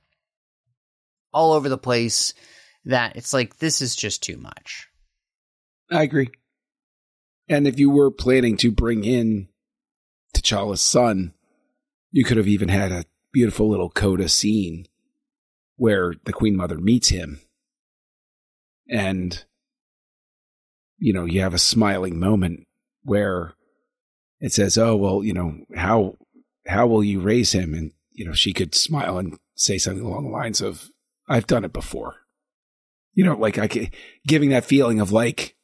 all 1.34 1.54
over 1.54 1.70
the 1.70 1.78
place 1.78 2.34
that 2.86 3.16
it's 3.16 3.34
like 3.34 3.58
this 3.58 3.82
is 3.82 3.96
just 3.96 4.22
too 4.24 4.38
much. 4.38 4.88
I 5.92 6.04
agree. 6.04 6.30
And 7.48 7.68
if 7.68 7.80
you 7.80 7.90
were 7.90 8.12
planning 8.12 8.58
to 8.58 8.72
bring 8.72 9.04
in 9.04 9.50
T'Challa's 10.34 10.82
son, 10.82 11.34
you 12.12 12.24
could 12.24 12.38
have 12.38 12.48
even 12.48 12.70
had 12.70 12.92
a 12.92 13.06
beautiful 13.32 13.70
little 13.70 13.90
coda 13.90 14.30
scene 14.30 14.86
where 15.76 16.14
the 16.26 16.34
Queen 16.34 16.56
Mother 16.56 16.78
meets 16.78 17.10
him. 17.10 17.42
And, 18.90 19.44
you 20.98 21.14
know, 21.14 21.26
you 21.26 21.42
have 21.42 21.54
a 21.54 21.60
smiling 21.60 22.20
moment 22.20 22.68
where 23.04 23.54
it 24.40 24.52
says, 24.52 24.78
Oh, 24.78 24.96
well, 24.96 25.24
you 25.24 25.34
know, 25.34 25.58
how, 25.76 26.18
how 26.68 26.88
will 26.88 27.04
you 27.04 27.20
raise 27.20 27.54
him? 27.54 27.74
And, 27.74 27.92
you 28.12 28.26
know, 28.26 28.34
she 28.34 28.54
could 28.54 28.76
smile 28.76 29.18
and 29.18 29.38
say 29.56 29.78
something 29.78 30.06
along 30.06 30.26
the 30.26 30.32
lines 30.32 30.62
of, 30.62 30.90
I've 31.28 31.48
done 31.48 31.66
it 31.66 31.74
before 31.74 32.24
you 33.14 33.24
know, 33.24 33.36
like 33.36 33.58
I 33.58 33.68
can, 33.68 33.90
giving 34.28 34.50
that 34.50 34.66
feeling 34.66 35.00
of 35.00 35.12
like 35.12 35.56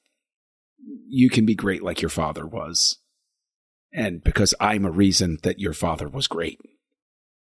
you 1.08 1.30
can 1.30 1.46
be 1.46 1.56
great 1.56 1.84
like 1.84 2.02
your 2.02 2.10
father 2.10 2.46
was. 2.46 2.98
And 3.92 4.24
because 4.24 4.54
I'm 4.60 4.86
a 4.86 4.92
reason 4.92 5.40
that 5.44 5.60
your 5.60 5.74
father 5.74 6.08
was 6.08 6.28
great. 6.28 6.60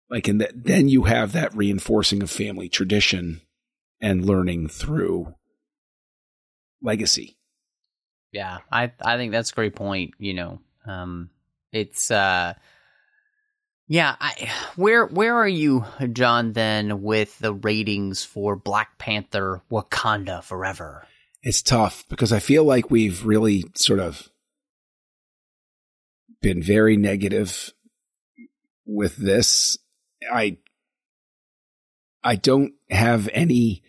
Like, 0.10 0.28
and 0.28 0.40
that, 0.42 0.52
then 0.56 0.88
you 0.88 1.04
have 1.04 1.34
that 1.34 1.56
reinforcing 1.56 2.24
of 2.24 2.32
family 2.32 2.70
tradition 2.70 3.42
and 4.02 4.26
learning 4.26 4.70
through 4.70 5.36
legacy. 6.82 7.38
Yeah, 8.32 8.60
I 8.72 8.92
I 9.02 9.18
think 9.18 9.32
that's 9.32 9.52
a 9.52 9.56
great 9.56 9.76
point. 9.76 10.14
You 10.18 10.36
know, 10.36 10.60
um, 10.86 11.30
it's 11.72 12.10
uh, 12.10 12.54
yeah, 13.92 14.16
I, 14.22 14.52
where 14.76 15.08
where 15.08 15.36
are 15.36 15.48
you, 15.48 15.84
John? 16.14 16.54
Then 16.54 17.02
with 17.02 17.40
the 17.40 17.52
ratings 17.52 18.24
for 18.24 18.56
Black 18.56 19.00
Panther: 19.00 19.64
Wakanda 19.72 20.44
Forever. 20.44 21.08
It's 21.42 21.64
tough 21.64 22.06
because 22.08 22.32
I 22.32 22.38
feel 22.38 22.64
like 22.64 22.92
we've 22.92 23.26
really 23.26 23.66
sort 23.74 24.00
of 24.00 24.30
been 26.40 26.62
very 26.62 26.98
negative 26.98 27.74
with 28.86 29.16
this. 29.16 29.76
I 30.32 30.58
I 32.24 32.36
don't 32.36 32.74
have 32.92 33.28
any. 33.34 33.82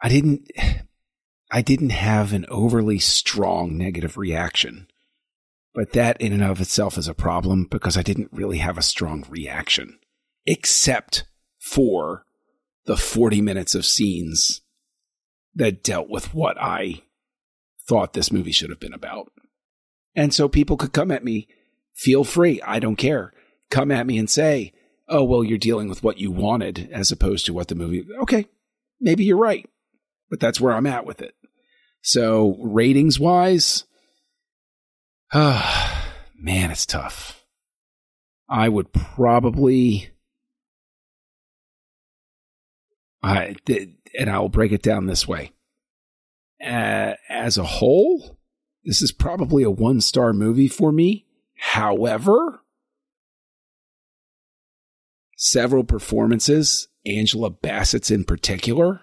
I 0.00 0.08
didn't. 0.08 0.48
I 1.50 1.62
didn't 1.62 1.90
have 1.90 2.32
an 2.32 2.46
overly 2.48 3.00
strong 3.00 3.76
negative 3.76 4.16
reaction 4.16 4.86
but 5.74 5.92
that 5.92 6.20
in 6.20 6.32
and 6.32 6.42
of 6.42 6.60
itself 6.60 6.96
is 6.96 7.08
a 7.08 7.14
problem 7.14 7.66
because 7.70 7.96
I 7.96 8.02
didn't 8.02 8.32
really 8.32 8.58
have 8.58 8.78
a 8.78 8.82
strong 8.82 9.24
reaction, 9.28 9.98
except 10.46 11.24
for 11.60 12.24
the 12.86 12.96
40 12.96 13.40
minutes 13.40 13.74
of 13.74 13.84
scenes 13.84 14.60
that 15.54 15.82
dealt 15.82 16.08
with 16.08 16.34
what 16.34 16.56
I 16.60 17.02
thought 17.88 18.12
this 18.12 18.32
movie 18.32 18.52
should 18.52 18.70
have 18.70 18.80
been 18.80 18.94
about. 18.94 19.30
And 20.14 20.32
so 20.32 20.48
people 20.48 20.76
could 20.76 20.92
come 20.92 21.10
at 21.10 21.24
me, 21.24 21.48
feel 21.94 22.24
free, 22.24 22.60
I 22.62 22.78
don't 22.78 22.96
care. 22.96 23.32
Come 23.70 23.90
at 23.90 24.06
me 24.06 24.18
and 24.18 24.30
say, 24.30 24.72
oh, 25.08 25.24
well, 25.24 25.42
you're 25.42 25.58
dealing 25.58 25.88
with 25.88 26.02
what 26.02 26.18
you 26.18 26.30
wanted 26.30 26.88
as 26.92 27.10
opposed 27.10 27.46
to 27.46 27.52
what 27.52 27.68
the 27.68 27.74
movie. 27.74 28.06
Okay, 28.22 28.46
maybe 29.00 29.24
you're 29.24 29.36
right, 29.36 29.68
but 30.30 30.40
that's 30.40 30.60
where 30.60 30.72
I'm 30.72 30.86
at 30.86 31.04
with 31.04 31.20
it. 31.20 31.34
So 32.00 32.56
ratings 32.60 33.18
wise, 33.18 33.84
man, 36.38 36.70
it's 36.70 36.86
tough. 36.86 37.44
I 38.48 38.68
would 38.68 38.92
probably, 38.92 40.10
I 43.20 43.56
and 44.16 44.30
I 44.30 44.38
will 44.38 44.48
break 44.48 44.70
it 44.70 44.82
down 44.82 45.06
this 45.06 45.26
way. 45.26 45.50
Uh, 46.64 47.14
as 47.28 47.58
a 47.58 47.64
whole, 47.64 48.38
this 48.84 49.02
is 49.02 49.10
probably 49.10 49.64
a 49.64 49.70
one 49.70 50.00
star 50.00 50.32
movie 50.32 50.68
for 50.68 50.92
me. 50.92 51.26
However, 51.56 52.60
several 55.36 55.82
performances, 55.82 56.86
Angela 57.04 57.50
Bassett's 57.50 58.12
in 58.12 58.22
particular, 58.22 59.00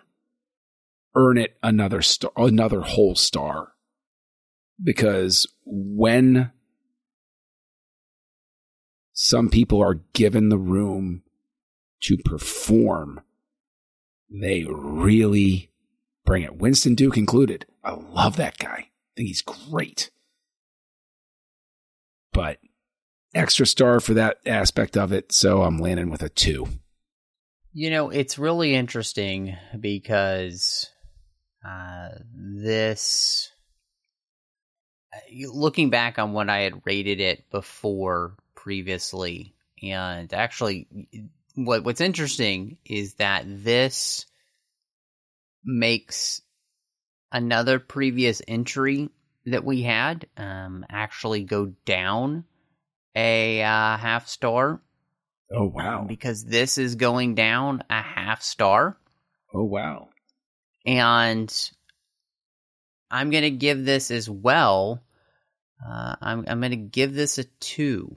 earn 1.13 1.37
it 1.37 1.57
another 1.61 2.01
star, 2.01 2.31
another 2.37 2.79
whole 2.79 3.15
star. 3.15 3.73
Because 4.83 5.47
when 5.65 6.51
some 9.13 9.49
people 9.49 9.81
are 9.81 10.01
given 10.13 10.49
the 10.49 10.57
room 10.57 11.23
to 12.01 12.17
perform, 12.17 13.21
they 14.29 14.65
really 14.67 15.71
bring 16.25 16.43
it. 16.43 16.57
Winston 16.57 16.95
Duke 16.95 17.17
included. 17.17 17.65
I 17.83 17.91
love 17.91 18.37
that 18.37 18.57
guy. 18.57 18.87
I 18.87 19.13
think 19.15 19.27
he's 19.27 19.41
great. 19.41 20.09
But 22.33 22.59
extra 23.35 23.65
star 23.65 23.99
for 23.99 24.13
that 24.13 24.37
aspect 24.45 24.97
of 24.97 25.11
it, 25.11 25.31
so 25.31 25.63
I'm 25.63 25.79
landing 25.79 26.09
with 26.09 26.23
a 26.23 26.29
two. 26.29 26.67
You 27.73 27.89
know, 27.89 28.09
it's 28.09 28.37
really 28.37 28.73
interesting 28.73 29.55
because 29.79 30.89
uh, 31.67 32.09
this, 32.33 33.50
looking 35.51 35.89
back 35.89 36.19
on 36.19 36.33
what 36.33 36.49
I 36.49 36.59
had 36.59 36.81
rated 36.85 37.19
it 37.19 37.49
before 37.49 38.35
previously, 38.55 39.53
and 39.81 40.31
actually, 40.33 40.87
what 41.55 41.83
what's 41.83 42.01
interesting 42.01 42.77
is 42.85 43.15
that 43.15 43.43
this 43.45 44.25
makes 45.63 46.41
another 47.31 47.79
previous 47.79 48.41
entry 48.47 49.09
that 49.45 49.63
we 49.63 49.81
had 49.81 50.27
um, 50.37 50.85
actually 50.89 51.43
go 51.43 51.73
down 51.85 52.45
a 53.15 53.61
uh, 53.61 53.97
half 53.97 54.27
star. 54.27 54.81
Oh 55.51 55.67
wow! 55.67 56.05
Because 56.07 56.45
this 56.45 56.77
is 56.77 56.95
going 56.95 57.35
down 57.35 57.83
a 57.89 58.01
half 58.01 58.41
star. 58.41 58.97
Oh 59.53 59.63
wow! 59.63 60.09
And 60.85 61.53
I'm 63.11 63.29
gonna 63.29 63.49
give 63.49 63.83
this 63.83 64.09
as 64.11 64.29
well. 64.29 65.03
Uh, 65.85 66.15
I'm 66.21 66.45
I'm 66.47 66.61
gonna 66.61 66.75
give 66.75 67.13
this 67.13 67.37
a 67.37 67.43
two. 67.43 68.15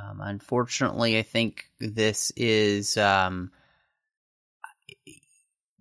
Um, 0.00 0.20
unfortunately, 0.20 1.18
I 1.18 1.22
think 1.22 1.66
this 1.78 2.32
is. 2.36 2.96
Um, 2.96 3.50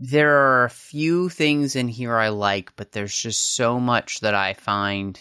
there 0.03 0.36
are 0.36 0.66
a 0.66 0.70
few 0.70 1.30
things 1.30 1.76
in 1.76 1.88
here 1.88 2.18
I 2.18 2.30
like, 2.30 2.76
but 2.76 2.91
there's 2.91 3.16
just 3.16 3.55
so 3.55 3.80
much 3.80 4.22
that 4.22 4.34
I 4.34 4.55
find 4.55 5.20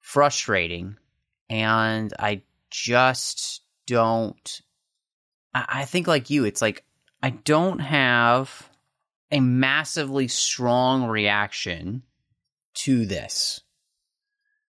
frustrating 0.00 0.96
and 1.48 2.12
I 2.18 2.42
just 2.70 3.62
don't. 3.86 4.60
I 5.54 5.84
think, 5.84 6.08
like 6.08 6.30
you, 6.30 6.44
it's 6.44 6.60
like 6.60 6.84
I 7.22 7.30
don't 7.30 7.78
have 7.78 8.68
a 9.34 9.40
massively 9.40 10.28
strong 10.28 11.04
reaction 11.06 12.04
to 12.74 13.04
this. 13.04 13.60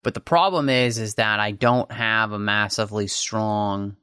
But 0.05 0.15
the 0.15 0.21
problem 0.21 0.69
is, 0.69 0.99
is 0.99 1.15
that 1.17 1.41
I 1.41 1.51
don't 1.51 1.91
have 1.91 2.31
a 2.31 2.39
massively 2.39 3.09
strong 3.09 3.97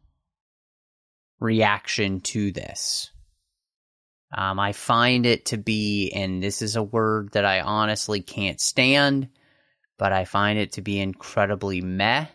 reaction 1.40 2.20
to 2.20 2.52
this. 2.52 3.12
Um, 4.36 4.60
I 4.60 4.74
find 4.74 5.26
it 5.26 5.46
to 5.48 5.58
be, 5.58 6.12
and 6.12 6.44
this 6.44 6.62
is 6.62 6.76
a 6.76 6.84
word 6.84 7.32
that 7.32 7.46
I 7.46 7.62
honestly 7.62 8.22
can't 8.22 8.60
stand, 8.60 9.30
but 9.98 10.12
I 10.12 10.26
find 10.26 10.60
it 10.60 10.74
to 10.74 10.82
be 10.82 11.00
incredibly 11.00 11.80
meh 11.80 12.26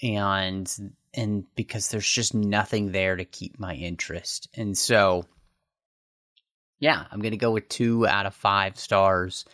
and 0.00 0.72
and 1.12 1.44
because 1.54 1.88
there's 1.88 2.08
just 2.08 2.34
nothing 2.34 2.92
there 2.92 3.16
to 3.16 3.24
keep 3.24 3.58
my 3.58 3.74
interest. 3.74 4.48
And 4.56 4.76
so 4.76 5.26
yeah, 6.78 7.04
I'm 7.10 7.20
going 7.20 7.32
to 7.32 7.38
go 7.38 7.52
with 7.52 7.68
2 7.68 8.06
out 8.06 8.26
of 8.26 8.34
5 8.34 8.78
stars. 8.78 9.44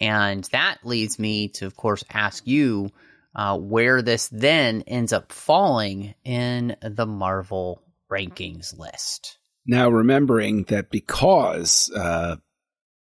And 0.00 0.44
that 0.52 0.78
leads 0.84 1.18
me 1.18 1.48
to 1.50 1.66
of 1.66 1.76
course 1.76 2.04
ask 2.10 2.46
you 2.46 2.90
uh, 3.34 3.56
where 3.58 4.02
this 4.02 4.28
then 4.28 4.82
ends 4.86 5.12
up 5.12 5.32
falling 5.32 6.14
in 6.24 6.76
the 6.82 7.06
Marvel 7.06 7.82
rankings 8.10 8.76
list. 8.76 9.38
Now, 9.66 9.88
remembering 9.88 10.64
that 10.64 10.90
because 10.90 11.90
uh, 11.94 12.36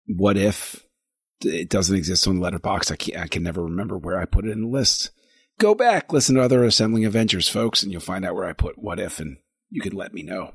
what 0.06 0.36
if 0.36 0.84
it 1.42 1.70
doesn't 1.70 1.96
exist 1.96 2.28
on 2.28 2.38
Letterboxd, 2.38 2.92
I, 2.92 2.96
can, 2.96 3.16
I 3.16 3.26
can 3.26 3.42
never 3.42 3.64
remember 3.64 3.96
where 3.96 4.20
I 4.20 4.26
put 4.26 4.44
it 4.44 4.50
in 4.50 4.62
the 4.62 4.68
list 4.68 5.10
go 5.58 5.74
back, 5.74 6.12
listen 6.12 6.34
to 6.36 6.42
other 6.42 6.64
Assembling 6.64 7.04
Avengers 7.04 7.48
folks, 7.48 7.82
and 7.82 7.92
you'll 7.92 8.00
find 8.00 8.24
out 8.24 8.34
where 8.34 8.46
I 8.46 8.52
put 8.52 8.78
what 8.78 9.00
if, 9.00 9.20
and 9.20 9.38
you 9.70 9.80
can 9.80 9.92
let 9.92 10.12
me 10.12 10.22
know. 10.22 10.52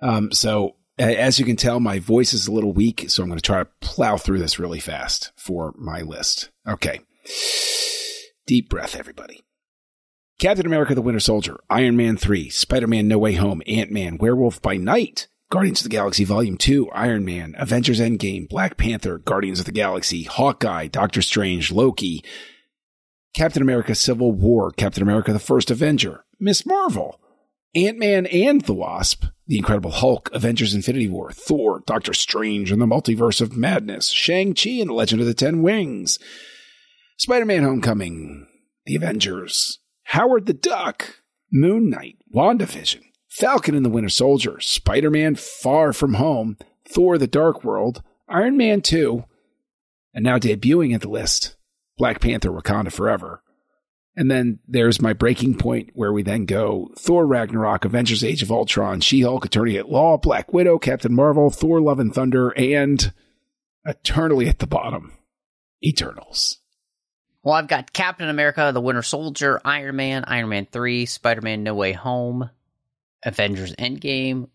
Um, 0.00 0.32
so, 0.32 0.76
as 0.98 1.38
you 1.38 1.44
can 1.44 1.56
tell, 1.56 1.80
my 1.80 1.98
voice 1.98 2.32
is 2.32 2.46
a 2.46 2.52
little 2.52 2.72
weak, 2.72 3.08
so 3.08 3.22
I'm 3.22 3.28
going 3.28 3.38
to 3.38 3.42
try 3.42 3.62
to 3.62 3.70
plow 3.80 4.16
through 4.16 4.38
this 4.38 4.58
really 4.58 4.80
fast 4.80 5.32
for 5.36 5.74
my 5.76 6.02
list. 6.02 6.50
Okay. 6.66 7.00
Deep 8.46 8.68
breath, 8.68 8.96
everybody. 8.96 9.42
Captain 10.38 10.66
America 10.66 10.94
the 10.94 11.02
Winter 11.02 11.20
Soldier, 11.20 11.58
Iron 11.68 11.96
Man 11.96 12.16
3, 12.16 12.48
Spider 12.48 12.86
Man 12.86 13.08
No 13.08 13.18
Way 13.18 13.34
Home, 13.34 13.60
Ant 13.66 13.90
Man, 13.90 14.18
Werewolf 14.18 14.62
by 14.62 14.76
Night, 14.76 15.26
Guardians 15.50 15.80
of 15.80 15.84
the 15.84 15.90
Galaxy 15.90 16.24
Volume 16.24 16.56
2, 16.56 16.90
Iron 16.92 17.24
Man, 17.24 17.54
Avengers 17.58 17.98
Endgame, 17.98 18.48
Black 18.48 18.76
Panther, 18.76 19.18
Guardians 19.18 19.58
of 19.58 19.66
the 19.66 19.72
Galaxy, 19.72 20.22
Hawkeye, 20.22 20.86
Doctor 20.86 21.22
Strange, 21.22 21.72
Loki, 21.72 22.24
Captain 23.34 23.62
America 23.62 23.94
Civil 23.94 24.30
War, 24.30 24.70
Captain 24.70 25.02
America 25.02 25.32
the 25.32 25.38
First 25.40 25.72
Avenger, 25.72 26.24
Miss 26.38 26.64
Marvel, 26.64 27.20
Ant 27.74 27.98
Man 27.98 28.26
and 28.26 28.60
the 28.60 28.74
Wasp, 28.74 29.24
The 29.48 29.56
Incredible 29.56 29.92
Hulk, 29.92 30.28
Avengers 30.34 30.74
Infinity 30.74 31.08
War, 31.08 31.32
Thor, 31.32 31.82
Doctor 31.86 32.12
Strange 32.12 32.70
and 32.70 32.82
the 32.82 32.86
Multiverse 32.86 33.40
of 33.40 33.56
Madness, 33.56 34.08
Shang-Chi 34.10 34.72
and 34.72 34.90
the 34.90 34.94
Legend 34.94 35.22
of 35.22 35.26
the 35.26 35.32
Ten 35.32 35.62
Rings, 35.62 36.18
Spider 37.16 37.46
Man 37.46 37.62
Homecoming, 37.62 38.46
The 38.84 38.96
Avengers, 38.96 39.78
Howard 40.04 40.44
the 40.44 40.52
Duck, 40.52 41.22
Moon 41.50 41.88
Knight, 41.88 42.18
WandaVision, 42.34 43.00
Falcon 43.30 43.74
and 43.74 43.86
the 43.86 43.90
Winter 43.90 44.10
Soldier, 44.10 44.60
Spider 44.60 45.10
Man 45.10 45.34
Far 45.34 45.94
From 45.94 46.14
Home, 46.14 46.58
Thor 46.86 47.16
the 47.16 47.26
Dark 47.26 47.64
World, 47.64 48.02
Iron 48.28 48.58
Man 48.58 48.82
2, 48.82 49.24
and 50.12 50.24
now 50.24 50.38
debuting 50.38 50.94
at 50.94 51.00
the 51.00 51.08
list, 51.08 51.56
Black 51.96 52.20
Panther 52.20 52.50
Wakanda 52.50 52.92
Forever. 52.92 53.42
And 54.18 54.28
then 54.28 54.58
there's 54.66 55.00
my 55.00 55.12
breaking 55.12 55.58
point 55.58 55.90
where 55.94 56.12
we 56.12 56.24
then 56.24 56.44
go 56.44 56.90
Thor 56.98 57.24
Ragnarok, 57.24 57.84
Avengers 57.84 58.24
Age 58.24 58.42
of 58.42 58.50
Ultron, 58.50 59.00
She 59.00 59.20
Hulk, 59.20 59.44
Attorney 59.44 59.78
at 59.78 59.88
Law, 59.88 60.16
Black 60.16 60.52
Widow, 60.52 60.76
Captain 60.80 61.14
Marvel, 61.14 61.50
Thor 61.50 61.80
Love 61.80 62.00
and 62.00 62.12
Thunder, 62.12 62.50
and 62.56 63.12
eternally 63.84 64.48
at 64.48 64.58
the 64.58 64.66
bottom, 64.66 65.12
Eternals. 65.84 66.58
Well, 67.44 67.54
I've 67.54 67.68
got 67.68 67.92
Captain 67.92 68.28
America, 68.28 68.72
The 68.74 68.80
Winter 68.80 69.02
Soldier, 69.02 69.60
Iron 69.64 69.94
Man, 69.94 70.24
Iron 70.26 70.48
Man 70.48 70.66
3, 70.66 71.06
Spider 71.06 71.40
Man 71.40 71.62
No 71.62 71.76
Way 71.76 71.92
Home, 71.92 72.50
Avengers 73.24 73.72
Endgame, 73.76 74.48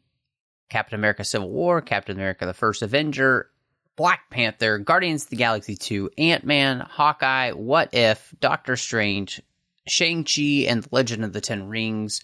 Captain 0.70 1.00
America 1.00 1.24
Civil 1.24 1.50
War, 1.50 1.82
Captain 1.82 2.18
America 2.18 2.46
The 2.46 2.54
First 2.54 2.82
Avenger, 2.82 3.50
Black 3.96 4.30
Panther, 4.30 4.78
Guardians 4.78 5.24
of 5.24 5.30
the 5.30 5.38
Galaxy 5.38 5.78
2, 5.78 6.10
Ant 6.18 6.44
Man, 6.44 6.82
Hawkeye, 6.82 7.52
What 7.52 7.94
If, 7.94 8.36
Doctor 8.42 8.76
Strange, 8.76 9.42
Shang-Chi 9.88 10.66
and 10.68 10.84
the 10.84 10.90
Legend 10.92 11.24
of 11.26 11.34
the 11.34 11.42
Ten 11.42 11.68
Rings, 11.68 12.22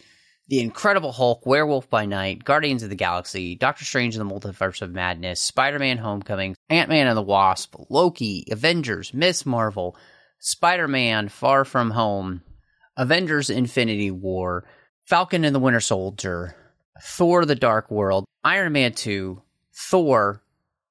The 0.47 0.60
Incredible 0.60 1.12
Hulk, 1.12 1.45
Werewolf 1.45 1.89
by 1.89 2.05
Night, 2.05 2.43
Guardians 2.43 2.84
of 2.84 2.89
the 2.89 2.95
Galaxy, 2.95 3.55
Doctor 3.55 3.86
Strange 3.86 4.16
and 4.16 4.30
the 4.30 4.34
Multiverse 4.34 4.82
of 4.82 4.91
Madness, 4.91 5.39
Spider 5.39 5.80
Man 5.80 5.97
Homecoming, 5.97 6.55
Ant 6.70 6.89
Man 6.89 7.07
and 7.07 7.18
the 7.18 7.22
Wasp, 7.22 7.76
Loki, 7.89 8.45
Avengers, 8.51 9.14
Miss 9.14 9.45
Marvel, 9.45 9.95
Spider 10.39 10.88
Man 10.88 11.30
Far 11.30 11.66
From 11.66 11.91
Home, 11.91 12.41
Avengers 12.97 13.49
Infinity 13.49 14.12
War, 14.12 14.66
Falcon 15.05 15.43
and 15.43 15.55
the 15.55 15.60
Winter 15.60 15.80
Soldier, 15.80 16.55
Thor 17.01 17.45
the 17.45 17.55
Dark 17.55 17.89
World, 17.89 18.26
Iron 18.43 18.74
Man 18.74 18.93
2, 18.93 19.41
Thor, 19.74 20.43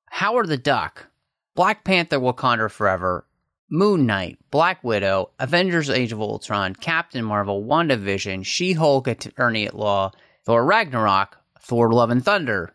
Howard 0.07 0.49
the 0.49 0.57
Duck, 0.57 1.07
Black 1.55 1.85
Panther 1.85 2.19
Wakanda 2.19 2.71
Forever, 2.71 3.28
Moon 3.71 4.07
Knight, 4.07 4.39
Black 4.51 4.83
Widow, 4.83 5.31
Avengers 5.39 5.91
Age 5.91 6.13
of 6.13 6.21
Ultron, 6.21 6.75
Captain 6.75 7.25
Marvel, 7.25 7.65
WandaVision, 7.65 8.45
She 8.45 8.73
Hulk 8.73 9.07
Attorney 9.07 9.67
at 9.67 9.77
Law, 9.77 10.13
Thor 10.45 10.65
Ragnarok, 10.65 11.37
Thor 11.61 11.93
Love 11.93 12.11
and 12.11 12.25
Thunder, 12.25 12.75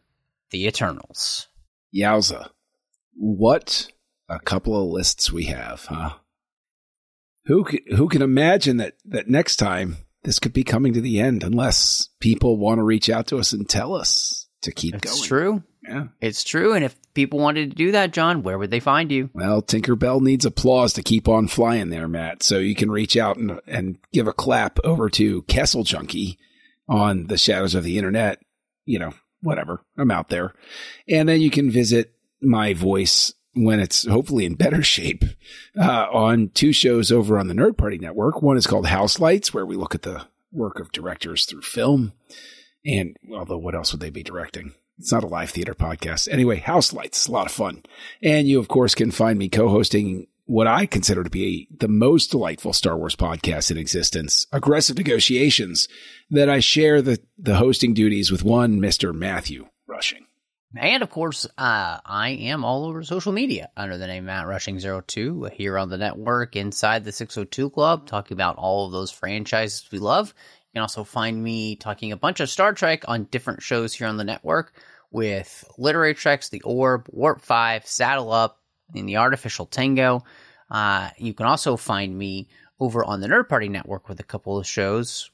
The 0.51 0.67
Eternals. 0.67 1.47
Yowza. 1.95 2.49
What 3.15 3.91
a 4.29 4.39
couple 4.39 4.79
of 4.79 4.89
lists 4.89 5.31
we 5.31 5.45
have, 5.45 5.85
huh? 5.85 6.11
Who 7.45 7.65
who 7.95 8.07
can 8.07 8.21
imagine 8.21 8.77
that 8.77 8.93
that 9.05 9.27
next 9.27 9.57
time 9.57 9.97
this 10.23 10.39
could 10.39 10.53
be 10.53 10.63
coming 10.63 10.93
to 10.93 11.01
the 11.01 11.19
end 11.19 11.43
unless 11.43 12.09
people 12.19 12.57
want 12.57 12.79
to 12.79 12.83
reach 12.83 13.09
out 13.09 13.27
to 13.27 13.37
us 13.37 13.51
and 13.51 13.67
tell 13.67 13.93
us 13.93 14.47
to 14.61 14.71
keep 14.71 14.95
it's 14.95 15.05
going. 15.05 15.17
It's 15.17 15.27
true. 15.27 15.63
Yeah. 15.87 16.05
It's 16.21 16.43
true. 16.43 16.73
And 16.73 16.85
if 16.85 16.95
people 17.13 17.39
wanted 17.39 17.71
to 17.71 17.75
do 17.75 17.91
that, 17.91 18.13
John, 18.13 18.41
where 18.43 18.57
would 18.57 18.71
they 18.71 18.79
find 18.79 19.11
you? 19.11 19.29
Well, 19.33 19.61
Tinkerbell 19.61 20.21
needs 20.21 20.45
applause 20.45 20.93
to 20.93 21.03
keep 21.03 21.27
on 21.27 21.47
flying 21.47 21.89
there, 21.89 22.07
Matt. 22.07 22.41
So 22.43 22.57
you 22.57 22.75
can 22.75 22.89
reach 22.89 23.17
out 23.17 23.37
and, 23.37 23.59
and 23.67 23.97
give 24.11 24.27
a 24.27 24.33
clap 24.33 24.79
over 24.83 25.09
to 25.11 25.41
Kessel 25.43 25.83
Junkie 25.83 26.37
on 26.87 27.27
the 27.27 27.37
Shadows 27.37 27.75
of 27.75 27.83
the 27.83 27.97
Internet. 27.97 28.39
You 28.85 28.99
know, 28.99 29.13
whatever. 29.41 29.81
I'm 29.97 30.11
out 30.11 30.29
there. 30.29 30.53
And 31.07 31.27
then 31.27 31.41
you 31.41 31.49
can 31.49 31.69
visit 31.69 32.13
my 32.41 32.73
voice 32.73 33.33
when 33.53 33.79
it's 33.79 34.07
hopefully 34.07 34.45
in 34.45 34.55
better 34.55 34.83
shape 34.83 35.23
uh, 35.79 36.07
on 36.11 36.49
two 36.49 36.73
shows 36.73 37.11
over 37.11 37.37
on 37.37 37.47
the 37.47 37.53
Nerd 37.53 37.77
Party 37.77 37.97
Network. 37.97 38.41
One 38.41 38.57
is 38.57 38.67
called 38.67 38.87
House 38.87 39.19
Lights, 39.19 39.53
where 39.53 39.65
we 39.65 39.75
look 39.75 39.95
at 39.95 40.01
the 40.03 40.25
work 40.51 40.79
of 40.79 40.91
directors 40.91 41.45
through 41.45 41.61
film. 41.61 42.13
And 42.85 43.15
although 43.31 43.57
what 43.57 43.75
else 43.75 43.91
would 43.91 44.01
they 44.01 44.09
be 44.09 44.23
directing? 44.23 44.73
It's 44.99 45.11
not 45.11 45.23
a 45.23 45.27
live 45.27 45.49
theater 45.49 45.73
podcast. 45.73 46.27
Anyway, 46.31 46.57
House 46.57 46.93
Lights 46.93 47.27
a 47.27 47.31
lot 47.31 47.47
of 47.47 47.51
fun. 47.51 47.83
And 48.21 48.47
you, 48.47 48.59
of 48.59 48.67
course, 48.67 48.95
can 48.95 49.11
find 49.11 49.39
me 49.39 49.49
co-hosting 49.49 50.27
what 50.45 50.67
I 50.67 50.85
consider 50.85 51.23
to 51.23 51.29
be 51.29 51.67
the 51.75 51.87
most 51.87 52.31
delightful 52.31 52.73
Star 52.73 52.97
Wars 52.97 53.15
podcast 53.15 53.71
in 53.71 53.77
existence, 53.77 54.45
Aggressive 54.51 54.97
Negotiations, 54.97 55.87
that 56.29 56.49
I 56.49 56.59
share 56.59 57.01
the, 57.01 57.19
the 57.37 57.55
hosting 57.55 57.93
duties 57.93 58.31
with 58.31 58.43
one 58.43 58.79
Mr. 58.79 59.13
Matthew 59.13 59.67
Rushing. 59.87 60.25
And 60.75 61.03
of 61.03 61.09
course, 61.09 61.45
uh, 61.57 61.99
I 62.03 62.29
am 62.29 62.65
all 62.65 62.85
over 62.85 63.03
social 63.03 63.31
media 63.31 63.69
under 63.77 63.97
the 63.97 64.07
name 64.07 64.25
Matt 64.25 64.47
Rushing 64.47 64.79
02 64.79 65.49
here 65.53 65.77
on 65.77 65.89
the 65.89 65.99
network 65.99 66.55
inside 66.55 67.03
the 67.03 67.11
602 67.11 67.69
Club, 67.69 68.07
talking 68.07 68.35
about 68.35 68.57
all 68.57 68.87
of 68.87 68.91
those 68.91 69.11
franchises 69.11 69.87
we 69.91 69.99
love. 69.99 70.33
You 70.73 70.79
can 70.79 70.85
also 70.85 71.03
find 71.03 71.43
me 71.43 71.75
talking 71.75 72.11
a 72.11 72.17
bunch 72.17 72.39
of 72.39 72.49
Star 72.49 72.73
Trek 72.73 73.03
on 73.07 73.25
different 73.25 73.61
shows 73.61 73.93
here 73.93 74.07
on 74.07 74.17
the 74.17 74.23
network 74.23 74.73
with 75.11 75.63
Literary 75.77 76.15
Treks, 76.15 76.49
The 76.49 76.61
Orb, 76.61 77.05
Warp 77.11 77.41
5, 77.41 77.85
Saddle 77.85 78.31
Up, 78.31 78.59
and 78.95 79.07
The 79.07 79.17
Artificial 79.17 79.67
Tango. 79.67 80.23
Uh, 80.71 81.11
you 81.19 81.35
can 81.35 81.45
also 81.45 81.77
find 81.77 82.17
me 82.17 82.47
over 82.79 83.05
on 83.05 83.21
the 83.21 83.27
Nerd 83.27 83.49
Party 83.49 83.69
Network 83.69 84.09
with 84.09 84.19
a 84.19 84.23
couple 84.23 84.57
of 84.57 84.65
shows. 84.65 85.29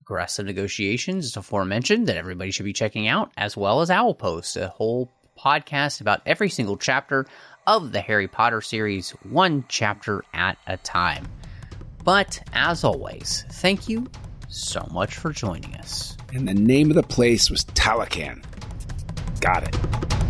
Aggressive 0.00 0.46
Negotiations, 0.46 1.26
as 1.26 1.36
aforementioned, 1.36 2.06
that 2.06 2.16
everybody 2.16 2.50
should 2.50 2.64
be 2.64 2.72
checking 2.72 3.06
out, 3.06 3.30
as 3.36 3.54
well 3.54 3.82
as 3.82 3.90
Owl 3.90 4.14
Post, 4.14 4.56
a 4.56 4.68
whole 4.68 5.12
podcast 5.38 6.00
about 6.00 6.22
every 6.24 6.48
single 6.48 6.78
chapter 6.78 7.26
of 7.66 7.92
the 7.92 8.00
Harry 8.00 8.28
Potter 8.28 8.62
series, 8.62 9.10
one 9.24 9.66
chapter 9.68 10.24
at 10.32 10.56
a 10.66 10.78
time. 10.78 11.28
But 12.02 12.40
as 12.54 12.82
always, 12.82 13.44
thank 13.50 13.90
you 13.90 14.06
so 14.48 14.86
much 14.90 15.16
for 15.16 15.32
joining 15.32 15.74
us. 15.76 16.16
And 16.32 16.48
the 16.48 16.54
name 16.54 16.90
of 16.90 16.96
the 16.96 17.02
place 17.02 17.50
was 17.50 17.64
Talokan. 17.64 18.44
Got 19.40 19.68
it. 19.68 20.27